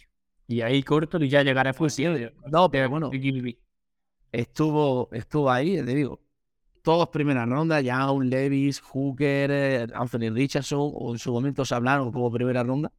Y 0.47 0.61
ahí 0.61 0.81
corto 0.83 1.17
y 1.23 1.29
ya 1.29 1.43
llegará 1.43 1.73
fue 1.73 1.89
siempre. 1.89 2.33
No, 2.51 2.71
pero 2.71 2.89
bueno, 2.89 3.11
estuvo, 4.31 5.09
estuvo 5.11 5.51
ahí, 5.51 5.75
te 5.75 5.95
digo. 5.95 6.21
Todos 6.81 7.09
primera 7.09 7.45
ronda, 7.45 7.81
Young, 7.81 8.23
Levis, 8.23 8.79
Hooker, 8.79 9.91
Anthony 9.93 10.31
Richardson, 10.31 10.91
o 10.93 11.11
en 11.11 11.19
su 11.19 11.31
momento 11.31 11.65
se 11.65 11.75
hablaron 11.75 12.11
como 12.11 12.31
primera 12.31 12.63
ronda. 12.63 12.91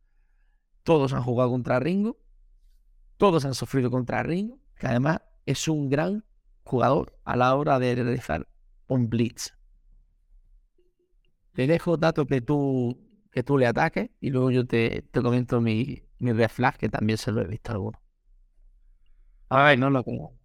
Todos 0.82 1.12
han 1.12 1.22
jugado 1.22 1.50
contra 1.50 1.80
Ringo. 1.80 2.18
Todos 3.16 3.44
han 3.44 3.54
sufrido 3.54 3.90
contra 3.90 4.22
Ringo, 4.22 4.58
que 4.76 4.86
además 4.86 5.20
es 5.46 5.66
un 5.66 5.88
gran 5.88 6.24
jugador 6.62 7.18
a 7.24 7.36
la 7.36 7.54
hora 7.56 7.78
de 7.78 7.94
realizar 7.94 8.46
un 8.86 9.08
blitz. 9.08 9.52
Te 11.60 11.66
dejo 11.66 11.98
datos 11.98 12.26
que 12.26 12.40
tú, 12.40 12.96
que 13.30 13.42
tú 13.42 13.58
le 13.58 13.66
ataques 13.66 14.08
y 14.18 14.30
luego 14.30 14.50
yo 14.50 14.66
te, 14.66 15.02
te 15.10 15.20
comento 15.20 15.60
mi, 15.60 16.00
mi 16.18 16.32
red 16.32 16.48
que 16.78 16.88
también 16.88 17.18
se 17.18 17.32
lo 17.32 17.42
he 17.42 17.46
visto 17.46 17.72
alguno. 17.72 18.00
A 19.50 19.64
ver, 19.64 19.78
No 19.78 19.90
lo 19.90 20.02
como. 20.02 20.38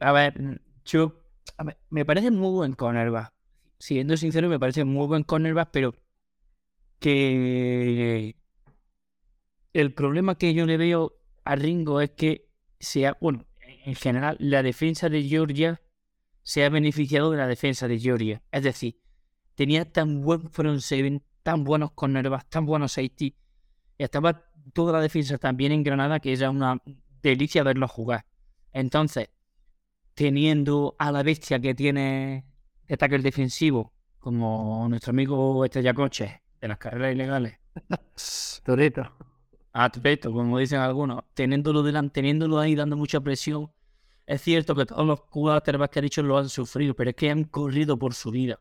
a 0.00 0.12
ver, 0.12 0.60
yo, 0.84 1.22
a 1.56 1.64
ver, 1.64 1.78
me 1.88 2.04
parece 2.04 2.30
muy 2.30 2.50
buen 2.50 2.74
cornerback. 2.74 3.32
Siendo 3.78 4.18
sincero, 4.18 4.50
me 4.50 4.58
parece 4.58 4.84
muy 4.84 5.06
buen 5.06 5.22
cornerback, 5.22 5.70
pero 5.72 5.94
que 7.00 8.36
el 9.72 9.94
problema 9.94 10.34
que 10.34 10.52
yo 10.52 10.66
le 10.66 10.76
veo 10.76 11.14
a 11.46 11.56
Ringo 11.56 12.02
es 12.02 12.10
que 12.10 12.50
sea, 12.78 13.16
bueno, 13.22 13.46
en 13.86 13.94
general, 13.94 14.36
la 14.38 14.62
defensa 14.62 15.08
de 15.08 15.22
Georgia 15.22 15.80
se 16.42 16.62
ha 16.66 16.68
beneficiado 16.68 17.30
de 17.30 17.38
la 17.38 17.46
defensa 17.46 17.88
de 17.88 17.98
Georgia. 17.98 18.42
Es 18.52 18.64
decir, 18.64 18.98
tenía 19.58 19.90
tan 19.90 20.22
buen 20.22 20.48
front 20.52 20.78
seven, 20.78 21.20
tan 21.42 21.64
buenos 21.64 21.90
cornerbacks, 21.90 22.48
tan 22.48 22.64
buenos 22.64 22.92
safety, 22.92 23.34
y 23.98 24.04
estaba 24.04 24.44
toda 24.72 24.92
la 24.92 25.00
defensa 25.00 25.36
tan 25.36 25.56
bien 25.56 25.72
engranada 25.72 26.20
que 26.20 26.32
era 26.32 26.48
una 26.48 26.80
delicia 27.20 27.64
verlo 27.64 27.88
jugar. 27.88 28.24
Entonces, 28.72 29.30
teniendo 30.14 30.94
a 31.00 31.10
la 31.10 31.24
bestia 31.24 31.58
que 31.58 31.74
tiene 31.74 32.44
de 32.86 32.94
ataque 32.94 33.18
defensivo, 33.18 33.92
como 34.20 34.86
nuestro 34.88 35.10
amigo 35.10 35.64
Estrella 35.64 35.92
Coche, 35.92 36.40
de 36.60 36.68
las 36.68 36.78
carreras 36.78 37.12
ilegales, 37.12 37.58
Toreto. 38.64 39.10
Atleto, 39.72 40.32
como 40.32 40.58
dicen 40.58 40.78
algunos, 40.78 41.24
teniéndolo 41.34 41.82
delante, 41.82 42.14
teniéndolo 42.14 42.60
ahí 42.60 42.76
dando 42.76 42.96
mucha 42.96 43.20
presión. 43.20 43.72
Es 44.24 44.40
cierto 44.40 44.76
que 44.76 44.86
todos 44.86 45.04
los 45.04 45.22
quarterbacks 45.22 45.92
que 45.92 45.98
ha 45.98 46.02
dicho 46.02 46.22
lo 46.22 46.38
han 46.38 46.48
sufrido, 46.48 46.94
pero 46.94 47.10
es 47.10 47.16
que 47.16 47.28
han 47.28 47.42
corrido 47.42 47.98
por 47.98 48.14
su 48.14 48.30
vida. 48.30 48.60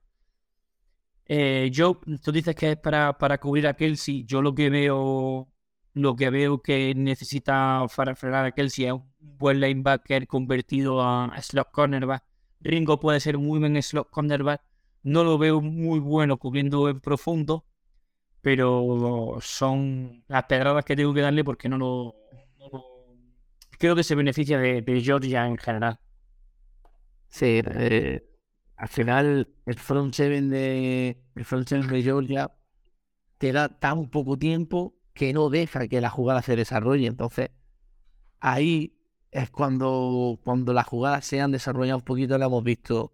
Eh, 1.30 1.70
yo, 1.74 2.00
tú 2.24 2.32
dices 2.32 2.56
que 2.56 2.72
es 2.72 2.78
para, 2.78 3.18
para 3.18 3.38
cubrir 3.40 3.68
a 3.68 3.74
Kelsey. 3.76 4.24
Yo 4.26 4.42
lo 4.42 4.56
que 4.56 4.70
veo, 4.70 5.50
lo 5.94 6.16
que 6.16 6.30
veo 6.30 6.62
que 6.62 6.94
necesita 6.96 7.86
para 7.96 8.16
frenar 8.16 8.46
a 8.46 8.52
Kelsey 8.52 8.86
es 8.86 8.94
un 8.94 9.12
buen 9.20 9.60
linebacker 9.60 10.28
convertido 10.28 11.02
a, 11.04 11.34
slot 11.42 11.72
cornerback. 11.72 12.24
Ringo 12.62 13.00
puede 13.00 13.20
ser 13.20 13.38
muy 13.38 13.60
buen 13.60 13.82
slot 13.82 14.10
cornerback. 14.10 14.62
No 15.04 15.24
lo 15.24 15.38
veo 15.38 15.62
muy 15.62 16.00
bueno 16.00 16.38
cubriendo 16.38 16.90
en 16.90 17.00
profundo, 17.02 17.66
pero 18.42 19.38
son 19.42 20.24
las 20.28 20.46
pedradas 20.46 20.86
que 20.86 20.96
tengo 20.96 21.14
que 21.14 21.22
darle 21.22 21.44
porque 21.44 21.70
no 21.70 21.78
lo, 21.78 22.16
no 22.60 22.70
lo- 22.72 22.86
creo 23.80 23.96
que 23.96 24.04
se 24.04 24.16
beneficia 24.16 24.60
de, 24.60 24.82
de 24.82 25.02
Georgia 25.02 25.48
en 25.48 25.58
general. 25.58 26.00
Sí, 27.30 27.62
eh, 27.66 28.22
al 28.78 28.88
final 28.90 29.50
el 29.66 29.76
front 29.76 30.14
seven 30.14 30.50
de 30.50 31.22
el 31.36 31.46
front 31.46 31.68
seven 31.68 31.88
de 31.88 32.04
Georgia 32.04 32.52
te 33.40 33.52
da 33.52 33.70
tan 33.70 34.10
poco 34.10 34.38
tiempo 34.38 34.96
que 35.14 35.34
no 35.34 35.50
deja 35.50 35.88
que 35.88 36.00
la 36.02 36.10
jugada 36.10 36.42
se 36.44 36.56
desarrolle. 36.56 37.08
Entonces, 37.08 37.50
ahí 38.40 38.96
es 39.32 39.50
cuando, 39.50 40.40
cuando 40.44 40.74
las 40.74 40.88
jugadas 40.88 41.26
se 41.26 41.42
han 41.42 41.52
desarrollado 41.52 41.98
un 42.00 42.04
poquito, 42.04 42.38
le 42.38 42.46
hemos 42.46 42.64
visto, 42.64 43.14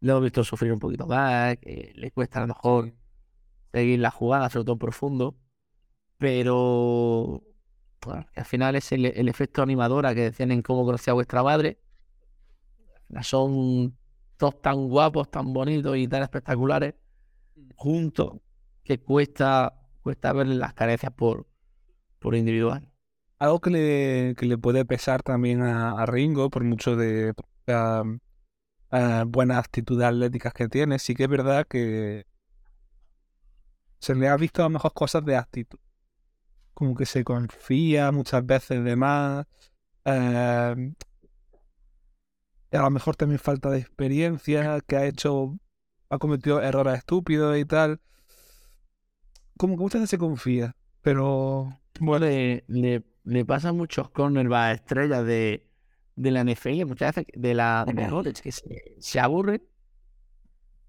le 0.00 0.12
hemos 0.12 0.24
visto 0.24 0.44
sufrir 0.44 0.72
un 0.72 0.78
poquito 0.78 1.06
más, 1.06 1.56
que 1.58 1.92
le 1.94 2.10
cuesta 2.10 2.38
a 2.38 2.42
lo 2.42 2.48
mejor 2.48 2.94
seguir 3.72 4.00
la 4.00 4.10
jugada, 4.10 4.50
sobre 4.50 4.64
todo 4.64 4.74
en 4.74 4.78
profundo. 4.78 5.36
Pero 6.18 7.42
al 8.34 8.44
final 8.46 8.76
es 8.76 8.92
el, 8.92 9.06
el 9.06 9.28
efecto 9.28 9.62
animadora 9.62 10.14
que 10.14 10.22
decían 10.22 10.52
en 10.52 10.62
cómo 10.62 10.84
conocía 10.86 11.12
a 11.12 11.14
vuestra 11.14 11.42
madre. 11.42 11.78
Son 13.22 13.96
todos 14.36 14.60
tan 14.60 14.88
guapos, 14.88 15.30
tan 15.30 15.52
bonitos 15.52 15.96
y 15.96 16.08
tan 16.08 16.22
espectaculares 16.22 16.94
juntos 17.74 18.34
que 18.84 18.98
cuesta, 18.98 19.74
cuesta 20.02 20.32
ver 20.32 20.46
las 20.48 20.74
carencias 20.74 21.12
por, 21.12 21.46
por 22.18 22.34
individual. 22.34 22.90
Algo 23.38 23.60
que 23.60 23.70
le, 23.70 24.34
que 24.36 24.46
le 24.46 24.56
puede 24.56 24.84
pesar 24.84 25.22
también 25.22 25.62
a, 25.62 25.92
a 25.92 26.06
Ringo, 26.06 26.48
por 26.48 26.64
mucho 26.64 26.96
de 26.96 27.34
um, 27.68 28.18
uh, 28.92 29.24
buenas 29.26 29.58
actitudes 29.58 30.06
atléticas 30.06 30.54
que 30.54 30.68
tiene, 30.68 30.98
sí 30.98 31.14
que 31.14 31.24
es 31.24 31.28
verdad 31.28 31.66
que 31.68 32.26
se 33.98 34.14
le 34.14 34.28
ha 34.28 34.36
visto 34.36 34.62
a 34.62 34.66
lo 34.66 34.70
mejor 34.70 34.92
cosas 34.94 35.24
de 35.24 35.36
actitud. 35.36 35.78
Como 36.74 36.94
que 36.94 37.06
se 37.06 37.24
confía 37.24 38.12
muchas 38.12 38.44
veces 38.44 38.84
de 38.84 38.96
más. 38.96 39.46
eh, 40.04 40.92
a 42.72 42.78
lo 42.82 42.90
mejor 42.90 43.16
también 43.16 43.38
falta 43.40 43.70
de 43.70 43.78
experiencia, 43.78 44.80
que 44.86 44.96
ha 44.96 45.06
hecho, 45.06 45.58
ha 46.10 46.18
cometido 46.18 46.62
errores 46.62 46.98
estúpidos 46.98 47.56
y 47.58 47.64
tal. 47.64 48.00
Como 49.56 49.76
que 49.76 49.82
muchas 49.82 50.00
veces 50.00 50.10
se 50.10 50.18
confía, 50.18 50.76
pero 51.02 51.70
Bueno, 52.00 52.26
le, 52.26 52.64
le, 52.68 53.02
le 53.24 53.44
pasa 53.44 53.70
a 53.70 53.72
muchos 53.72 54.10
cornerbacks 54.10 54.80
estrellas 54.80 55.24
de, 55.24 55.66
de 56.14 56.30
la 56.30 56.40
NFL, 56.40 56.84
muchas 56.84 57.14
veces 57.14 57.26
de 57.34 57.54
la 57.54 57.84
de 57.86 58.32
que 58.42 58.52
se, 58.52 58.94
se 58.98 59.20
aburren, 59.20 59.62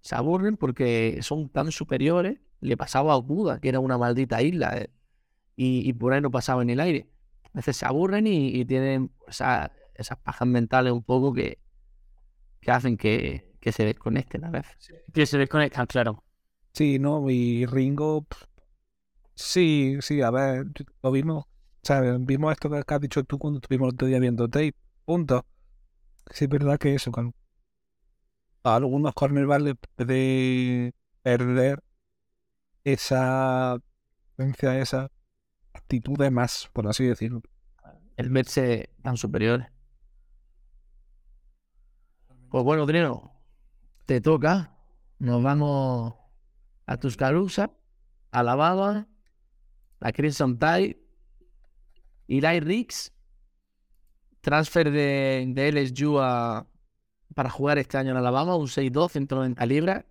se 0.02 0.16
aburren 0.16 0.58
porque 0.58 1.20
son 1.22 1.50
tan 1.50 1.72
superiores. 1.72 2.40
Le 2.60 2.76
pasaba 2.78 3.14
a 3.14 3.18
Okuda, 3.18 3.60
que 3.60 3.70
era 3.70 3.80
una 3.80 3.98
maldita 3.98 4.42
isla, 4.42 4.78
eh, 4.78 4.90
y, 5.56 5.88
y 5.90 5.94
por 5.94 6.14
ahí 6.14 6.22
no 6.22 6.32
pasaba 6.32 6.62
en 6.64 6.70
el 6.72 6.80
aire. 6.80 7.08
A 7.46 7.50
veces 7.60 7.78
se 7.78 7.86
aburren 7.86 8.28
y, 8.28 8.50
y 8.50 8.66
tienen 8.66 9.12
esa- 9.28 9.72
esas 9.96 10.18
pajas 10.20 10.48
mentales 10.48 10.94
un 10.94 11.04
poco 11.04 11.34
que, 11.34 11.60
que 12.62 12.72
hacen 12.72 12.98
que, 12.98 13.54
que 13.60 13.72
se 13.72 13.86
desconecten 13.86 14.46
a 14.46 14.52
veces. 14.52 14.76
Que 15.14 15.26
se 15.26 15.38
desconectan, 15.38 15.86
claro. 15.88 16.24
Sí, 16.74 17.00
¿no? 17.00 17.30
Y 17.30 17.66
Ringo, 17.66 18.28
sí, 19.36 19.98
sí, 20.02 20.22
a 20.22 20.30
ver, 20.32 20.66
lo 21.02 21.12
vimos, 21.12 21.46
¿sabes? 21.82 22.14
Vimos 22.20 22.52
esto 22.52 22.70
que 22.70 22.84
has 22.86 23.02
dicho 23.02 23.24
tú 23.24 23.40
cuando 23.40 23.60
estuvimos 23.60 23.88
el 23.90 23.94
otro 23.96 24.08
día 24.08 24.20
viendo 24.20 24.48
tape, 24.48 24.76
punto. 25.06 25.46
Sí, 26.32 26.46
es 26.46 26.50
verdad 26.50 26.78
que 26.78 26.94
eso, 26.94 27.12
con 27.12 27.34
a 28.64 28.76
algunos 28.76 29.14
cornerbacks 29.14 29.64
les 29.64 29.76
puede 29.96 30.94
perder 31.22 31.84
esa 32.84 33.78
tendencia, 34.36 34.80
esa 34.80 35.12
actitud 35.74 36.18
de 36.18 36.32
más, 36.32 36.70
por 36.74 36.88
así 36.88 37.06
decirlo. 37.06 37.42
El 38.18 38.30
verse 38.30 38.90
tan 39.04 39.18
superiores. 39.18 39.68
Pues 42.58 42.66
bueno, 42.66 42.88
Trino, 42.88 43.32
te 44.08 44.20
toca. 44.20 44.76
Nos 45.20 45.44
vamos 45.44 46.16
a 46.88 46.98
Tuscaloosa, 46.98 47.70
Alabama, 48.32 49.08
la 50.00 50.12
Crimson 50.12 50.58
Tide, 50.58 51.00
Eli 52.28 52.60
Riggs, 52.60 53.14
transfer 54.42 54.90
de, 54.90 55.46
de 55.50 55.68
LSU 55.72 56.18
a, 56.20 56.66
para 57.36 57.52
jugar 57.52 57.78
este 57.78 58.00
año 58.00 58.10
en 58.10 58.18
Alabama, 58.18 58.56
un 58.56 58.66
6'2, 58.66 59.12
190 59.12 59.64
libras. 59.68 60.06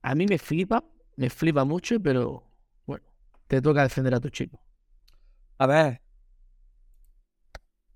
A 0.00 0.14
mí 0.14 0.24
me 0.24 0.38
flipa, 0.38 0.82
me 1.16 1.28
flipa 1.28 1.66
mucho, 1.66 2.00
pero 2.00 2.42
bueno, 2.86 3.04
te 3.48 3.60
toca 3.60 3.82
defender 3.82 4.14
a 4.14 4.20
tu 4.20 4.30
chico. 4.30 4.58
A 5.58 5.66
ver, 5.66 6.00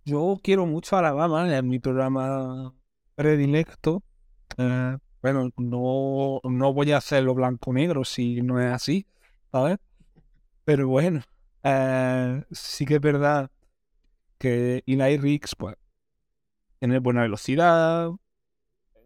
yo 0.05 0.39
quiero 0.43 0.67
mucho 0.67 0.97
a 0.97 1.01
Alabama, 1.01 1.57
es 1.57 1.63
mi 1.63 1.79
programa 1.79 2.75
predilecto. 3.15 4.03
Eh, 4.59 4.97
bueno, 5.23 5.51
no, 5.57 6.41
no 6.45 6.73
voy 6.73 6.93
a 6.93 6.99
hacerlo 6.99 7.35
blanco-negro 7.35 8.05
si 8.05 8.43
no 8.43 8.61
es 8.61 8.73
así, 8.73 9.07
¿sabes? 9.53 9.79
Pero 10.65 10.89
bueno, 10.89 11.23
eh, 11.63 12.45
sí 12.51 12.87
que 12.87 12.97
es 12.97 13.01
verdad 13.01 13.51
que 14.39 14.83
Eli 14.87 15.19
Riggs, 15.19 15.55
pues, 15.57 15.77
tiene 16.79 16.99
buena 16.99 17.23
velocidad, 17.23 18.11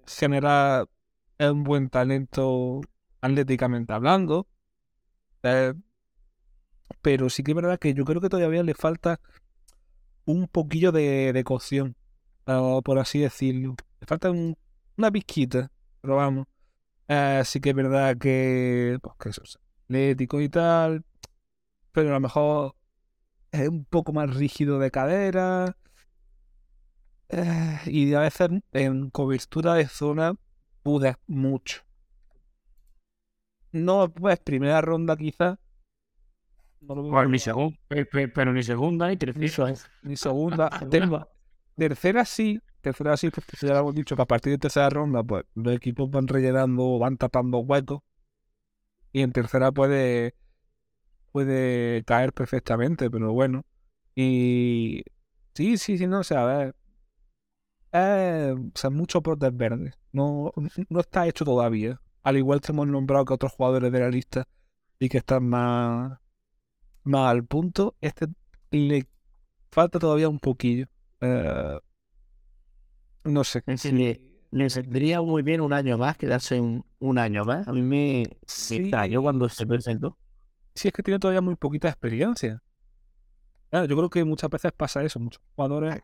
genera 0.06 0.86
un 1.40 1.64
buen 1.64 1.90
talento 1.90 2.80
atléticamente 3.20 3.92
hablando. 3.92 4.46
eh, 5.42 5.74
pero 7.02 7.28
sí 7.28 7.42
que 7.42 7.52
es 7.52 7.56
verdad 7.56 7.78
que 7.78 7.94
yo 7.94 8.04
creo 8.04 8.20
que 8.20 8.28
todavía 8.28 8.62
le 8.62 8.74
falta 8.74 9.20
un 10.26 10.48
poquillo 10.48 10.92
de, 10.92 11.32
de 11.32 11.44
cocción, 11.44 11.96
por 12.84 12.98
así 12.98 13.20
decirlo. 13.20 13.76
Le 14.00 14.06
falta 14.06 14.30
un- 14.30 14.56
una 14.96 15.10
pizquita, 15.12 15.70
pero 16.00 16.16
vamos. 16.16 16.46
Eh, 17.08 17.42
sí 17.44 17.60
que 17.60 17.70
es 17.70 17.76
verdad 17.76 18.18
que, 18.18 18.98
pues, 19.02 19.16
que 19.20 19.28
eso 19.30 19.42
es 19.44 19.58
atlético 19.86 20.40
y 20.42 20.48
tal, 20.50 21.04
pero 21.92 22.10
a 22.10 22.14
lo 22.14 22.20
mejor 22.20 22.76
es 23.52 23.68
un 23.68 23.84
poco 23.86 24.12
más 24.14 24.34
rígido 24.34 24.78
de 24.80 24.90
cadera. 24.92 25.76
Eh, 27.28 27.78
y 27.86 28.14
a 28.14 28.20
veces 28.20 28.48
en 28.72 29.10
cobertura 29.10 29.74
de 29.74 29.88
zona 29.88 30.34
pude 30.82 31.16
mucho. 31.26 31.82
No, 33.72 34.10
pues 34.10 34.38
primera 34.40 34.80
ronda 34.80 35.16
quizás. 35.18 35.58
No 36.86 36.94
lo 36.94 37.02
veo 37.02 37.12
Pues 37.12 37.28
ni 37.28 37.38
segunda, 37.38 37.78
pero 38.34 38.52
ni 38.52 38.62
segunda 38.62 39.08
ni 39.08 39.16
tercera. 39.16 39.72
ni 40.02 40.16
segunda. 40.16 40.68
Ter- 40.90 41.08
tercera 41.76 42.24
sí, 42.24 42.60
tercera 42.80 43.16
sí, 43.16 43.30
porque 43.30 43.56
ya 43.60 43.74
lo 43.74 43.80
hemos 43.80 43.94
dicho 43.94 44.16
que 44.16 44.22
a 44.22 44.26
partir 44.26 44.52
de 44.52 44.58
tercera 44.58 44.90
ronda, 44.90 45.22
pues 45.22 45.44
los 45.54 45.74
equipos 45.74 46.10
van 46.10 46.28
rellenando, 46.28 46.98
van 46.98 47.16
tapando 47.16 47.58
huecos. 47.58 48.00
Y 49.12 49.22
en 49.22 49.32
tercera 49.32 49.70
puede, 49.72 50.34
puede 51.32 52.02
caer 52.04 52.32
perfectamente, 52.32 53.10
pero 53.10 53.32
bueno. 53.32 53.64
Y 54.14 55.02
sí, 55.54 55.78
sí, 55.78 55.98
sí, 55.98 56.06
no, 56.06 56.20
o 56.20 56.24
sea, 56.24 56.42
a 56.42 56.46
ver. 56.58 56.74
Eh, 57.92 58.54
o 58.56 58.70
sea, 58.78 58.90
muchos 58.90 59.22
brotes 59.22 59.56
verdes. 59.56 59.94
No, 60.12 60.52
no 60.88 61.00
está 61.00 61.26
hecho 61.26 61.44
todavía. 61.44 62.00
Al 62.22 62.36
igual 62.36 62.60
que 62.60 62.72
hemos 62.72 62.86
nombrado 62.88 63.24
que 63.24 63.34
otros 63.34 63.52
jugadores 63.52 63.92
de 63.92 64.00
la 64.00 64.08
lista 64.10 64.48
y 64.98 65.08
que 65.08 65.18
están 65.18 65.48
más, 65.48 66.18
más 67.04 67.30
al 67.30 67.44
punto, 67.46 67.96
este 68.00 68.26
le 68.70 69.06
falta 69.72 69.98
todavía 69.98 70.28
un 70.28 70.40
poquillo. 70.40 70.86
Eh, 71.20 71.78
no 73.24 73.44
sé. 73.44 73.62
Es 73.66 73.84
le, 73.84 74.20
le 74.50 74.68
vendría 74.68 75.22
muy 75.22 75.42
bien 75.42 75.60
un 75.60 75.72
año 75.72 75.98
más, 75.98 76.16
quedarse 76.16 76.60
un, 76.60 76.84
un 76.98 77.18
año 77.18 77.44
más. 77.44 77.66
A 77.68 77.72
mí 77.72 77.82
me, 77.82 78.24
me 78.26 78.36
Sí. 78.46 78.76
extrañó 78.76 79.22
cuando 79.22 79.48
se 79.48 79.66
presentó. 79.66 80.18
Sí, 80.74 80.88
es 80.88 80.94
que 80.94 81.02
tiene 81.02 81.18
todavía 81.18 81.40
muy 81.40 81.56
poquita 81.56 81.88
experiencia. 81.88 82.62
Claro, 83.70 83.86
yo 83.86 83.96
creo 83.96 84.10
que 84.10 84.24
muchas 84.24 84.50
veces 84.50 84.72
pasa 84.72 85.02
eso. 85.04 85.18
Muchos 85.20 85.42
jugadores, 85.56 86.00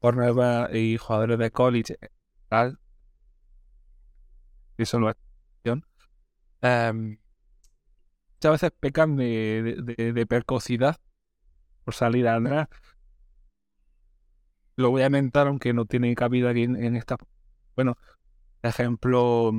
cornerback 0.00 0.74
y 0.74 0.98
jugadores 0.98 1.38
de 1.38 1.50
college, 1.52 1.96
eh, 2.02 2.08
tal, 2.48 2.78
y 4.78 4.84
solo 4.86 5.10
es 5.10 5.16
cuestión, 5.62 5.84
em, 6.62 7.18
muchas 8.44 8.60
veces 8.62 8.78
pecan 8.78 9.16
de, 9.16 9.82
de, 9.82 10.12
de- 10.12 10.26
precocidad 10.26 10.96
por 11.84 11.94
salir 11.94 12.28
a 12.28 12.36
andar. 12.36 12.68
Lo 14.76 14.90
voy 14.90 15.02
a 15.02 15.10
mentar, 15.10 15.46
aunque 15.46 15.72
no 15.72 15.86
tiene 15.86 16.14
cabida 16.14 16.50
aquí 16.50 16.64
en, 16.64 16.96
esta. 16.96 17.16
Bueno, 17.76 17.96
ejemplo, 18.62 19.52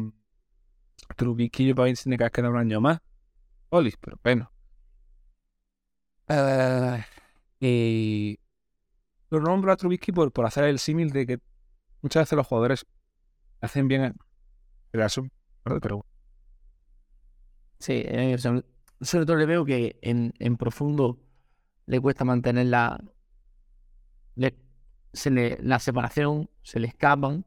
Trubisky 1.16 1.74
para 1.74 1.90
mí 1.90 1.96
tiene 1.96 2.18
que 2.18 2.30
quedar 2.30 2.52
un 2.52 2.58
año 2.58 2.80
más. 2.82 3.00
Oli, 3.70 3.94
pero 4.02 4.20
bueno. 4.24 4.52
Eh, 6.28 7.04
y 7.60 8.40
lo 9.32 9.40
nombro 9.42 9.72
a 9.72 9.78
Trubisky 9.78 10.12
por, 10.12 10.32
por 10.32 10.46
hacer 10.46 10.66
el 10.66 10.80
símil 10.80 11.12
de 11.12 11.28
que 11.28 11.40
muchas 12.02 12.24
veces 12.24 12.38
los 12.38 12.48
jugadores 12.48 12.86
hacen 13.62 13.88
bien 13.88 14.04
el 14.04 15.02
¿verdad? 15.66 15.80
pero 15.82 16.06
Sí, 17.80 17.94
eh, 18.06 18.38
sobre, 19.02 19.26
todo 19.26 19.38
le 19.38 19.46
veo 19.46 19.66
que 19.66 19.98
en, 20.02 20.34
en 20.39 20.58
profundo 20.58 21.20
le 21.88 22.00
cuesta 22.02 22.26
mantener 22.26 22.68
la, 22.68 23.00
le- 24.36 24.56
se 25.14 25.30
le- 25.32 25.58
la 25.62 25.80
separación, 25.80 26.50
se 26.64 26.80
le 26.80 26.88
escapan. 26.88 27.46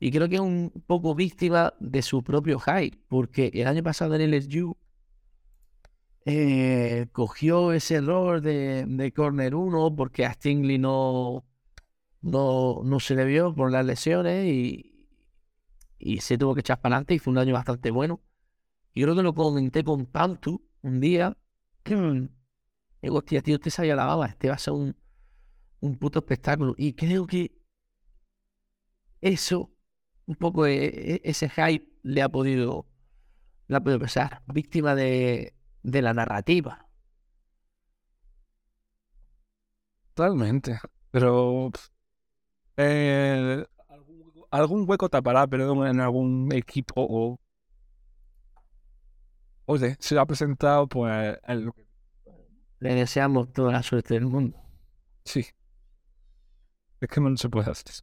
Y 0.00 0.12
creo 0.12 0.28
que 0.28 0.36
es 0.36 0.42
un 0.42 0.72
poco 0.86 1.14
víctima 1.14 1.74
de 1.80 2.02
su 2.02 2.22
propio 2.24 2.60
hype, 2.60 2.98
porque 3.08 3.50
el 3.54 3.66
año 3.68 3.82
pasado 3.84 4.14
en 4.16 4.22
LSU 4.22 4.76
eh, 6.24 7.06
cogió 7.12 7.72
ese 7.72 7.96
error 7.96 8.40
de, 8.40 8.84
de 8.86 9.12
corner 9.12 9.54
1 9.54 9.94
porque 9.94 10.26
a 10.26 10.32
Stingley 10.32 10.78
no, 10.78 11.44
no, 12.22 12.82
no 12.84 13.00
se 13.00 13.14
le 13.16 13.24
vio 13.26 13.54
por 13.54 13.72
las 13.72 13.86
lesiones 13.86 14.46
y, 14.46 15.08
y 15.98 16.20
se 16.20 16.38
tuvo 16.38 16.54
que 16.54 16.60
echar 16.60 16.80
para 16.80 16.96
adelante 16.96 17.14
y 17.14 17.18
fue 17.20 17.32
un 17.32 17.38
año 17.38 17.54
bastante 17.54 17.90
bueno. 17.90 18.20
Y 18.94 19.02
creo 19.02 19.16
que 19.16 19.24
lo 19.24 19.34
comenté 19.34 19.84
con 19.84 20.06
Pantu 20.06 20.62
un 20.82 21.00
día. 21.00 21.36
Digo, 23.02 23.18
hostia, 23.18 23.42
tío, 23.42 23.56
este 23.56 23.70
se 23.70 23.86
la 23.94 24.06
baba, 24.06 24.26
este 24.26 24.48
va 24.48 24.54
a 24.54 24.58
ser 24.58 24.74
un, 24.74 24.96
un 25.80 25.98
puto 25.98 26.20
espectáculo. 26.20 26.74
Y 26.78 26.94
creo 26.94 27.26
que 27.26 27.52
eso, 29.20 29.72
un 30.26 30.36
poco 30.36 30.66
e- 30.66 30.86
e- 31.14 31.20
ese 31.24 31.48
hype 31.50 31.88
le 32.02 32.22
ha 32.22 32.28
podido, 32.28 32.86
le 33.68 33.76
ha 33.76 33.80
podido 33.82 34.00
pesar. 34.00 34.42
Víctima 34.48 34.94
de, 34.94 35.54
de 35.82 36.02
la 36.02 36.14
narrativa. 36.14 36.88
totalmente. 40.14 40.78
Pero 41.10 41.70
eh, 42.76 43.64
algún, 43.88 44.32
algún 44.50 44.84
hueco 44.88 45.08
tapará, 45.08 45.46
pero 45.46 45.86
en 45.86 46.00
algún 46.00 46.50
equipo 46.52 46.94
o 46.98 47.40
oye, 49.66 49.96
se 50.00 50.18
ha 50.18 50.26
presentado 50.26 50.88
pues 50.88 51.38
Le 52.80 52.94
deseamos 52.94 53.52
toda 53.52 53.72
la 53.72 53.82
suerte 53.82 54.14
del 54.14 54.24
mundo. 54.24 54.58
sí. 55.24 55.46
Es 57.00 57.08
que 57.08 57.20
no 57.22 57.34
se 57.38 57.48
puede 57.48 57.70
hacer 57.70 57.86
eso. 57.90 58.02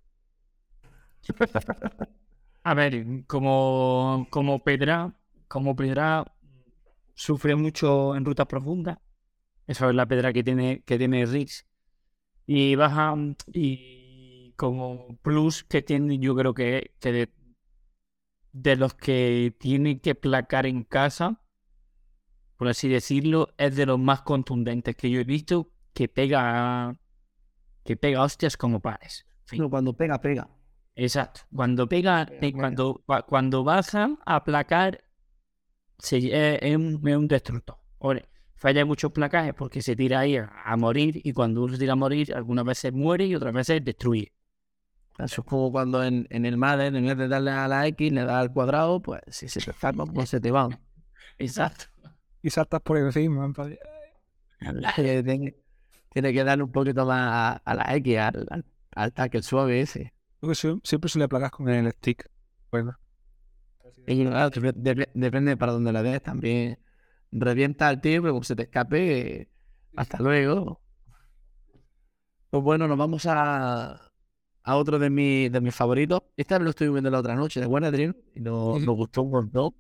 A 2.64 2.74
ver, 2.74 3.26
como, 3.28 4.28
como 4.30 4.64
Pedra, 4.64 5.14
como 5.48 5.76
Pedra 5.76 6.26
sufre 7.16 7.56
mucho 7.56 8.16
en 8.16 8.26
rutas 8.26 8.48
profundas. 8.48 9.00
Esa 9.68 9.90
es 9.90 9.96
la 9.96 10.08
pedra 10.08 10.34
que 10.34 10.44
tiene, 10.44 10.84
que 10.86 10.98
tiene 10.98 11.26
Riggs. 11.26 11.66
Y 12.48 12.76
baja 12.76 13.16
y 13.54 14.54
como 14.58 15.18
plus 15.22 15.64
que 15.66 15.82
tiene, 15.84 16.20
yo 16.20 16.36
creo 16.36 16.54
que, 16.54 16.94
que 17.00 17.12
de, 17.14 17.30
de 18.54 18.76
los 18.76 18.94
que 18.94 19.54
tiene 19.60 20.00
que 20.00 20.16
placar 20.16 20.66
en 20.66 20.84
casa, 20.84 21.42
por 22.64 22.70
así 22.70 22.88
decirlo, 22.88 23.50
es 23.58 23.76
de 23.76 23.86
los 23.86 24.00
más 24.00 24.22
contundentes 24.22 24.96
que 24.96 25.10
yo 25.10 25.20
he 25.20 25.26
visto 25.26 25.70
que 25.94 26.08
pega 26.08 26.96
que 27.84 27.98
pega 27.98 28.22
hostias 28.22 28.56
como 28.56 28.80
pares. 28.80 29.26
Pero 29.50 29.70
cuando 29.70 29.92
pega, 29.92 30.22
pega. 30.22 30.48
Exacto. 30.96 31.42
Cuando 31.54 31.90
pega, 31.90 32.26
eh, 32.40 32.54
cuando, 32.54 33.04
cua- 33.06 33.26
cuando 33.26 33.66
baja 33.66 34.18
a 34.26 34.46
placar, 34.46 35.04
se, 36.00 36.20
eh, 36.20 36.60
es, 36.62 36.78
un, 36.78 37.06
es 37.06 37.18
un 37.18 37.28
destructor. 37.28 37.76
Ahora, 38.00 38.22
falla 38.56 38.86
muchos 38.86 39.12
placajes 39.12 39.54
porque 39.54 39.82
se 39.82 39.94
tira 39.98 40.20
ahí 40.20 40.38
a, 40.38 40.50
a 40.64 40.78
morir 40.78 41.20
y 41.22 41.34
cuando 41.34 41.64
uno 41.64 41.74
se 41.74 41.80
tira 41.80 41.92
a 41.92 41.96
morir, 41.98 42.34
algunas 42.34 42.64
veces 42.64 42.94
muere 42.94 43.26
y 43.26 43.36
otras 43.36 43.54
veces 43.54 43.84
destruye. 43.84 44.32
Eso 45.20 45.42
es 45.42 45.48
como 45.48 45.70
cuando 45.70 46.02
en, 46.02 46.28
en 46.30 46.46
el 46.46 46.56
Madden, 46.56 46.96
en 46.96 47.06
vez 47.08 47.18
de 47.18 47.28
darle 47.28 47.52
a 47.52 47.68
la 47.68 47.86
X, 47.88 48.10
le 48.14 48.22
das 48.24 48.36
al 48.36 48.54
cuadrado, 48.54 49.02
pues 49.02 49.22
si 49.28 49.50
se 49.50 49.60
te 49.60 49.72
escapan, 49.72 50.08
pues 50.14 50.30
se 50.30 50.40
te 50.40 50.50
van. 50.52 50.80
Exacto. 51.38 51.88
Y 52.44 52.50
saltas 52.52 52.82
por 52.82 52.98
encima. 52.98 53.52
tiene, 54.96 55.56
tiene 56.10 56.34
que 56.34 56.44
darle 56.44 56.64
un 56.64 56.72
poquito 56.72 57.06
más 57.06 57.20
a, 57.32 57.52
a 57.66 57.76
la 57.76 57.96
X, 57.96 58.18
al, 58.20 58.46
al, 58.50 58.66
al 58.96 59.14
tackle 59.14 59.42
suave 59.42 59.82
ese. 59.82 60.14
Creo 60.40 60.50
que 60.52 60.56
sie- 60.56 60.82
siempre 60.84 61.10
se 61.10 61.20
le 61.20 61.28
plagas 61.28 61.52
con 61.52 61.70
el 61.70 61.92
stick. 61.94 62.30
Bueno, 62.72 62.96
Y 64.08 64.26
claro, 64.26 64.52
dep- 64.52 64.74
dep- 64.76 65.10
depende 65.14 65.58
para 65.58 65.72
dónde 65.74 65.92
la 65.92 66.04
des, 66.04 66.22
también 66.22 66.78
revienta 67.32 67.88
al 67.88 68.02
tío, 68.02 68.22
pero 68.22 68.34
como 68.34 68.44
se 68.44 68.56
te 68.56 68.64
escape, 68.64 69.50
hasta 69.96 70.20
luego. 70.20 70.82
Pues 72.50 72.64
bueno, 72.64 72.88
nos 72.88 72.98
vamos 72.98 73.26
a, 73.26 74.12
a 74.64 74.76
otro 74.76 75.00
de, 75.00 75.10
mis 75.10 75.52
de 75.52 75.62
mis 75.62 75.74
favoritos. 75.74 76.22
Esta 76.38 76.60
lo 76.60 76.70
estoy 76.70 76.90
viendo 76.90 77.10
la 77.10 77.20
otra 77.20 77.36
noche, 77.36 77.60
de 77.60 77.66
Buena 77.66 77.90
Dream, 77.92 78.16
y 78.36 78.42
nos, 78.42 78.80
nos 78.86 78.96
gustó 78.96 79.24
un 79.24 79.32
montón. 79.32 79.76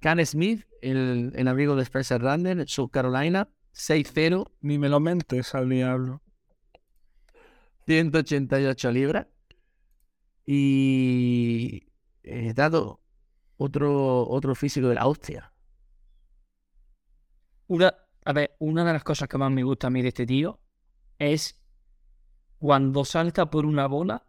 Can 0.00 0.24
Smith, 0.24 0.66
el, 0.82 1.32
el 1.34 1.48
amigo 1.48 1.76
de 1.76 1.82
Spencer 1.82 2.22
Rattler, 2.22 2.60
en 2.60 2.66
South 2.66 2.90
Carolina, 2.90 3.48
6-0, 3.74 4.50
ni 4.60 4.78
me 4.78 4.88
lo 4.88 5.00
mentes 5.00 5.54
al 5.54 5.68
diablo. 5.68 6.22
188 7.86 8.92
libras. 8.92 9.26
Y 10.46 11.86
eh, 12.22 12.52
dado 12.54 13.00
otro, 13.56 14.28
otro 14.28 14.54
físico 14.54 14.88
de 14.88 14.94
la 14.94 15.06
hostia. 15.06 15.52
Una, 17.66 17.94
a 18.24 18.32
ver, 18.32 18.56
una 18.58 18.84
de 18.84 18.92
las 18.92 19.04
cosas 19.04 19.28
que 19.28 19.38
más 19.38 19.50
me 19.50 19.62
gusta 19.62 19.88
a 19.88 19.90
mí 19.90 20.02
de 20.02 20.08
este 20.08 20.26
tío 20.26 20.60
es 21.18 21.60
cuando 22.58 23.04
salta 23.04 23.50
por 23.50 23.66
una 23.66 23.86
bola, 23.86 24.26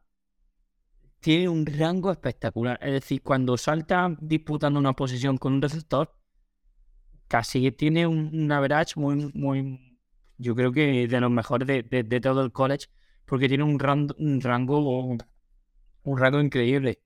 tiene 1.21 1.49
un 1.49 1.65
rango 1.65 2.11
espectacular. 2.11 2.79
Es 2.81 2.93
decir, 2.93 3.21
cuando 3.23 3.57
salta 3.57 4.15
disputando 4.21 4.79
una 4.79 4.93
posición 4.93 5.37
con 5.37 5.53
un 5.53 5.61
receptor, 5.61 6.13
casi 7.27 7.61
que 7.61 7.71
tiene 7.71 8.07
un, 8.07 8.29
un 8.33 8.51
average 8.51 8.99
muy, 8.99 9.31
muy, 9.33 9.97
yo 10.37 10.55
creo 10.55 10.71
que 10.71 11.07
de 11.07 11.19
los 11.21 11.31
mejores 11.31 11.67
de, 11.67 12.19
todo 12.21 12.43
el 12.43 12.51
college, 12.51 12.87
porque 13.25 13.47
tiene 13.47 13.63
un, 13.63 13.79
ran- 13.79 14.13
un 14.17 14.41
rango, 14.41 15.17
un 16.03 16.17
rango 16.17 16.39
increíble. 16.41 17.01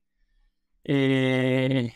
Eh, 0.84 1.92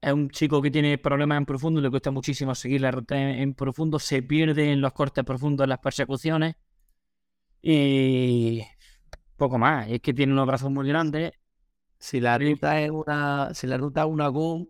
es 0.00 0.12
un 0.12 0.30
chico 0.30 0.62
que 0.62 0.70
tiene 0.70 0.98
problemas 0.98 1.38
en 1.38 1.46
profundo, 1.46 1.80
le 1.80 1.90
cuesta 1.90 2.10
muchísimo 2.10 2.54
seguir 2.54 2.80
la 2.82 2.90
ruta 2.90 3.20
en, 3.20 3.38
en 3.40 3.54
profundo, 3.54 3.98
se 3.98 4.22
pierde 4.22 4.72
en 4.72 4.80
los 4.80 4.92
cortes 4.92 5.24
profundos 5.24 5.68
las 5.68 5.78
persecuciones 5.80 6.56
y 7.62 8.62
poco 9.36 9.58
más. 9.58 9.88
Es 9.88 10.00
que 10.00 10.14
tiene 10.14 10.32
unos 10.32 10.46
brazos 10.46 10.70
muy 10.70 10.88
grandes. 10.88 11.32
Si 11.98 12.20
la 12.20 12.38
ruta 12.38 12.80
es 12.80 12.90
una, 12.90 13.54
si 13.54 13.66
la 13.66 13.78
ruta 13.78 14.02
es 14.02 14.06
una 14.08 14.28
GOM, 14.28 14.66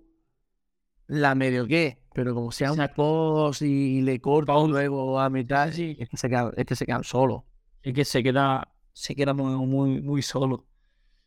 la 1.09 1.35
medio 1.35 1.67
que, 1.67 1.99
pero 2.15 2.35
como 2.35 2.51
sea 2.53 2.73
un 2.73 2.81
Exacto. 2.81 2.97
post 3.03 3.63
y 3.63 4.03
le 4.03 4.21
corta 4.21 4.53
Post. 4.55 4.71
luego 4.71 5.21
a 5.21 5.31
mitad, 5.31 5.71
Sí. 5.73 5.97
es 5.99 6.09
que 6.09 6.17
se 6.17 6.29
quedan, 6.29 6.53
es 6.57 6.67
que 6.67 6.77
se 6.77 6.87
quedan 6.87 7.05
solos. 7.05 7.43
Es 7.83 7.95
que 7.95 8.05
se 8.05 8.23
queda, 8.23 8.75
se 8.93 9.15
queda 9.15 9.33
muy, 9.35 9.55
muy, 9.67 10.01
muy 10.03 10.23
solo. 10.23 10.67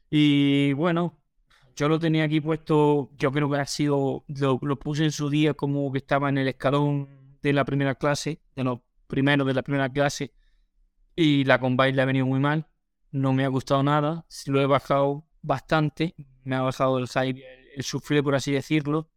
Y 0.10 0.74
bueno, 0.74 1.18
yo 1.76 1.88
lo 1.88 2.00
tenía 2.00 2.26
aquí 2.26 2.42
puesto, 2.42 3.12
yo 3.18 3.32
creo 3.32 3.50
que 3.50 3.58
ha 3.58 3.66
sido, 3.66 4.26
lo, 4.28 4.60
lo 4.62 4.80
puse 4.80 5.06
en 5.06 5.12
su 5.12 5.30
día 5.30 5.54
como 5.54 5.92
que 5.92 6.00
estaba 6.00 6.30
en 6.30 6.38
el 6.40 6.48
escalón 6.50 7.08
de 7.42 7.54
la 7.54 7.64
primera 7.66 7.96
clase, 7.96 8.42
de 8.56 8.64
los 8.64 8.80
primeros 9.08 9.48
de 9.48 9.54
la 9.54 9.64
primera 9.64 9.90
clase, 9.90 10.34
y 11.16 11.44
la 11.46 11.60
combine 11.60 11.94
le 11.94 12.02
ha 12.02 12.06
venido 12.06 12.26
muy 12.26 12.40
mal, 12.40 12.68
no 13.12 13.34
me 13.34 13.46
ha 13.46 13.48
gustado 13.50 13.84
nada, 13.84 14.26
lo 14.48 14.62
he 14.62 14.66
bajado 14.66 15.26
bastante, 15.42 16.16
me 16.44 16.56
ha 16.56 16.62
bajado 16.62 17.00
el, 17.00 17.08
side- 17.08 17.44
el 17.76 17.84
sufrir, 17.84 18.24
por 18.24 18.36
así 18.36 18.52
decirlo, 18.52 19.10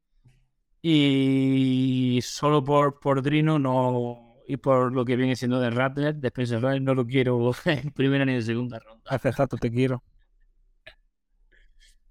y 0.82 2.20
solo 2.22 2.64
por, 2.64 3.00
por 3.00 3.22
Drino 3.22 3.58
no, 3.58 4.36
y 4.48 4.56
por 4.58 4.92
lo 4.92 5.04
que 5.04 5.16
viene 5.16 5.36
siendo 5.36 5.60
de 5.60 5.70
Rattler, 5.70 6.16
de 6.16 6.28
Spencer 6.28 6.62
Rattler, 6.62 6.82
no 6.82 6.94
lo 6.94 7.06
quiero 7.06 7.52
en 7.66 7.90
primera 7.92 8.24
ni 8.24 8.34
en 8.34 8.42
segunda 8.44 8.78
ronda. 8.80 9.02
Hace 9.08 9.28
exacto, 9.30 9.56
te 9.58 9.70
quiero. 9.70 10.02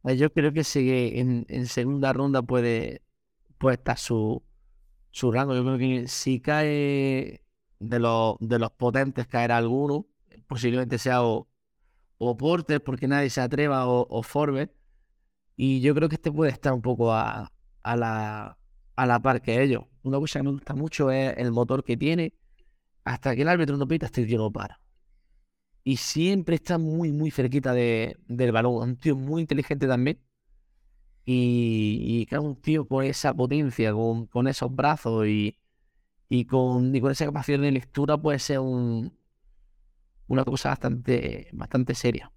Eh, 0.06 0.18
Yo 0.18 0.32
creo 0.34 0.52
que 0.54 0.64
sigue 0.64 1.20
en, 1.20 1.46
en 1.50 1.68
segunda 1.68 2.14
ronda 2.14 2.42
puede, 2.42 3.04
puede 3.60 3.76
estar 3.78 4.00
su, 4.00 4.44
su 5.12 5.32
rango. 5.34 5.56
Yo 5.56 5.64
creo 5.66 5.80
que 5.80 6.08
si 6.10 6.42
cae 6.42 7.44
de 7.80 8.00
los, 8.00 8.38
de 8.42 8.60
los 8.60 8.72
potentes, 8.74 9.28
caerá 9.28 9.58
alguno. 9.58 10.08
Posiblemente 10.48 11.00
sea 11.00 11.24
o, 11.26 11.50
o 12.24 12.38
Porter, 12.38 12.84
porque 12.84 13.07
nadie 13.07 13.32
se 13.32 13.41
atreva, 13.41 13.88
o, 13.88 14.05
o 14.07 14.22
Forbes. 14.22 14.69
Y 15.55 15.82
yo 15.82 15.95
creo 15.95 16.07
que 16.07 16.15
este 16.15 16.32
puede 16.32 16.51
estar 16.51 16.72
un 16.72 16.82
poco 16.82 17.11
a, 17.13 17.51
la, 17.84 18.57
par 19.24 19.41
que 19.41 19.63
ellos. 19.63 19.86
Una 20.03 20.19
cosa 20.19 20.39
que 20.39 20.43
me 20.43 20.51
gusta 20.51 20.76
mucho 20.76 21.09
es 21.09 21.36
el 21.38 21.51
motor 21.51 21.84
que 21.84 21.97
tiene. 21.97 22.34
Hasta 23.05 23.36
que 23.36 23.41
el 23.41 23.49
árbitro 23.49 23.76
no 23.78 23.88
pita, 23.88 24.05
este 24.05 24.26
tío 24.26 24.38
no 24.38 24.51
para. 24.51 24.80
Y 25.84 25.97
siempre 25.97 26.55
está 26.55 26.78
muy, 26.78 27.11
muy 27.11 27.32
cerquita 27.32 27.74
de, 27.74 28.15
del 28.28 28.51
balón. 28.51 28.76
Un 28.89 28.97
tío 28.97 29.15
muy 29.15 29.41
inteligente 29.41 29.88
también. 29.88 30.19
Y, 31.26 32.28
y 32.32 32.36
un 32.36 32.55
tío 32.61 32.88
con 32.88 33.03
esa 33.03 33.34
potencia, 33.34 33.93
con, 33.93 34.47
esos 34.47 34.76
brazos 34.76 35.26
y, 35.28 35.57
con, 36.45 36.95
y 36.95 37.01
con 37.01 37.11
esa 37.11 37.26
capacidad 37.26 37.59
de 37.59 37.72
lectura 37.72 38.15
puede 38.15 38.38
ser 38.38 38.59
un, 38.59 39.11
una 40.32 40.44
cosa 40.46 40.70
bastante, 40.70 41.50
bastante 41.54 41.96
seria. 41.96 42.32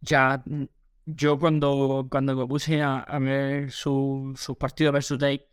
Ya, 0.00 0.42
mm, 0.46 0.64
yo 1.06 1.38
cuando, 1.38 2.06
cuando 2.10 2.34
me 2.36 2.46
puse 2.46 2.82
a, 2.82 2.98
a 3.00 3.18
ver 3.18 3.70
su- 3.70 4.32
sus 4.36 4.56
partidos 4.56 4.92
versus 4.92 5.18
Dave, 5.18 5.48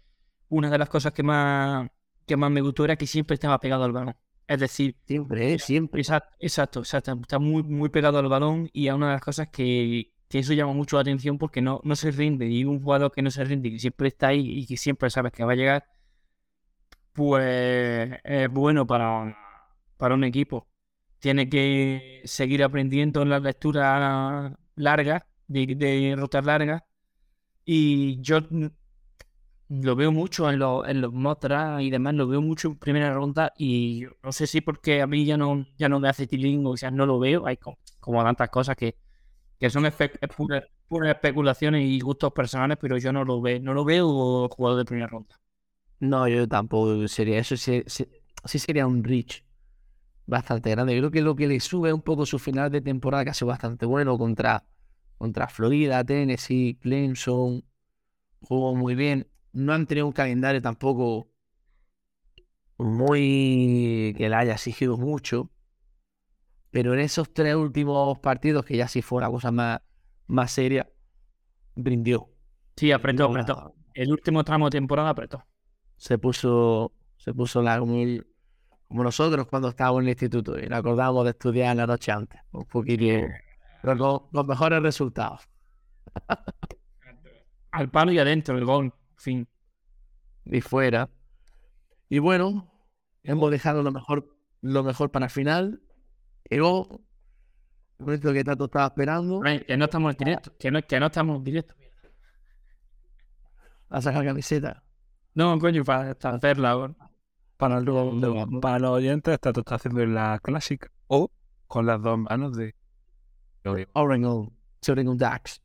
una 0.50 0.70
de 0.70 0.78
las 0.78 0.90
cosas 0.90 1.14
que 1.14 1.24
más, 1.24 1.90
que 2.26 2.38
más 2.38 2.52
me 2.52 2.62
gustó 2.62 2.86
era 2.86 2.96
que 2.96 3.08
siempre 3.08 3.36
estaba 3.36 3.60
pegado 3.60 3.84
al 3.84 3.92
balón. 3.92 4.16
Es 4.48 4.60
decir, 4.60 4.96
Siempre, 5.06 5.54
¿eh? 5.54 5.60
siempre. 5.60 6.02
Exacto, 6.02 6.36
exacto, 6.40 6.80
exacto. 6.80 7.14
Está 7.22 7.40
muy, 7.40 7.64
muy 7.64 7.90
pegado 7.90 8.18
al 8.20 8.28
balón 8.30 8.70
y 8.74 8.88
es 8.88 8.94
una 8.94 9.08
de 9.08 9.14
las 9.14 9.22
cosas 9.22 9.50
que, 9.50 10.12
que 10.28 10.40
eso 10.40 10.54
llama 10.54 10.74
mucho 10.74 10.96
la 10.98 11.02
atención 11.02 11.38
porque 11.38 11.62
no, 11.62 11.82
no 11.84 11.96
se 11.96 12.12
rinde. 12.12 12.48
Y 12.50 12.66
un 12.66 12.82
jugador 12.82 13.12
que 13.12 13.22
no 13.22 13.32
se 13.32 13.44
rinde, 13.44 13.72
que 13.72 13.80
siempre 13.80 14.08
está 14.08 14.30
ahí 14.30 14.42
y 14.60 14.66
que 14.68 14.78
siempre 14.78 15.10
sabes 15.12 15.32
que 15.34 15.44
va 15.46 15.54
a 15.54 15.56
llegar, 15.56 15.86
pues 17.14 18.12
es 18.24 18.50
bueno 18.50 18.86
para, 18.88 19.36
para 20.00 20.16
un 20.16 20.26
equipo. 20.26 20.70
Tiene 21.20 21.50
que 21.50 22.22
seguir 22.26 22.64
aprendiendo 22.64 23.24
en 23.24 23.30
la 23.32 23.40
lectura 23.42 24.58
larga, 24.76 25.28
de, 25.48 25.68
de 25.76 26.16
rutas 26.18 26.46
largas. 26.46 26.84
Y 27.66 28.22
yo 28.22 28.40
lo 29.70 29.96
veo 29.96 30.12
mucho 30.12 30.50
en, 30.50 30.60
los 30.60 30.88
en 30.88 31.02
los 31.02 31.14
draft 31.40 31.82
y 31.82 31.90
demás, 31.90 32.16
lo 32.16 32.28
veo 32.28 32.42
mucho 32.42 32.70
en 32.70 32.78
primera 32.78 33.14
ronda 33.14 33.54
y 33.58 34.06
no 34.24 34.32
sé 34.32 34.48
si 34.48 34.62
porque 34.62 35.02
a 35.02 35.08
mí 35.08 35.26
ya 35.26 35.38
no, 35.38 35.66
ya 35.78 35.88
no 35.90 36.00
me 36.00 36.10
hace 36.10 36.26
tilín 36.28 36.66
o 36.66 36.76
sea, 36.78 36.90
no 36.92 37.06
lo 37.06 37.20
veo, 37.20 37.46
hay 37.46 37.58
co- 37.58 37.78
como, 38.00 38.24
tantas 38.24 38.50
cosas 38.50 38.76
que, 38.76 38.96
que 39.60 39.70
son 39.70 39.86
espe- 39.86 40.18
es 40.22 40.30
pura- 40.36 40.66
puras 40.88 41.12
especulaciones 41.16 41.84
y 41.86 42.00
gustos 42.02 42.34
personales, 42.34 42.78
pero 42.82 42.98
yo 42.98 43.14
no 43.14 43.26
lo 43.26 43.42
veo, 43.42 43.60
no 43.62 43.74
lo 43.74 43.86
veo 43.86 44.50
jugador 44.50 44.80
de 44.80 44.86
primera 44.86 45.08
ronda. 45.08 45.36
No, 46.00 46.28
yo 46.28 46.48
tampoco 46.48 47.08
sería 47.08 47.40
eso. 47.40 47.58
Sí, 47.58 47.84
sí- 47.88 48.08
sí 48.46 48.60
sería 48.60 48.88
un 48.88 49.04
reach 49.04 49.44
bastante 50.30 50.70
grande. 50.72 50.96
Yo 50.96 51.02
creo 51.02 51.12
que 51.12 51.22
lo 51.22 51.36
que 51.36 51.48
le 51.48 51.60
sube 51.60 51.94
un 51.94 52.02
poco 52.02 52.26
su 52.26 52.40
final 52.40 52.72
de 52.72 52.82
temporada, 52.82 53.24
que 53.24 53.32
ha 53.32 53.34
sido 53.34 53.48
bastante 53.50 53.86
bueno 53.86 54.18
contra, 54.18 54.66
contra 55.18 55.48
Florida, 55.50 56.04
Tennessee, 56.04 56.78
Clemson. 56.82 57.64
Jugó 58.42 58.76
muy 58.76 58.96
bien. 58.96 59.28
No 59.54 59.74
han 59.74 59.88
tenido 59.88 60.08
un 60.08 60.14
calendario 60.14 60.62
tampoco 60.62 61.30
muy 62.78 64.14
que 64.18 64.30
le 64.30 64.36
haya 64.36 64.54
exigido 64.54 64.98
mucho. 64.98 65.50
Pero 66.72 66.94
en 66.94 67.00
esos 67.00 67.34
tres 67.34 67.56
últimos 67.56 68.20
partidos, 68.20 68.66
que 68.66 68.78
ya 68.78 68.88
sí 68.88 69.02
fue 69.02 69.18
una 69.20 69.30
cosa 69.30 69.52
más, 69.52 69.82
más 70.28 70.52
seria, 70.52 70.88
rindió. 71.76 72.30
Sí, 72.76 72.92
apretó, 72.92 73.26
apretó. 73.26 73.76
El 73.94 74.12
último 74.12 74.44
tramo 74.44 74.68
de 74.68 74.78
temporada 74.78 75.10
apretó. 75.10 75.46
se 75.98 76.18
puso, 76.18 76.94
se 77.18 77.34
puso 77.34 77.62
la, 77.62 77.76
el- 77.76 78.28
como 78.90 79.04
nosotros 79.04 79.48
cuando 79.48 79.70
estábamos 79.70 80.00
en 80.00 80.08
el 80.08 80.10
instituto 80.10 80.60
y 80.60 80.68
nos 80.68 80.80
acordábamos 80.80 81.24
de 81.24 81.30
estudiar 81.30 81.76
la 81.76 81.86
noche 81.86 82.12
antes, 82.12 82.42
un 82.52 82.66
poquito, 82.66 83.28
pero 83.84 83.98
con, 83.98 84.20
con 84.32 84.48
mejores 84.48 84.82
resultados. 84.82 85.48
Al 87.72 87.90
palo 87.92 88.12
y 88.12 88.18
adentro, 88.18 88.58
el 88.58 88.66
gol. 88.66 88.92
Fin. 89.16 89.48
Y 90.46 90.62
fuera. 90.62 91.08
Y 92.10 92.18
bueno, 92.18 92.68
hemos 93.22 93.52
dejado 93.52 93.84
lo 93.84 93.92
mejor, 93.92 94.36
lo 94.62 94.84
mejor 94.84 95.12
para 95.12 95.26
el 95.26 95.32
final. 95.32 95.84
Llegó 96.50 97.04
el 98.00 98.06
momento 98.06 98.34
que 98.34 98.44
tanto 98.44 98.66
estaba 98.66 98.88
esperando 98.88 99.42
Que 99.42 99.78
no 99.78 99.86
estamos 99.86 100.14
en 100.14 100.18
directo. 100.18 100.58
Que 100.58 100.72
no, 100.72 100.82
que 100.82 101.00
no 101.00 101.06
estamos 101.06 101.38
en 101.38 101.44
directo. 101.44 101.76
a 103.90 104.02
sacar 104.02 104.26
camiseta. 104.26 104.84
No, 105.36 105.60
coño, 105.60 105.84
para 105.84 106.16
para 106.16 106.38
hacerla 106.38 106.72
ahora. 106.72 107.09
Para, 107.60 107.82
Lo- 107.82 108.14
los- 108.14 108.50
lo- 108.50 108.62
para 108.62 108.80
los 108.80 108.92
oyentes, 108.92 109.34
esta 109.34 109.52
tú 109.52 109.60
estás 109.60 109.82
haciendo 109.82 110.06
la 110.06 110.40
clásica 110.42 110.90
o 111.08 111.30
con 111.68 111.86
las 111.86 112.02
dos 112.02 112.18
manos 112.18 112.56
de 112.56 112.74
Oregon, 113.94 114.50
Oregon 114.88 115.18
Ducks. 115.18 115.62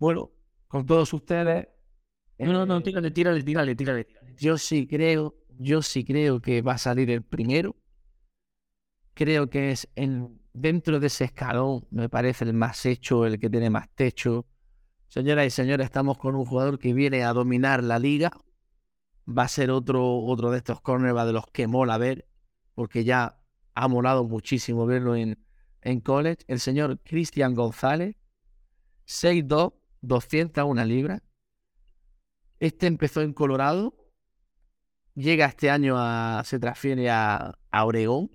Bueno, 0.00 0.30
con 0.66 0.84
todos 0.84 1.12
ustedes. 1.14 1.68
No, 2.38 2.66
no, 2.66 2.82
tírale, 2.82 3.12
tírale, 3.12 3.44
tírale. 3.44 3.76
tírale. 3.76 4.06
Yo 4.36 4.58
sí 4.58 4.88
creo, 4.88 5.36
yo 5.56 5.82
sí 5.82 6.04
creo 6.04 6.40
que 6.40 6.62
va 6.62 6.72
a 6.72 6.78
salir 6.78 7.10
el 7.10 7.22
primero. 7.22 7.76
Creo 9.14 9.48
que 9.48 9.70
es 9.70 9.88
en, 9.94 10.40
dentro 10.52 10.98
de 10.98 11.06
ese 11.06 11.24
escalón, 11.26 11.86
me 11.92 12.08
parece 12.08 12.44
el 12.44 12.54
más 12.54 12.84
hecho, 12.86 13.24
el 13.24 13.38
que 13.38 13.48
tiene 13.48 13.70
más 13.70 13.88
techo. 13.94 14.46
Señoras 15.06 15.46
y 15.46 15.50
señores, 15.50 15.84
estamos 15.84 16.18
con 16.18 16.34
un 16.34 16.44
jugador 16.44 16.78
que 16.80 16.92
viene 16.92 17.22
a 17.22 17.32
dominar 17.32 17.84
la 17.84 18.00
liga. 18.00 18.32
Va 19.26 19.44
a 19.44 19.48
ser 19.48 19.70
otro, 19.70 20.18
otro 20.18 20.50
de 20.50 20.58
estos 20.58 20.80
cornerbacks 20.80 21.26
de 21.26 21.32
los 21.32 21.46
que 21.46 21.66
mola 21.66 21.98
ver, 21.98 22.26
porque 22.74 23.04
ya 23.04 23.38
ha 23.74 23.88
molado 23.88 24.24
muchísimo 24.24 24.86
verlo 24.86 25.14
en, 25.16 25.38
en 25.80 26.00
college. 26.00 26.44
El 26.48 26.60
señor 26.60 27.00
Cristian 27.04 27.54
González, 27.54 28.16
6'2, 29.06 29.74
201 30.00 30.84
libras. 30.84 31.22
Este 32.58 32.86
empezó 32.86 33.22
en 33.22 33.32
Colorado, 33.32 33.94
llega 35.14 35.46
este 35.46 35.70
año 35.70 35.96
a, 35.98 36.42
se 36.44 36.58
transfiere 36.58 37.10
a, 37.10 37.58
a 37.70 37.84
Oregón 37.84 38.30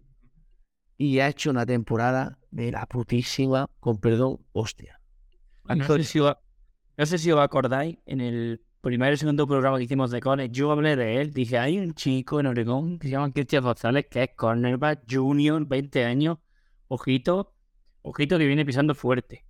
y 0.97 1.19
ha 1.19 1.27
hecho 1.27 1.49
una 1.49 1.65
temporada 1.65 2.39
de 2.51 2.71
la 2.71 2.85
putísima, 2.87 3.69
con 3.79 3.99
perdón, 3.99 4.45
hostia. 4.51 4.99
No 5.63 5.85
sé, 5.85 6.03
si 6.03 6.19
os, 6.19 6.35
no 6.97 7.05
sé 7.05 7.17
si 7.17 7.31
os 7.31 7.39
acordáis, 7.39 7.97
en 8.05 8.21
el 8.21 8.65
primer 8.81 9.13
y 9.13 9.17
segundo 9.17 9.47
programa 9.47 9.77
que 9.77 9.83
hicimos 9.85 10.11
de 10.11 10.19
College, 10.21 10.49
yo 10.51 10.71
hablé 10.71 10.95
de 10.95 11.21
él. 11.21 11.33
Dije, 11.33 11.57
hay 11.57 11.77
un 11.79 11.93
chico 11.93 12.39
en 12.39 12.47
Oregón 12.47 12.99
que 12.99 13.07
se 13.07 13.11
llama 13.11 13.31
Cristian 13.33 13.63
González, 13.63 14.07
que 14.09 14.23
es 14.23 14.29
cornerback 14.35 15.03
junior, 15.09 15.65
20 15.67 16.05
años. 16.05 16.37
Ojito, 16.87 17.53
ojito 18.01 18.37
que 18.37 18.45
viene 18.47 18.65
pisando 18.65 18.95
fuerte. 18.95 19.45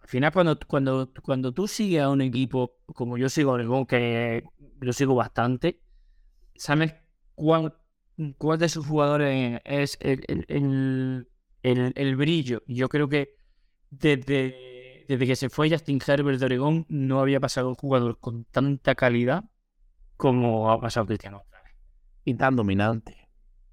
Al 0.00 0.08
final, 0.08 0.32
cuando, 0.32 0.58
cuando, 0.66 1.12
cuando 1.22 1.52
tú 1.52 1.68
sigues 1.68 2.02
a 2.02 2.08
un 2.10 2.20
equipo, 2.22 2.76
como 2.94 3.18
yo 3.18 3.28
sigo 3.28 3.50
a 3.50 3.54
Oregón, 3.54 3.86
que 3.86 4.42
lo 4.80 4.92
sigo 4.92 5.14
bastante, 5.14 5.82
sabes 6.56 6.94
cuál, 7.34 7.76
cuál 8.38 8.58
de 8.58 8.68
sus 8.68 8.86
jugadores 8.86 9.60
es 9.64 9.98
el, 10.00 10.24
el- 11.62 11.92
el 11.96 12.16
brillo. 12.16 12.62
Yo 12.66 12.88
creo 12.88 13.08
que 13.08 13.36
desde, 13.90 14.77
desde 15.08 15.26
que 15.26 15.36
se 15.36 15.48
fue 15.48 15.70
Justin 15.70 16.00
Herbert 16.06 16.38
de 16.38 16.46
Oregón, 16.46 16.86
no 16.88 17.20
había 17.20 17.40
pasado 17.40 17.70
un 17.70 17.74
jugador 17.74 18.18
con 18.20 18.44
tanta 18.44 18.94
calidad 18.94 19.44
como 20.18 20.70
ha 20.70 20.80
pasado 20.80 21.06
Cristiano. 21.06 21.44
Y 22.24 22.34
tan 22.34 22.56
dominante. 22.56 23.28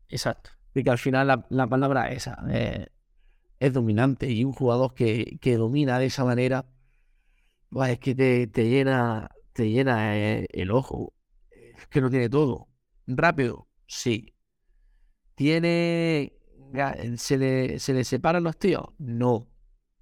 Exacto. 0.07 0.51
Y 0.73 0.83
que 0.83 0.89
al 0.89 0.97
final 0.97 1.27
la, 1.27 1.45
la 1.49 1.67
palabra 1.67 2.09
es 2.11 2.17
esa, 2.27 2.41
eh, 2.49 2.87
es 3.59 3.73
dominante. 3.73 4.29
Y 4.31 4.45
un 4.45 4.53
jugador 4.53 4.93
que, 4.93 5.37
que 5.41 5.57
domina 5.57 5.99
de 5.99 6.05
esa 6.05 6.23
manera, 6.23 6.65
buah, 7.69 7.91
es 7.91 7.99
que 7.99 8.15
te, 8.15 8.47
te 8.47 8.69
llena, 8.69 9.29
te 9.51 9.69
llena 9.69 10.17
eh, 10.17 10.47
el 10.51 10.71
ojo. 10.71 11.13
Es 11.51 11.87
que 11.87 11.99
lo 11.99 12.09
tiene 12.09 12.29
todo. 12.29 12.69
Rápido, 13.07 13.67
sí. 13.87 14.33
Tiene. 15.35 16.33
¿Se 17.17 17.37
le, 17.37 17.79
¿Se 17.79 17.93
le 17.93 18.03
separan 18.03 18.43
los 18.43 18.57
tíos? 18.57 18.85
No. 18.97 19.47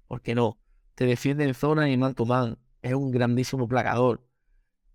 ¿Por 0.06 0.22
qué 0.22 0.34
no? 0.34 0.58
Te 0.94 1.06
defiende 1.06 1.44
en 1.44 1.54
zona 1.54 1.90
y 1.90 1.96
man 1.96 2.14
to. 2.14 2.26
Es 2.82 2.94
un 2.94 3.10
grandísimo 3.10 3.66
plagador. 3.66 4.26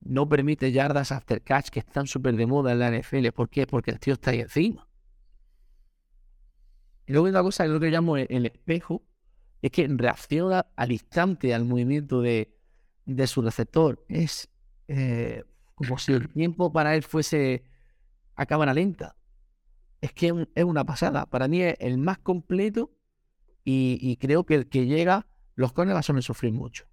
No 0.02 0.30
permite 0.30 0.72
yardas 0.72 1.12
after 1.12 1.42
catch 1.42 1.70
que 1.70 1.80
están 1.80 2.08
súper 2.08 2.36
de 2.36 2.46
moda 2.46 2.72
en 2.72 2.80
la 2.80 2.90
NFL. 2.92 3.32
¿Por 3.34 3.50
qué? 3.50 3.68
Porque 3.68 3.92
el 3.92 4.00
tío 4.00 4.14
está 4.14 4.32
ahí 4.32 4.40
encima. 4.40 4.88
Y 7.06 7.12
luego 7.12 7.26
hay 7.26 7.32
una 7.32 7.42
cosa 7.42 7.64
que 7.64 7.70
lo 7.70 7.80
que 7.80 7.90
llamo 7.90 8.18
el, 8.18 8.46
espejo, 8.46 9.04
es 9.62 9.72
que 9.72 9.88
reacciona 9.90 10.68
al 10.76 10.92
instante 10.92 11.54
al 11.54 11.66
movimiento 11.66 12.22
de, 12.22 12.56
de 13.06 13.28
su 13.28 13.42
receptor. 13.42 14.06
Es 14.08 14.50
eh, 14.88 15.44
como 15.76 15.98
si 15.98 16.14
el 16.14 16.30
tiempo 16.30 16.72
para 16.72 16.96
él 16.96 17.04
fuese 17.04 17.64
a 18.36 18.46
cámara 18.46 18.74
lenta. 18.74 19.18
Es 20.02 20.14
que 20.14 20.28
es 20.28 20.32
un- 20.32 20.50
es 20.56 20.64
una 20.64 20.86
pasada. 20.86 21.26
Para 21.26 21.48
mí 21.48 21.62
es 21.62 21.76
el 21.80 21.98
más 21.98 22.20
completo 22.20 22.92
y 23.72 24.18
creo 24.18 24.46
que 24.48 24.56
el 24.56 24.68
que 24.68 24.88
llega, 24.88 25.28
los 25.60 25.74
cornerbacks 25.74 26.06
suelen 26.06 26.22
sufrir 26.22 26.54
mucho. 26.54 26.86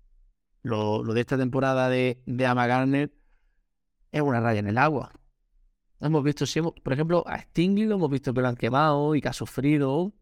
Lo, 0.63 1.05
lo 1.05 1.15
de 1.15 1.21
esta 1.21 1.39
temporada 1.39 1.89
de, 1.89 2.21
de 2.27 2.47
Ama 2.47 2.67
Garner 2.67 3.13
es 4.11 4.21
una 4.21 4.41
raya 4.41 4.59
en 4.59 4.67
el 4.67 4.77
agua. 4.77 5.13
Hemos 6.01 6.25
visto, 6.25 6.47
si 6.47 6.59
hemos- 6.59 6.73
por 6.83 6.93
ejemplo, 6.93 7.23
a 7.29 7.39
Stingley 7.39 7.87
lo 7.87 7.95
hemos 7.95 8.11
visto 8.11 8.35
que 8.35 8.41
lo 8.41 8.49
han 8.49 8.57
quemado 8.57 9.15
y 9.15 9.21
que 9.21 9.29
ha 9.29 9.33
sufrido. 9.33 10.13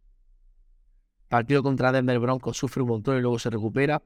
Partido 1.28 1.62
contra 1.62 1.90
Denver 1.90 2.18
Broncos 2.18 2.58
sufre 2.58 2.82
un 2.82 2.90
montón 2.90 3.16
y 3.16 3.22
luego 3.22 3.38
se 3.38 3.48
recupera. 3.48 4.02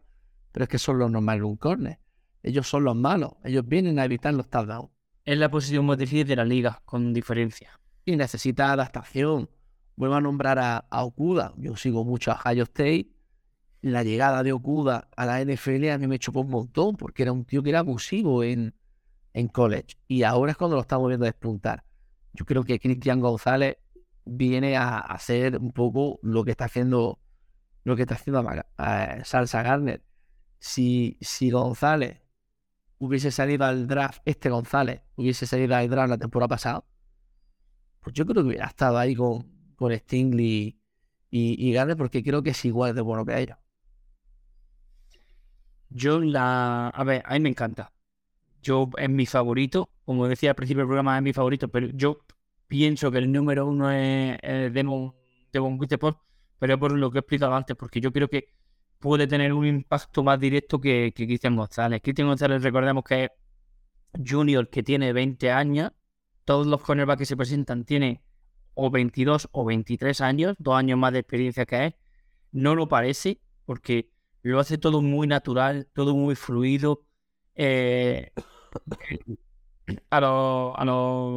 Pero 0.53 0.63
es 0.63 0.69
que 0.69 0.79
son 0.79 1.01
los 1.01 1.11
normales 1.11 1.43
un 1.43 1.57
corner. 1.57 1.99
Ellos 2.45 2.69
son 2.69 2.85
los 2.85 2.95
malos. 2.95 3.33
Ellos 3.43 3.67
vienen 3.67 3.99
a 3.99 4.05
evitar 4.05 4.33
los 4.35 4.49
touchdowns. 4.49 4.91
Es 5.25 5.37
la 5.37 5.51
posición 5.51 5.85
más 5.85 5.99
difícil 5.99 6.29
de 6.29 6.37
la 6.37 6.45
liga, 6.45 6.81
con 6.85 7.13
diferencia. 7.13 7.81
Y 8.05 8.15
necesita 8.15 8.71
adaptación. 8.71 9.51
Vuelvo 9.97 10.15
a 10.15 10.21
nombrar 10.21 10.61
a, 10.61 10.77
a 10.79 11.03
Okuda. 11.03 11.55
Yo 11.57 11.75
sigo 11.75 12.05
mucho 12.05 12.31
a 12.31 12.37
Ohio 12.37 12.63
State. 12.63 13.18
La 13.81 14.03
llegada 14.03 14.43
de 14.43 14.53
Okuda 14.53 15.09
a 15.17 15.27
la 15.27 15.41
NFL 15.41 15.91
a 15.91 15.99
mí 15.99 16.07
me 16.07 16.19
chocó 16.19 16.41
un 16.41 16.51
montón 16.51 16.97
porque 16.97 17.23
era 17.23 17.33
un 17.33 17.45
tío 17.45 17.63
que 17.63 17.71
era 17.71 17.81
abusivo 17.81 18.43
en, 18.43 18.75
en 19.35 19.49
college. 19.49 19.97
Y 20.09 20.25
ahora 20.25 20.53
es 20.53 20.59
cuando 20.59 20.77
lo 20.77 20.83
estamos 20.83 21.09
viendo 21.09 21.25
despuntar. 21.27 21.85
Yo 22.33 22.45
creo 22.45 22.65
que 22.65 22.79
Cristian 22.81 23.21
González 23.21 23.77
viene 24.25 24.77
a 24.77 24.99
hacer 24.99 25.59
un 25.59 25.73
poco 25.73 26.19
lo 26.23 26.45
que 26.45 26.51
está 26.53 26.67
haciendo 26.67 27.21
lo 27.85 27.97
que 27.97 28.03
está 28.03 28.17
haciendo 28.17 28.41
Ama- 28.41 28.67
eh, 28.79 29.23
Salsa 29.25 29.63
Garner. 29.63 30.03
Si, 30.59 31.17
si 31.21 31.51
González 31.51 32.21
hubiese 32.99 33.31
salido 33.31 33.65
al 33.65 33.87
draft, 33.87 34.21
este 34.25 34.51
González 34.51 35.03
hubiese 35.17 35.47
salido 35.47 35.75
al 35.77 35.89
draft 35.89 36.11
la 36.11 36.19
temporada 36.19 36.49
pasada, 36.49 36.85
pues 38.01 38.15
yo 38.15 38.25
creo 38.27 38.43
que 38.43 38.49
hubiera 38.49 38.67
estado 38.67 38.99
ahí 38.99 39.15
con, 39.15 39.47
con 39.77 39.97
Stingley 39.97 40.79
y, 41.31 41.69
y 41.69 41.73
Garner 41.73 41.97
porque 41.97 42.23
creo 42.23 42.43
que 42.43 42.51
es 42.51 42.65
igual 42.65 42.95
de 42.95 43.01
bueno 43.03 43.25
que 43.25 43.39
ellos. 43.41 43.57
Yo 45.91 46.21
la... 46.21 46.89
A 46.89 47.05
ver, 47.05 47.23
a 47.25 47.35
mí 47.35 47.41
me 47.41 47.49
encanta. 47.51 47.93
Yo 48.63 48.91
es 48.99 49.11
mi 49.11 49.27
favorito. 49.27 49.91
Como 50.05 50.27
decía 50.27 50.51
al 50.51 50.57
principio 50.57 50.83
del 50.83 50.89
programa, 50.89 51.17
es 51.17 51.23
mi 51.23 51.33
favorito, 51.33 51.69
pero 51.69 51.89
yo 51.89 52.21
pienso 52.67 53.11
que 53.11 53.19
el 53.19 53.33
número 53.33 53.67
uno 53.67 53.91
es, 53.91 54.39
Devon, 54.73 55.15
Devon 55.53 55.79
Witherspoon, 55.79 56.17
pero 56.59 56.79
por 56.79 56.93
lo 56.93 57.11
que 57.11 57.19
he 57.19 57.21
explicado 57.21 57.55
antes, 57.55 57.77
porque 57.77 58.01
yo 58.01 58.13
creo 58.13 58.29
que 58.29 58.55
puede 58.99 59.27
tener 59.27 59.53
un 59.53 59.67
impacto 59.67 60.23
más 60.23 60.39
directo 60.39 60.81
que, 60.81 61.13
que 61.15 61.27
Cristian 61.27 61.57
González. 61.57 62.01
Cristian 62.03 62.29
González, 62.29 62.63
recordemos 62.63 63.05
que 63.05 63.25
es 63.25 63.31
junior 64.27 64.69
que 64.69 64.83
tiene 64.83 65.13
20 65.13 65.51
años. 65.51 65.93
Todos 66.45 66.67
los 66.67 66.81
cornerbacks 66.81 67.21
que 67.21 67.27
se 67.27 67.37
presentan 67.37 67.85
tienen 67.85 68.21
o 68.75 68.91
22 68.91 69.49
o 69.53 69.65
23 69.65 70.21
años, 70.21 70.57
dos 70.59 70.77
años 70.77 70.99
más 70.99 71.13
de 71.13 71.21
experiencia 71.21 71.67
que 71.67 71.87
él. 71.87 71.97
No 72.53 72.75
lo 72.75 72.89
parece, 72.89 73.41
porque 73.67 74.11
lo 74.53 74.61
hace 74.61 74.79
todo 74.79 75.03
muy 75.03 75.27
natural, 75.27 75.89
todo 75.95 76.15
muy 76.15 76.35
fluido. 76.35 77.05
Eh, 77.55 78.33
a, 80.11 80.21
los, 80.21 80.75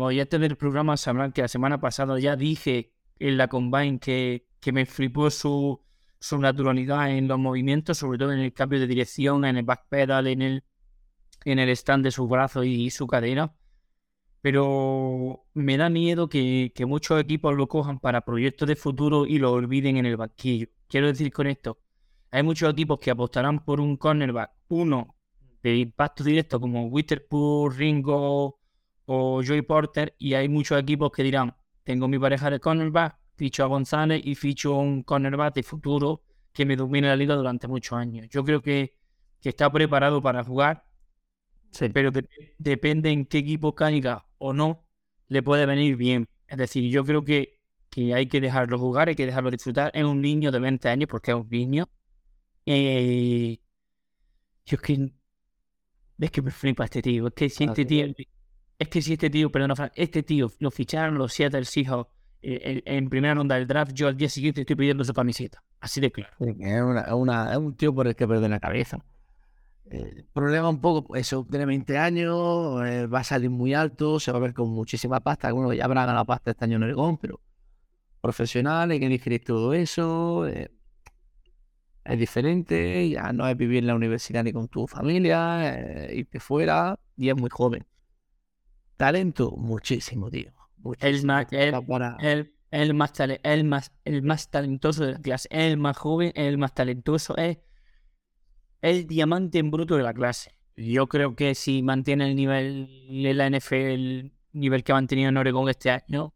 oyentes 0.03 0.39
del 0.39 0.55
programa 0.55 0.97
sabrán 0.97 1.31
que 1.31 1.41
la 1.41 1.47
semana 1.47 1.79
pasada 1.79 2.19
ya 2.19 2.35
dije 2.35 2.93
en 3.19 3.37
la 3.37 3.47
Combine 3.47 3.99
que, 3.99 4.47
que 4.59 4.71
me 4.71 4.85
flipó 4.85 5.29
su, 5.29 5.81
su 6.19 6.37
naturalidad 6.39 7.11
en 7.11 7.27
los 7.27 7.39
movimientos, 7.39 7.97
sobre 7.97 8.17
todo 8.17 8.31
en 8.33 8.39
el 8.39 8.53
cambio 8.53 8.79
de 8.79 8.87
dirección, 8.87 9.45
en 9.45 9.57
el 9.57 9.65
backpedal, 9.65 10.27
en 10.27 10.41
el, 10.41 10.63
en 11.45 11.59
el 11.59 11.69
stand 11.69 12.03
de 12.03 12.11
sus 12.11 12.29
brazos 12.29 12.65
y, 12.65 12.89
su 12.91 13.07
cadera. 13.07 13.55
Pero 14.41 15.45
me 15.53 15.77
da 15.77 15.89
miedo 15.89 16.29
que, 16.29 16.71
que 16.75 16.85
muchos 16.85 17.19
equipos 17.21 17.55
lo 17.55 17.67
cojan 17.67 17.99
para 17.99 18.21
proyectos 18.25 18.67
de 18.67 18.75
futuro 18.75 19.25
y 19.27 19.37
lo 19.37 19.51
olviden 19.51 19.97
en 19.97 20.05
el 20.07 20.17
banquillo. 20.17 20.67
Quiero 20.87 21.07
decir 21.07 21.31
con 21.31 21.47
esto, 21.47 21.79
hay 22.31 22.43
muchos 22.43 22.71
equipos 22.71 22.99
que 22.99 23.11
apostarán 23.11 23.63
por 23.63 23.79
un 23.81 23.97
cornerback, 23.97 24.51
uno 24.69 25.15
de 25.63 25.77
impacto 25.77 26.23
directo 26.23 26.59
como 26.59 26.87
Witherspoon, 26.87 27.75
Ringo 27.77 28.59
o 29.05 29.41
Joey 29.45 29.61
Porter, 29.61 30.15
y 30.17 30.33
hay 30.33 30.47
muchos 30.49 30.79
equipos 30.79 31.11
que 31.11 31.23
dirán, 31.23 31.55
tengo 31.83 32.07
mi 32.07 32.17
pareja 32.19 32.49
de 32.49 32.59
cornerback, 32.59 33.17
ficho 33.35 33.63
a 33.63 33.67
González 33.67 34.21
y 34.23 34.35
ficho 34.35 34.75
un 34.77 35.03
cornerback 35.03 35.55
de 35.55 35.63
futuro 35.63 36.23
que 36.53 36.65
me 36.65 36.75
domine 36.75 37.07
la 37.07 37.15
liga 37.15 37.35
durante 37.35 37.67
muchos 37.67 37.97
años. 37.97 38.27
Yo 38.29 38.43
creo 38.43 38.61
que, 38.61 38.97
que 39.39 39.49
está 39.49 39.71
preparado 39.71 40.21
para 40.21 40.43
jugar, 40.43 40.85
Sí. 41.71 41.89
pero 41.89 42.11
de- 42.11 42.27
depende 42.57 43.11
en 43.11 43.25
qué 43.25 43.39
equipo 43.39 43.73
caiga 43.75 44.25
o 44.37 44.53
no, 44.53 44.85
le 45.27 45.41
puede 45.43 45.65
venir 45.65 45.95
bien. 45.95 46.27
Es 46.47 46.57
decir, 46.57 46.89
yo 46.91 47.05
creo 47.05 47.23
que, 47.23 47.59
que 47.89 48.13
hay 48.13 48.27
que 48.27 48.41
dejarlo 48.41 48.77
jugar, 48.77 49.07
hay 49.09 49.15
que 49.15 49.25
dejarlo 49.25 49.51
disfrutar. 49.51 49.91
Es 49.93 50.03
un 50.03 50.21
niño 50.21 50.51
de 50.51 50.59
20 50.59 50.89
años 50.89 51.07
porque 51.09 51.31
es 51.31 51.37
un 51.37 51.47
niño. 51.49 51.89
Eh, 52.65 53.59
yo 54.65 54.75
es 54.75 54.81
que, 54.81 55.11
es 56.19 56.31
que 56.31 56.41
me 56.41 56.51
flipa 56.51 56.85
este 56.85 57.01
tío. 57.01 57.27
Es 57.27 57.33
que 57.33 57.49
si 57.49 57.63
este 57.63 57.81
Así 57.81 57.85
tío, 57.85 58.05
es 58.79 58.87
que 58.89 59.01
si 59.01 59.13
este 59.13 59.29
tío, 59.29 59.51
perdona, 59.51 59.75
Fran, 59.75 59.91
este 59.95 60.23
tío 60.23 60.51
lo 60.59 60.71
ficharon 60.71 61.17
los 61.17 61.33
Seattle 61.33 61.65
Seahawks 61.65 62.09
eh, 62.41 62.81
en, 62.85 62.95
en 63.03 63.09
primera 63.09 63.33
ronda 63.35 63.55
del 63.55 63.67
draft, 63.67 63.93
yo 63.93 64.07
al 64.07 64.17
día 64.17 64.29
siguiente 64.29 64.61
estoy 64.61 64.75
pidiendo 64.75 65.03
su 65.03 65.13
camiseta. 65.13 65.63
Así 65.79 65.99
de 66.01 66.11
claro. 66.11 66.33
Es, 66.39 66.81
una- 66.81 67.01
es 67.01 67.11
una- 67.13 67.51
es 67.51 67.57
un 67.57 67.75
tío 67.75 67.93
por 67.93 68.07
el 68.07 68.15
que 68.15 68.27
perder 68.27 68.49
la 68.49 68.59
cabeza. 68.59 69.03
El 69.89 70.25
problema 70.33 70.69
un 70.69 70.79
poco, 70.79 71.05
pues, 71.05 71.21
eso, 71.27 71.45
tiene 71.49 71.65
20 71.65 71.97
años, 71.97 72.81
eh, 72.85 73.07
va 73.07 73.19
a 73.19 73.23
salir 73.25 73.49
muy 73.49 73.73
alto, 73.73 74.19
se 74.19 74.31
va 74.31 74.37
a 74.37 74.41
ver 74.41 74.53
con 74.53 74.69
muchísima 74.69 75.19
pasta. 75.19 75.47
Algunos 75.49 75.75
ya 75.75 75.83
habrán 75.85 76.07
ganado 76.07 76.25
pasta 76.25 76.51
este 76.51 76.63
año 76.65 76.77
en 76.77 76.83
Oregón, 76.83 77.17
pero 77.17 77.41
profesional, 78.21 78.91
hay 78.91 78.99
que 78.99 79.09
digerir 79.09 79.43
todo 79.43 79.73
eso. 79.73 80.47
eh, 80.47 80.71
es 82.05 82.19
diferente, 82.19 83.09
ya 83.09 83.31
no 83.33 83.47
es 83.47 83.55
vivir 83.57 83.79
en 83.79 83.87
la 83.87 83.95
universidad 83.95 84.43
ni 84.43 84.51
con 84.53 84.67
tu 84.67 84.87
familia, 84.87 85.77
eh, 86.07 86.15
irte 86.17 86.39
fuera, 86.39 86.99
y 87.17 87.29
es 87.29 87.35
muy 87.35 87.49
joven. 87.49 87.85
Talento, 88.97 89.51
muchísimo, 89.57 90.29
tío. 90.29 90.51
El, 90.99 91.25
muchísimo. 91.25 91.33
el, 91.51 91.85
para- 91.85 92.17
el- 92.21 92.53
el 92.71 92.93
más, 92.93 93.11
el, 93.43 93.63
más, 93.65 93.91
el 94.05 94.21
más 94.23 94.49
talentoso 94.49 95.05
de 95.05 95.13
la 95.13 95.19
clase, 95.19 95.47
el 95.51 95.77
más 95.77 95.97
joven, 95.97 96.31
el 96.35 96.57
más 96.57 96.73
talentoso, 96.73 97.35
es 97.37 97.57
el 98.81 99.07
diamante 99.07 99.59
en 99.59 99.71
bruto 99.71 99.97
de 99.97 100.03
la 100.03 100.13
clase. 100.13 100.55
Yo 100.77 101.07
creo 101.07 101.35
que 101.35 101.53
si 101.55 101.83
mantiene 101.83 102.29
el 102.29 102.35
nivel 102.35 102.87
de 103.23 103.33
la 103.33 103.49
NFL, 103.49 103.75
el 103.93 104.33
nivel 104.53 104.83
que 104.83 104.91
ha 104.91 104.95
mantenido 104.95 105.29
en 105.29 105.37
Oregón 105.37 105.69
este 105.69 105.91
año, 105.91 106.33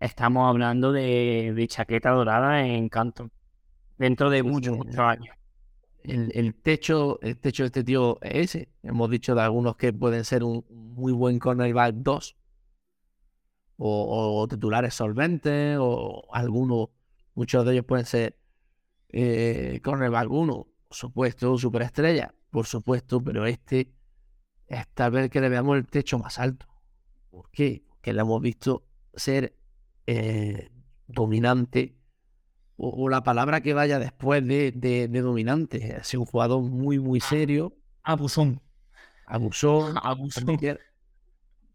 estamos 0.00 0.48
hablando 0.48 0.92
de, 0.92 1.52
de 1.54 1.68
chaqueta 1.68 2.10
dorada 2.10 2.66
en 2.66 2.88
Canton. 2.88 3.30
Dentro 3.98 4.30
de 4.30 4.42
muchos, 4.42 4.76
muchos 4.76 4.98
años. 4.98 5.34
el, 6.02 6.30
el 6.34 6.54
techo, 6.54 7.18
el 7.22 7.38
techo 7.38 7.62
de 7.62 7.66
este 7.68 7.84
tío 7.84 8.18
es 8.22 8.54
ese. 8.54 8.68
Hemos 8.82 9.10
dicho 9.10 9.34
de 9.34 9.42
algunos 9.42 9.76
que 9.76 9.92
pueden 9.92 10.24
ser 10.24 10.44
un 10.44 10.64
muy 10.70 11.12
buen 11.12 11.38
cornerback 11.38 11.94
2 11.96 12.36
o, 13.78 14.40
o 14.40 14.48
titulares 14.48 14.94
solventes 14.94 15.78
o 15.80 16.22
algunos, 16.32 16.88
muchos 17.34 17.64
de 17.64 17.72
ellos 17.72 17.84
pueden 17.84 18.06
ser 18.06 18.38
eh, 19.10 19.80
cornerback 19.82 20.30
1, 20.30 20.52
por 20.88 20.96
supuesto, 20.96 21.58
superestrella, 21.58 22.34
por 22.50 22.66
supuesto, 22.66 23.22
pero 23.22 23.46
este 23.46 23.92
es 24.66 24.86
tal 24.94 25.12
vez 25.12 25.30
que 25.30 25.40
le 25.40 25.48
veamos 25.48 25.76
el 25.76 25.86
techo 25.86 26.18
más 26.18 26.38
alto. 26.38 26.66
¿Por 27.30 27.50
qué? 27.50 27.84
Porque 27.88 28.12
le 28.12 28.20
hemos 28.20 28.40
visto 28.40 28.84
ser 29.14 29.56
eh, 30.06 30.70
dominante 31.06 31.95
o, 32.76 32.90
o 33.04 33.08
la 33.08 33.22
palabra 33.22 33.60
que 33.62 33.74
vaya 33.74 33.98
después 33.98 34.46
de, 34.46 34.72
de, 34.72 35.08
de 35.08 35.20
dominante. 35.20 35.94
Ha 35.96 36.04
sido 36.04 36.22
un 36.22 36.26
jugador 36.26 36.62
muy, 36.62 36.98
muy 36.98 37.20
serio, 37.20 37.74
Abusón. 38.04 38.60
abusó, 39.26 39.94
Abusón. 40.02 40.44
cualquier- 40.46 40.80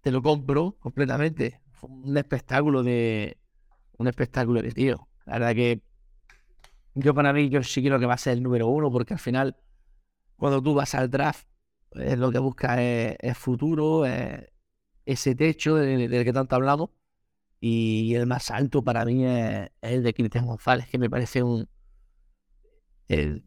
te 0.02 0.12
lo 0.12 0.22
compro 0.22 0.78
completamente. 0.80 1.62
Fue 1.74 1.90
un 1.90 2.18
espectáculo 2.18 2.84
de 2.84 3.38
un 3.98 4.08
espectáculo 4.08 4.62
de 4.62 4.72
tío. 4.72 5.08
La 5.26 5.34
verdad 5.34 5.56
que 5.56 5.82
yo 6.94 7.14
para 7.14 7.34
mí 7.34 7.50
yo 7.50 7.64
sí 7.64 7.82
creo 7.84 8.00
que 8.00 8.06
va 8.06 8.16
a 8.16 8.18
ser 8.18 8.34
el 8.34 8.44
número 8.44 8.68
uno 8.68 8.92
porque 8.92 9.14
al 9.14 9.20
final 9.20 9.56
cuando 10.38 10.62
tú 10.62 10.74
vas 10.76 10.96
al 10.96 11.10
draft 11.12 11.48
eh, 11.94 12.18
lo 12.18 12.32
que 12.32 12.40
buscas 12.40 12.80
es, 12.80 13.18
es 13.20 13.38
futuro, 13.38 14.06
es 14.06 14.42
ese 15.06 15.36
techo 15.36 15.76
del, 15.76 16.10
del 16.10 16.24
que 16.26 16.34
tanto 16.34 16.56
hablamos 16.56 16.92
y 17.62 18.16
el 18.16 18.28
más 18.28 18.52
alto 18.52 18.84
para 18.84 19.06
mí 19.06 19.26
es, 19.26 19.70
es 19.82 19.92
el 19.94 20.04
de 20.04 20.14
Cristian 20.16 20.48
González 20.48 20.90
que 20.90 21.00
me 21.00 21.10
parece 21.12 21.44
un 21.44 21.70
el- 23.08 23.44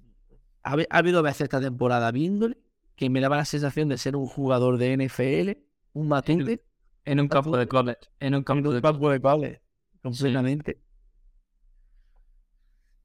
ha, 0.62 0.72
habi- 0.76 0.86
ha 0.90 0.98
habido 0.98 1.22
veces 1.22 1.42
esta 1.42 1.60
temporada 1.60 2.10
viéndole 2.12 2.58
que 2.96 3.10
me 3.10 3.20
daba 3.20 3.36
la 3.36 3.44
sensación 3.44 3.88
de 3.88 3.98
ser 3.98 4.16
un 4.16 4.26
jugador 4.26 4.78
de 4.78 4.92
NFL, 4.94 5.64
un 5.94 6.08
matute, 6.08 6.64
En 7.04 7.20
un 7.20 7.28
campo 7.28 7.56
de 7.56 7.66
college. 7.68 7.98
En 8.20 8.34
un 8.34 8.38
en 8.38 8.44
campo 8.44 8.68
un 8.70 8.74
de 8.76 8.82
campo 8.82 9.10
de 9.10 9.20
college, 9.20 9.62
completamente. 10.02 10.80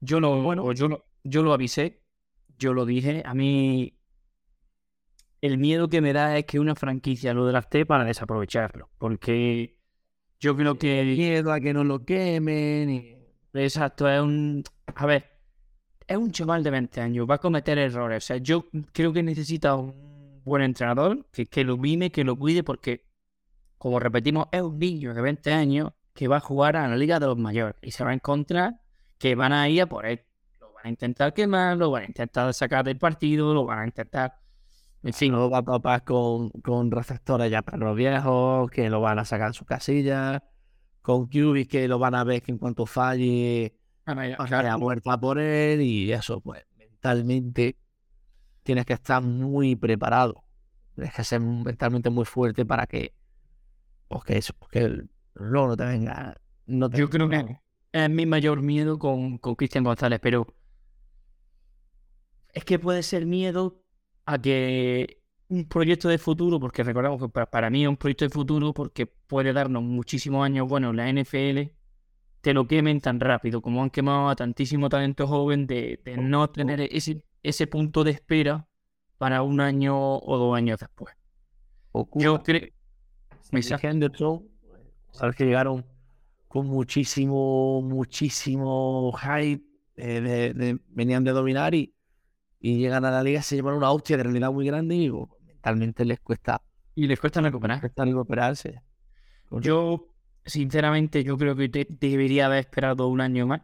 Yo 0.00 0.20
lo, 0.20 0.42
bueno, 0.42 0.72
yo 0.72 0.88
lo, 0.88 1.06
yo 1.24 1.42
lo 1.42 1.52
avisé, 1.52 2.02
yo 2.58 2.72
lo 2.74 2.86
dije. 2.86 3.22
A 3.26 3.34
mí 3.34 3.96
el 5.40 5.58
miedo 5.58 5.88
que 5.88 6.00
me 6.00 6.12
da 6.12 6.36
es 6.38 6.44
que 6.46 6.58
una 6.60 6.74
franquicia 6.74 7.34
lo 7.34 7.46
drafté 7.46 7.86
para 7.86 8.04
desaprovecharlo. 8.04 8.90
Porque 8.98 9.78
yo 10.40 10.56
creo 10.56 10.76
que 10.78 11.04
Miedo 11.04 11.52
a 11.52 11.60
que 11.60 11.72
no 11.72 11.84
lo 11.84 12.04
quemen. 12.04 12.90
y- 12.90 13.16
exacto 13.54 14.08
es 14.08 14.20
un. 14.20 14.64
A 14.94 15.06
ver, 15.06 15.24
es 16.06 16.16
un 16.16 16.32
chaval 16.32 16.62
de 16.62 16.70
20 16.70 17.00
años, 17.00 17.28
va 17.28 17.36
a 17.36 17.38
cometer 17.38 17.78
errores. 17.78 18.24
O 18.24 18.26
sea, 18.26 18.36
yo 18.38 18.68
creo 18.92 19.12
que 19.12 19.22
necesita 19.22 19.76
un 19.76 20.42
buen 20.44 20.62
entrenador 20.62 21.26
que, 21.32 21.46
que 21.46 21.64
lo 21.64 21.76
mime, 21.76 22.10
que 22.10 22.24
lo 22.24 22.36
cuide, 22.36 22.62
porque, 22.64 23.06
como 23.78 24.00
repetimos, 24.00 24.46
es 24.52 24.62
un 24.62 24.78
niño 24.78 25.14
de 25.14 25.22
20 25.22 25.52
años 25.52 25.92
que 26.14 26.28
va 26.28 26.38
a 26.38 26.40
jugar 26.40 26.76
a 26.76 26.88
la 26.88 26.96
Liga 26.96 27.20
de 27.20 27.26
los 27.26 27.38
Mayores 27.38 27.76
y 27.82 27.92
se 27.92 28.04
va 28.04 28.10
a 28.10 28.14
encontrar 28.14 28.80
que 29.18 29.34
van 29.34 29.52
a 29.52 29.68
ir 29.68 29.82
a 29.82 29.86
por 29.86 30.06
él. 30.06 30.22
Lo 30.60 30.72
van 30.72 30.86
a 30.86 30.88
intentar 30.88 31.32
quemar, 31.34 31.76
lo 31.76 31.90
van 31.90 32.04
a 32.04 32.06
intentar 32.06 32.52
sacar 32.54 32.84
del 32.84 32.98
partido, 32.98 33.54
lo 33.54 33.66
van 33.66 33.80
a 33.80 33.84
intentar. 33.86 34.39
En 35.02 35.12
fin, 35.14 35.32
No 35.32 35.48
va 35.48 35.58
a 35.58 35.62
topar 35.62 36.04
con, 36.04 36.50
con 36.50 36.90
receptores 36.90 37.50
ya 37.50 37.62
para 37.62 37.78
los 37.78 37.96
viejos, 37.96 38.70
que 38.70 38.90
lo 38.90 39.00
van 39.00 39.18
a 39.18 39.24
sacar 39.24 39.48
de 39.48 39.54
su 39.54 39.64
casilla, 39.64 40.44
con 41.00 41.26
QB 41.26 41.66
que 41.68 41.88
lo 41.88 41.98
van 41.98 42.14
a 42.14 42.24
ver 42.24 42.42
que 42.42 42.52
en 42.52 42.58
cuanto 42.58 42.84
falle, 42.84 43.74
van 44.04 44.18
a 44.18 44.26
ir 44.28 44.34
a 44.34 44.38
va 44.38 44.44
a 44.44 44.48
sacar- 44.48 44.64
caer 44.66 44.78
muerta 44.78 45.18
por 45.18 45.38
él 45.38 45.80
y 45.80 46.12
eso, 46.12 46.40
pues 46.42 46.66
mentalmente 46.76 47.78
tienes 48.62 48.84
que 48.84 48.92
estar 48.92 49.22
muy 49.22 49.74
preparado. 49.74 50.44
Tienes 50.94 51.14
que 51.14 51.24
ser 51.24 51.40
mentalmente 51.40 52.10
muy 52.10 52.26
fuerte 52.26 52.66
para 52.66 52.86
que, 52.86 53.14
pues 54.08 54.22
que 54.24 54.36
eso, 54.36 54.52
pues 54.58 54.70
que 54.70 54.78
el- 54.80 55.10
te 55.78 55.84
venga. 55.86 56.36
No 56.66 56.90
te 56.90 56.98
Yo 56.98 57.08
creo 57.08 57.28
que 57.30 57.56
es 57.92 58.10
mi 58.10 58.26
mayor 58.26 58.60
miedo 58.60 58.98
con, 58.98 59.38
con 59.38 59.54
Cristian 59.54 59.82
González, 59.84 60.20
pero 60.22 60.46
es 62.52 62.64
que 62.64 62.78
puede 62.78 63.02
ser 63.02 63.24
miedo 63.26 63.82
a 64.26 64.38
que 64.40 65.18
un 65.48 65.64
proyecto 65.66 66.08
de 66.08 66.18
futuro, 66.18 66.60
porque 66.60 66.82
recordamos 66.84 67.20
que 67.20 67.28
pa- 67.28 67.46
para, 67.50 67.70
mí 67.70 67.82
es 67.82 67.88
un 67.88 67.96
proyecto 67.96 68.24
de 68.24 68.30
futuro 68.30 68.72
porque 68.72 69.06
puede 69.06 69.52
darnos 69.52 69.82
muchísimos 69.82 70.44
años 70.44 70.68
buenos 70.68 70.90
en 70.92 70.96
la 70.96 71.08
NFL, 71.08 71.72
te 72.40 72.54
lo 72.54 72.66
quemen 72.66 73.00
tan 73.00 73.20
rápido 73.20 73.60
como 73.60 73.82
han 73.82 73.90
quemado 73.90 74.28
a 74.28 74.36
tantísimo 74.36 74.88
talento 74.88 75.26
joven 75.26 75.66
de, 75.66 76.00
de 76.04 76.16
no 76.16 76.48
tener 76.50 76.80
ese, 76.92 77.22
ese 77.42 77.66
punto 77.66 78.04
de 78.04 78.12
espera 78.12 78.66
para 79.18 79.42
un 79.42 79.60
año 79.60 80.16
o 80.18 80.38
dos 80.38 80.56
años 80.56 80.78
después. 80.80 81.14
Yo 82.22 82.42
creo... 82.42 82.68
Henderson, 83.82 84.46
sabes 85.12 85.34
que 85.36 85.44
llegaron 85.44 85.84
con 86.46 86.66
muchísimo, 86.66 87.82
muchísimo 87.82 89.12
hype, 89.12 89.64
eh, 89.96 90.20
de- 90.20 90.54
de- 90.54 90.78
venían 90.88 91.24
de 91.24 91.32
dominar 91.32 91.74
y, 91.74 91.92
y 92.60 92.78
llegan 92.78 93.04
a 93.04 93.10
la 93.10 93.22
liga, 93.22 93.42
se 93.42 93.56
llevan 93.56 93.74
una 93.74 93.90
hostia 93.90 94.16
de 94.16 94.22
realidad 94.24 94.52
muy 94.52 94.66
grande 94.66 94.94
y 94.94 95.10
pues, 95.10 95.28
mentalmente 95.46 96.04
les 96.04 96.20
cuesta, 96.20 96.62
Y 96.94 97.06
les 97.06 97.18
cuesta 97.18 97.40
recuperar. 97.40 97.80
cuesta 97.80 98.04
recuperarse. 98.04 98.82
Yo, 99.60 100.14
sinceramente, 100.44 101.24
yo 101.24 101.36
creo 101.36 101.56
que 101.56 101.68
te- 101.68 101.86
debería 101.88 102.46
haber 102.46 102.60
esperado 102.60 103.08
un 103.08 103.20
año 103.20 103.46
más. 103.46 103.62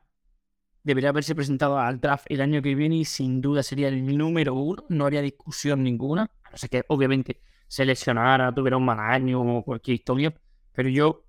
Debería 0.82 1.10
haberse 1.10 1.34
presentado 1.34 1.78
al 1.78 2.00
draft 2.00 2.26
el 2.28 2.40
año 2.40 2.62
que 2.62 2.74
viene 2.74 2.96
y 2.96 3.04
sin 3.04 3.40
duda 3.40 3.62
sería 3.62 3.88
el 3.88 4.16
número 4.16 4.54
uno. 4.54 4.84
No 4.88 5.04
habría 5.04 5.20
discusión 5.22 5.82
ninguna. 5.82 6.30
A 6.44 6.50
no 6.50 6.56
ser 6.56 6.70
que, 6.70 6.84
obviamente, 6.88 7.40
se 7.68 7.84
lesionara, 7.84 8.54
tuviera 8.54 8.76
un 8.76 8.84
mal 8.84 8.98
año 9.00 9.40
o 9.42 9.64
cualquier 9.64 9.96
historia. 9.96 10.34
Pero 10.72 10.88
yo, 10.88 11.24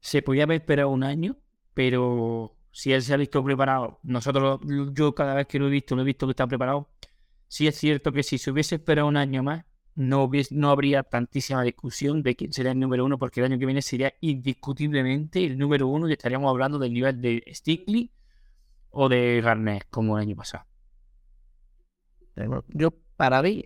se 0.00 0.22
podía 0.22 0.44
haber 0.44 0.60
esperado 0.60 0.90
un 0.90 1.04
año, 1.04 1.36
pero 1.74 2.56
si 2.72 2.92
él 2.92 3.02
se 3.02 3.14
ha 3.14 3.18
visto 3.18 3.44
preparado, 3.44 4.00
nosotros, 4.02 4.60
yo 4.94 5.14
cada 5.14 5.34
vez 5.34 5.46
que 5.46 5.58
lo 5.60 5.68
he 5.68 5.70
visto, 5.70 5.94
lo 5.96 6.02
he 6.02 6.06
visto 6.06 6.26
que 6.26 6.32
está 6.32 6.46
preparado. 6.48 6.88
Sí 7.48 7.66
es 7.68 7.76
cierto 7.76 8.12
que 8.12 8.22
si 8.24 8.38
se 8.38 8.50
hubiese 8.50 8.76
esperado 8.76 9.08
un 9.08 9.16
año 9.18 9.42
más, 9.44 9.64
no, 9.94 10.24
hubies- 10.24 10.52
no 10.52 10.70
habría 10.70 11.02
tantísima 11.04 11.62
discusión 11.62 12.22
de 12.22 12.34
quién 12.36 12.52
sería 12.52 12.72
el 12.72 12.80
número 12.80 13.04
uno, 13.04 13.18
porque 13.18 13.40
el 13.40 13.46
año 13.46 13.58
que 13.58 13.66
viene 13.66 13.82
sería 13.82 14.14
indiscutiblemente 14.22 15.44
el 15.44 15.58
número 15.58 15.86
uno 15.88 16.08
y 16.08 16.12
estaríamos 16.12 16.50
hablando 16.50 16.78
del 16.78 16.94
nivel 16.94 17.20
de 17.20 17.44
Stickley 17.54 18.10
o 18.90 19.08
de 19.08 19.40
Garnett, 19.42 19.86
como 19.90 20.16
el 20.18 20.22
año 20.22 20.36
pasado. 20.36 20.64
Yo, 22.68 22.92
para 23.16 23.42
mí, 23.42 23.64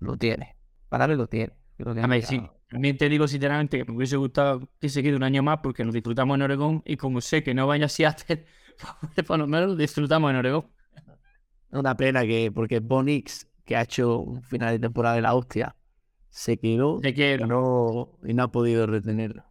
lo 0.00 0.16
tiene. 0.16 0.56
Para 0.88 1.06
mí 1.06 1.14
lo 1.16 1.26
tiene. 1.28 1.52
Creo 1.76 1.94
que 1.94 2.00
A 2.00 2.06
ver, 2.06 2.24
sí, 2.24 2.40
también 2.70 2.96
te 2.98 3.08
digo 3.08 3.26
sinceramente 3.26 3.78
que 3.78 3.84
me 3.90 3.96
hubiese 3.96 4.16
gustado 4.16 4.68
que 4.80 4.88
se 4.88 5.02
quede 5.02 5.16
un 5.16 5.22
año 5.22 5.42
más 5.42 5.58
porque 5.62 5.84
nos 5.84 5.94
disfrutamos 5.94 6.34
en 6.36 6.42
Oregón 6.42 6.82
y 6.84 6.96
como 6.96 7.20
sé 7.20 7.42
que 7.42 7.54
no 7.54 7.66
vaya 7.66 7.86
a 7.86 7.88
Seattle, 7.88 8.44
por 9.26 9.38
lo 9.38 9.46
menos 9.46 9.76
disfrutamos 9.76 10.30
en 10.30 10.36
Oregón. 10.36 10.66
Una 11.70 11.96
pena 11.96 12.22
que, 12.22 12.50
porque 12.52 12.80
Bonix, 12.80 13.46
que 13.64 13.76
ha 13.76 13.82
hecho 13.82 14.18
un 14.20 14.42
final 14.42 14.72
de 14.72 14.78
temporada 14.78 15.16
de 15.16 15.22
la 15.22 15.34
hostia, 15.34 15.76
se 16.28 16.58
quedó 16.58 17.00
Te 17.00 17.12
y 17.12 17.14
quiero. 17.14 17.46
no, 17.46 18.18
y 18.24 18.34
no 18.34 18.44
ha 18.44 18.52
podido 18.52 18.86
retenerlo. 18.86 19.44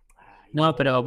No, 0.53 0.75
pero, 0.75 1.03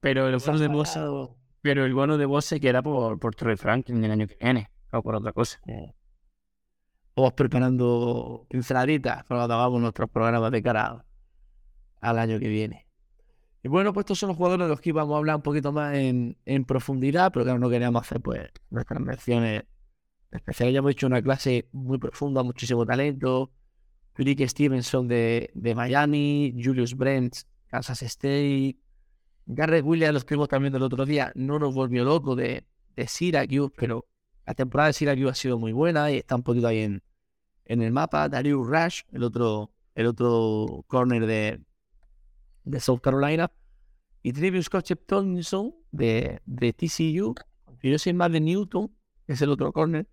pero 0.00 0.28
el 0.28 0.36
bono 0.38 0.58
de 0.58 0.68
Pasado. 0.70 1.36
pero 1.60 1.84
el 1.84 1.94
bono 1.94 2.16
de 2.18 2.26
vos 2.26 2.44
se 2.44 2.60
queda 2.60 2.82
por, 2.82 3.18
por 3.18 3.34
Troy 3.34 3.56
Franklin 3.56 4.02
el 4.04 4.10
año 4.10 4.26
que 4.26 4.36
viene, 4.40 4.70
o 4.92 5.02
por 5.02 5.14
otra 5.16 5.32
cosa. 5.32 5.60
Eh, 5.66 5.92
Vamos 7.16 7.32
preparando 7.32 8.46
pinceladitas 8.48 9.24
para 9.24 9.40
cuando 9.40 9.54
hagamos 9.54 9.80
nuestros 9.80 10.08
programas 10.08 10.52
de 10.52 10.62
cara 10.62 11.04
al 12.00 12.18
año 12.18 12.38
que 12.38 12.48
viene. 12.48 12.86
Y 13.62 13.68
bueno, 13.68 13.92
pues 13.92 14.04
estos 14.04 14.18
son 14.18 14.28
los 14.28 14.36
jugadores 14.36 14.66
de 14.66 14.70
los 14.70 14.80
que 14.80 14.90
íbamos 14.90 15.14
a 15.14 15.18
hablar 15.18 15.36
un 15.36 15.42
poquito 15.42 15.72
más 15.72 15.94
en, 15.96 16.36
en 16.44 16.64
profundidad, 16.64 17.32
pero 17.32 17.44
claro, 17.44 17.58
no 17.58 17.68
queríamos 17.68 18.02
hacer 18.02 18.20
pues 18.20 18.48
nuestras 18.70 19.00
menciones 19.00 19.64
especiales. 20.30 20.74
Ya 20.74 20.78
hemos 20.78 20.92
hecho 20.92 21.06
una 21.06 21.22
clase 21.22 21.68
muy 21.72 21.98
profunda, 21.98 22.42
muchísimo 22.42 22.86
talento. 22.86 23.50
Rick 24.14 24.46
Stevenson 24.48 25.06
de, 25.08 25.50
de 25.54 25.74
Miami, 25.74 26.54
Julius 26.60 26.96
Brent, 26.96 27.36
Kansas 27.68 28.02
State, 28.02 28.76
Garrett 29.46 29.84
Williams, 29.84 30.14
los 30.14 30.24
que 30.24 30.34
vimos 30.34 30.48
también 30.48 30.72
del 30.72 30.82
otro 30.82 31.06
día, 31.06 31.32
no 31.34 31.58
nos 31.58 31.74
volvió 31.74 32.04
loco 32.04 32.34
de, 32.34 32.66
de 32.96 33.06
Syracuse, 33.06 33.72
pero 33.76 34.06
la 34.44 34.54
temporada 34.54 34.88
de 34.88 34.92
Syracuse 34.92 35.30
ha 35.30 35.34
sido 35.34 35.58
muy 35.58 35.72
buena 35.72 36.10
y 36.10 36.18
está 36.18 36.34
un 36.34 36.42
poquito 36.42 36.66
ahí 36.66 36.80
en, 36.80 37.02
en 37.64 37.82
el 37.82 37.92
mapa. 37.92 38.28
Darius 38.28 38.66
Rush, 38.66 39.02
el 39.12 39.22
otro, 39.22 39.70
el 39.94 40.06
otro 40.06 40.84
corner 40.88 41.26
de, 41.26 41.60
de 42.70 42.80
South 42.80 43.00
Carolina. 43.00 43.50
Y 44.22 44.32
Trevius 44.32 44.66
Scott 44.66 44.90
Thompson 45.06 45.74
de, 45.92 46.40
de 46.46 46.72
TCU. 46.72 47.34
Y 47.82 47.90
yo 47.92 47.98
soy 47.98 48.12
más 48.14 48.32
de 48.32 48.40
Newton, 48.40 48.88
que 49.26 49.34
es 49.34 49.42
el 49.42 49.50
otro 49.50 49.72
corner. 49.72 50.06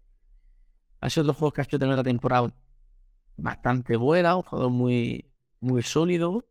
Ha 1.02 1.10
sido 1.10 1.24
otro 1.24 1.34
juego 1.36 1.54
que 1.54 1.62
ha 1.62 1.64
hecho 1.64 1.80
tener 1.80 1.96
la 1.96 2.04
temporada 2.04 2.54
bastante 3.38 3.98
buena, 3.98 4.36
un 4.38 4.44
jugador 4.44 4.72
muy, 4.72 5.26
muy 5.62 5.84
sólido. 5.84 6.46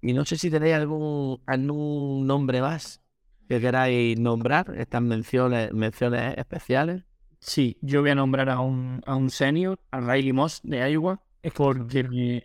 Y 0.00 0.12
no 0.12 0.24
sé 0.24 0.36
si 0.36 0.50
tenéis 0.50 0.74
algún, 0.74 1.40
algún 1.46 2.26
nombre 2.26 2.60
más 2.60 3.00
que 3.48 3.60
queráis 3.60 4.18
nombrar, 4.18 4.74
estas 4.76 5.02
menciones, 5.02 5.72
menciones 5.72 6.36
especiales. 6.38 7.04
Sí, 7.38 7.76
yo 7.82 8.00
voy 8.00 8.10
a 8.10 8.14
nombrar 8.14 8.48
a 8.50 8.60
un, 8.60 9.00
a 9.06 9.14
un 9.16 9.30
senior, 9.30 9.78
a 9.90 10.00
Riley 10.00 10.32
Moss 10.32 10.60
de 10.62 10.90
Iowa, 10.90 11.22
porque 11.54 12.04
me- 12.04 12.44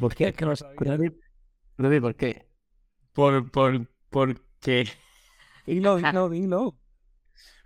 ¿Por 0.00 0.14
qué? 0.14 0.32
que 0.32 0.44
no 0.44 0.56
sabía. 0.56 0.98
¿por 2.00 2.14
qué? 2.16 2.48
por, 3.12 3.50
por, 3.50 3.88
porque, 4.10 4.88
Dilo, 5.66 5.96
dilo, 5.96 6.28
dilo. 6.28 6.78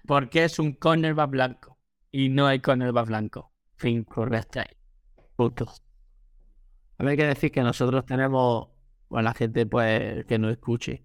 porque 0.07 0.45
es 0.45 0.59
un 0.59 0.73
cornerback 0.75 1.31
blanco 1.31 1.79
y 2.11 2.29
no 2.29 2.47
hay 2.47 2.61
cornerback 2.61 3.07
blanco. 3.07 3.53
Fin, 3.77 4.05
correcto. 4.05 4.61
Punto. 5.37 5.67
A 6.99 7.03
ver, 7.05 7.11
hay 7.13 7.17
que 7.17 7.27
decir 7.27 7.51
que 7.53 7.63
nosotros 7.63 8.05
tenemos, 8.07 8.69
bueno, 9.09 9.25
la 9.25 9.35
gente 9.35 9.67
pues 9.67 10.25
que 10.27 10.39
nos 10.39 10.53
escuche. 10.53 11.05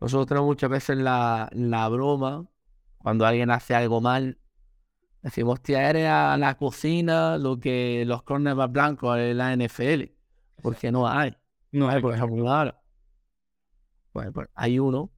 Nosotros 0.00 0.26
tenemos 0.26 0.46
muchas 0.48 0.70
veces 0.70 0.96
la, 0.98 1.48
la 1.52 1.88
broma, 1.88 2.46
cuando 2.98 3.26
alguien 3.26 3.50
hace 3.50 3.74
algo 3.74 4.00
mal, 4.00 4.38
decimos, 5.22 5.54
hostia, 5.54 5.88
eres 5.90 6.08
a 6.08 6.36
la 6.38 6.56
cocina 6.56 7.38
lo 7.38 7.60
que 7.60 8.04
los 8.06 8.22
cornerbacks 8.22 8.72
blancos 8.72 9.18
en 9.18 9.38
la 9.38 9.54
NFL. 9.56 10.04
Porque 10.62 10.90
no 10.92 11.08
hay. 11.08 11.36
No 11.72 11.88
hay, 11.88 12.00
por 12.00 12.14
ejemplo, 12.14 12.50
ahora. 12.50 12.80
Pues, 14.12 14.30
pues, 14.32 14.48
hay 14.54 14.78
uno. 14.78 15.10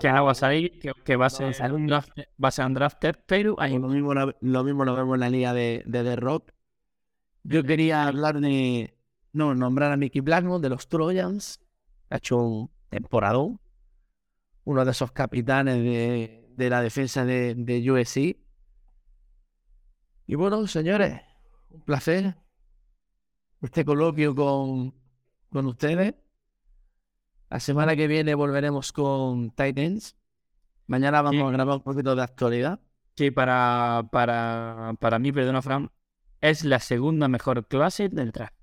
que 0.00 0.08
ahora 0.08 0.22
va 0.22 0.32
a 0.32 0.34
salir, 0.34 0.78
que, 0.78 0.92
que 1.04 1.16
va 1.16 1.26
a 1.26 1.30
ser 1.30 1.72
un 1.72 1.86
draft, 1.86 2.10
va 2.42 2.48
a 2.48 2.50
ser 2.50 2.66
un 2.66 2.74
drafted, 2.74 3.16
pero 3.26 3.56
hay 3.58 3.78
Lo 3.78 3.88
mismo, 3.88 4.14
lo, 4.14 4.34
lo 4.40 4.64
mismo 4.64 4.84
lo 4.84 4.94
vemos 4.94 5.14
en 5.14 5.20
la 5.20 5.30
liga 5.30 5.54
de, 5.54 5.82
de 5.86 6.02
The 6.02 6.16
Rock. 6.16 6.52
Yo 7.44 7.64
quería 7.64 8.06
hablar 8.06 8.40
de. 8.40 8.96
No, 9.32 9.54
nombrar 9.54 9.92
a 9.92 9.96
Mickey 9.96 10.20
Blackmon 10.20 10.60
de 10.60 10.68
los 10.68 10.88
Trojans. 10.88 11.60
Ha 12.10 12.16
hecho 12.18 12.38
un 12.38 12.70
temporadón. 12.88 13.60
Uno 14.64 14.84
de 14.84 14.90
esos 14.90 15.10
capitanes 15.10 15.76
de, 15.76 16.46
de 16.54 16.70
la 16.70 16.82
defensa 16.82 17.24
de, 17.24 17.54
de 17.56 17.90
USC. 17.90 18.36
Y 20.26 20.34
bueno, 20.34 20.66
señores, 20.66 21.20
un 21.70 21.80
placer. 21.82 22.36
Este 23.62 23.84
coloquio 23.84 24.34
con, 24.34 24.94
con 25.50 25.66
ustedes. 25.66 26.14
La 27.48 27.60
semana 27.60 27.94
que 27.94 28.06
viene 28.08 28.34
volveremos 28.34 28.92
con 28.92 29.50
Titans. 29.50 30.16
Mañana 30.86 31.22
vamos 31.22 31.40
Sí. 31.40 31.46
a 31.46 31.50
grabar 31.50 31.76
un 31.76 31.82
poquito 31.82 32.14
de 32.16 32.22
actualidad. 32.22 32.80
que 33.14 33.30
para, 33.30 34.08
para, 34.10 34.94
para 34.98 35.18
mí, 35.18 35.32
perdona 35.32 35.60
Fran, 35.60 35.90
es 36.40 36.64
la 36.64 36.80
segunda 36.80 37.28
mejor 37.28 37.68
clase 37.68 38.08
del 38.08 38.32
draft. 38.32 38.54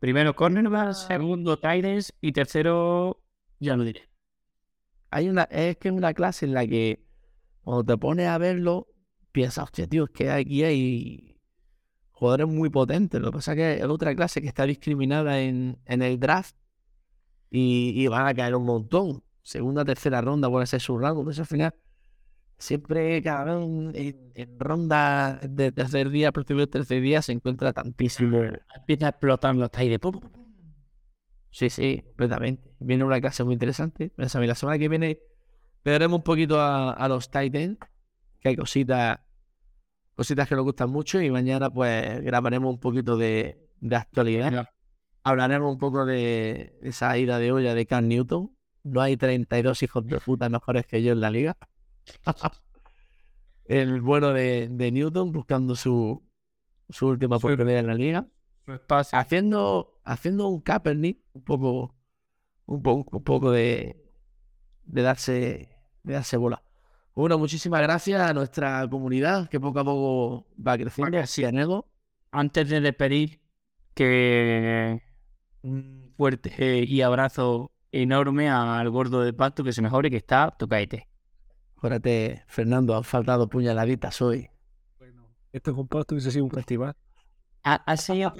Primero 0.00 0.34
cornerback, 0.34 0.94
segundo 0.94 1.58
Titans 1.58 2.14
y 2.22 2.32
tercero, 2.32 3.22
ya 3.60 3.76
lo 3.76 3.84
diré. 3.84 4.08
hay 5.10 5.28
una, 5.28 5.42
es 5.44 5.76
que 5.76 5.88
es 5.88 5.94
una 5.94 6.14
clase 6.14 6.46
en 6.46 6.54
la 6.54 6.66
que 6.66 7.04
cuando 7.62 7.84
te 7.84 7.98
pones 7.98 8.26
a 8.26 8.38
verlo, 8.38 8.88
piensas, 9.32 9.64
hostia, 9.64 9.86
tío, 9.86 10.04
es 10.04 10.10
que 10.10 10.30
aquí 10.30 10.64
hay 10.64 11.33
jugadores 12.24 12.48
muy 12.48 12.70
potentes. 12.70 13.20
Lo 13.20 13.30
que 13.30 13.36
pasa 13.36 13.52
es 13.52 13.56
que 13.56 13.74
es 13.74 13.84
otra 13.84 14.14
clase 14.14 14.40
que 14.40 14.48
está 14.48 14.64
discriminada 14.64 15.40
en, 15.40 15.78
en 15.84 16.00
el 16.00 16.18
draft 16.18 16.56
y, 17.50 17.92
y 17.94 18.06
van 18.08 18.26
a 18.26 18.34
caer 18.34 18.54
un 18.54 18.64
montón. 18.64 19.22
Segunda, 19.42 19.84
tercera 19.84 20.22
ronda 20.22 20.48
puede 20.48 20.66
ser 20.66 20.80
su 20.80 20.96
rango. 20.98 21.20
Entonces 21.20 21.40
al 21.40 21.46
final, 21.46 21.74
siempre, 22.56 23.22
cabrón, 23.22 23.92
en, 23.94 24.32
en 24.34 24.58
ronda 24.58 25.38
de 25.46 25.70
tercer 25.70 26.08
día, 26.08 26.32
próximo 26.32 26.60
del 26.60 26.70
tercer 26.70 27.02
día, 27.02 27.20
se 27.20 27.32
encuentra 27.32 27.74
tantísimo. 27.74 28.40
Empieza 28.74 29.06
a 29.06 29.10
explotar 29.10 29.54
los 29.54 29.68
pum. 30.00 30.20
Sí, 31.50 31.68
sí, 31.68 32.02
completamente. 32.06 32.74
Viene 32.80 33.04
una 33.04 33.20
clase 33.20 33.44
muy 33.44 33.52
interesante. 33.52 34.12
Sabéis, 34.28 34.48
La 34.48 34.54
semana 34.54 34.78
que 34.78 34.88
viene 34.88 35.18
veremos 35.84 36.16
un 36.20 36.24
poquito 36.24 36.58
a, 36.58 36.92
a 36.92 37.06
los 37.06 37.30
Titans, 37.30 37.76
que 38.40 38.48
hay 38.48 38.56
cositas, 38.56 39.20
cositas 40.14 40.48
que 40.48 40.54
nos 40.54 40.64
gustan 40.64 40.90
mucho. 40.90 41.20
Y 41.20 41.30
mañana, 41.30 41.70
pues, 41.70 42.22
grabaremos 42.22 42.74
un 42.74 42.80
poquito 42.80 43.16
de, 43.16 43.68
de 43.80 43.96
actualidad. 43.96 44.68
Hablaremos 45.22 45.72
un 45.72 45.78
poco 45.78 46.04
de 46.04 46.78
esa 46.82 47.16
ida 47.16 47.38
de 47.38 47.52
olla 47.52 47.74
de 47.74 47.86
Cam 47.86 48.08
Newton. 48.08 48.54
No 48.82 49.00
hay 49.00 49.16
32 49.16 49.82
hijos 49.82 50.06
de 50.06 50.20
puta 50.20 50.48
mejores 50.48 50.86
que 50.86 51.02
yo 51.02 51.12
en 51.12 51.20
la 51.20 51.30
liga. 51.30 51.56
El 53.64 54.02
bueno 54.02 54.34
de, 54.34 54.68
de 54.70 54.92
Newton 54.92 55.32
buscando 55.32 55.74
su, 55.74 56.22
su 56.90 57.06
última 57.06 57.36
oportunidad 57.36 57.80
en 57.80 57.86
la 57.86 57.94
liga 57.94 58.28
haciendo, 59.12 60.00
haciendo 60.04 60.48
un 60.48 60.60
Kaepernick, 60.60 61.20
un 61.32 61.42
poco, 61.42 61.94
un 62.66 62.82
poco, 62.82 63.16
un 63.18 63.24
poco 63.24 63.50
de, 63.50 63.96
de 64.84 65.02
darse, 65.02 65.68
de 66.02 66.12
darse 66.12 66.36
bola. 66.36 66.62
Bueno, 67.14 67.38
muchísimas 67.38 67.80
gracias 67.80 68.20
a 68.20 68.34
nuestra 68.34 68.88
comunidad 68.88 69.48
que 69.48 69.60
poco 69.60 69.78
a 69.78 69.84
poco 69.84 70.46
va 70.60 70.76
creciendo. 70.76 71.26
Sí. 71.26 71.44
Nego. 71.52 71.86
Antes 72.32 72.68
de 72.68 72.80
despedir, 72.80 73.40
que 73.94 75.00
un 75.62 76.12
fuerte 76.16 76.52
eh, 76.58 76.84
y 76.84 77.02
abrazo 77.02 77.70
enorme 77.92 78.50
al 78.50 78.90
gordo 78.90 79.22
de 79.22 79.32
pacto 79.32 79.62
que 79.62 79.72
se 79.72 79.80
mejore, 79.80 80.10
que 80.10 80.16
está 80.16 80.50
tocaete. 80.50 81.08
Acuérdate, 81.76 82.42
Fernando, 82.48 82.96
han 82.96 83.04
faltado 83.04 83.48
puñaladitas 83.48 84.20
hoy. 84.20 84.50
Este 85.52 85.72
compuesto 85.72 86.14
hubiese 86.14 86.32
sido 86.32 86.44
un 86.44 86.50
festival. 86.50 86.96
Ha, 87.62 87.74
ha 87.74 87.96
sido, 87.96 88.34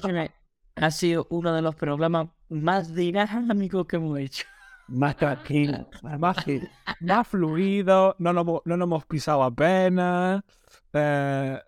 ha 0.75 0.91
sido 0.91 1.29
uno 1.31 1.55
de 1.55 1.63
los 1.63 1.77
programas 1.77 2.29
más 2.49 2.93
dinámicos 2.93 3.87
que 3.87 3.97
hemos 3.97 4.19
hecho. 4.19 4.47
Más 4.89 5.17
tranquilo, 5.17 5.89
más 6.03 6.45
que- 6.45 6.69
Más 7.01 7.27
fluido, 7.27 8.15
no 8.19 8.33
nos, 8.33 8.43
hemos- 8.43 8.63
no 8.65 8.77
nos 8.77 8.87
hemos 8.87 9.07
pisado 9.07 9.43
apenas. 9.43 10.43
Eh, 10.93 11.59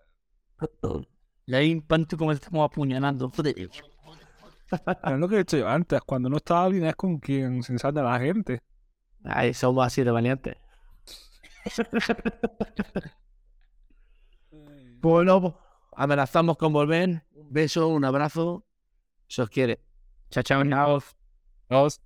Le 1.45 1.65
impacto 1.65 2.17
como 2.17 2.31
estamos 2.31 2.65
apuñalando. 2.69 3.31
Es 4.71 5.19
lo 5.19 5.27
que 5.29 5.35
he 5.35 5.37
dicho 5.39 5.57
yo 5.57 5.67
antes, 5.67 6.01
cuando 6.01 6.29
no 6.29 6.37
está 6.37 6.63
alguien 6.63 6.85
es 6.85 6.95
con 6.95 7.17
quien 7.19 7.63
se 7.63 7.71
ensarta 7.73 8.03
la 8.03 8.19
gente. 8.19 8.61
Ay, 9.23 9.53
somos 9.53 9.85
así 9.85 10.03
de 10.03 10.11
valientes. 10.11 10.55
Bueno, 14.99 15.57
amenazamos 15.95 16.57
con 16.57 16.73
volver. 16.73 17.23
Un 17.33 17.51
beso, 17.53 17.87
un 17.87 18.03
abrazo. 18.05 18.65
Si 19.27 19.41
os 19.41 19.49
quiere. 19.49 19.79
Chao, 20.29 20.43
chao. 20.43 20.63
chao. 20.69 21.01
Dos. 21.69 22.01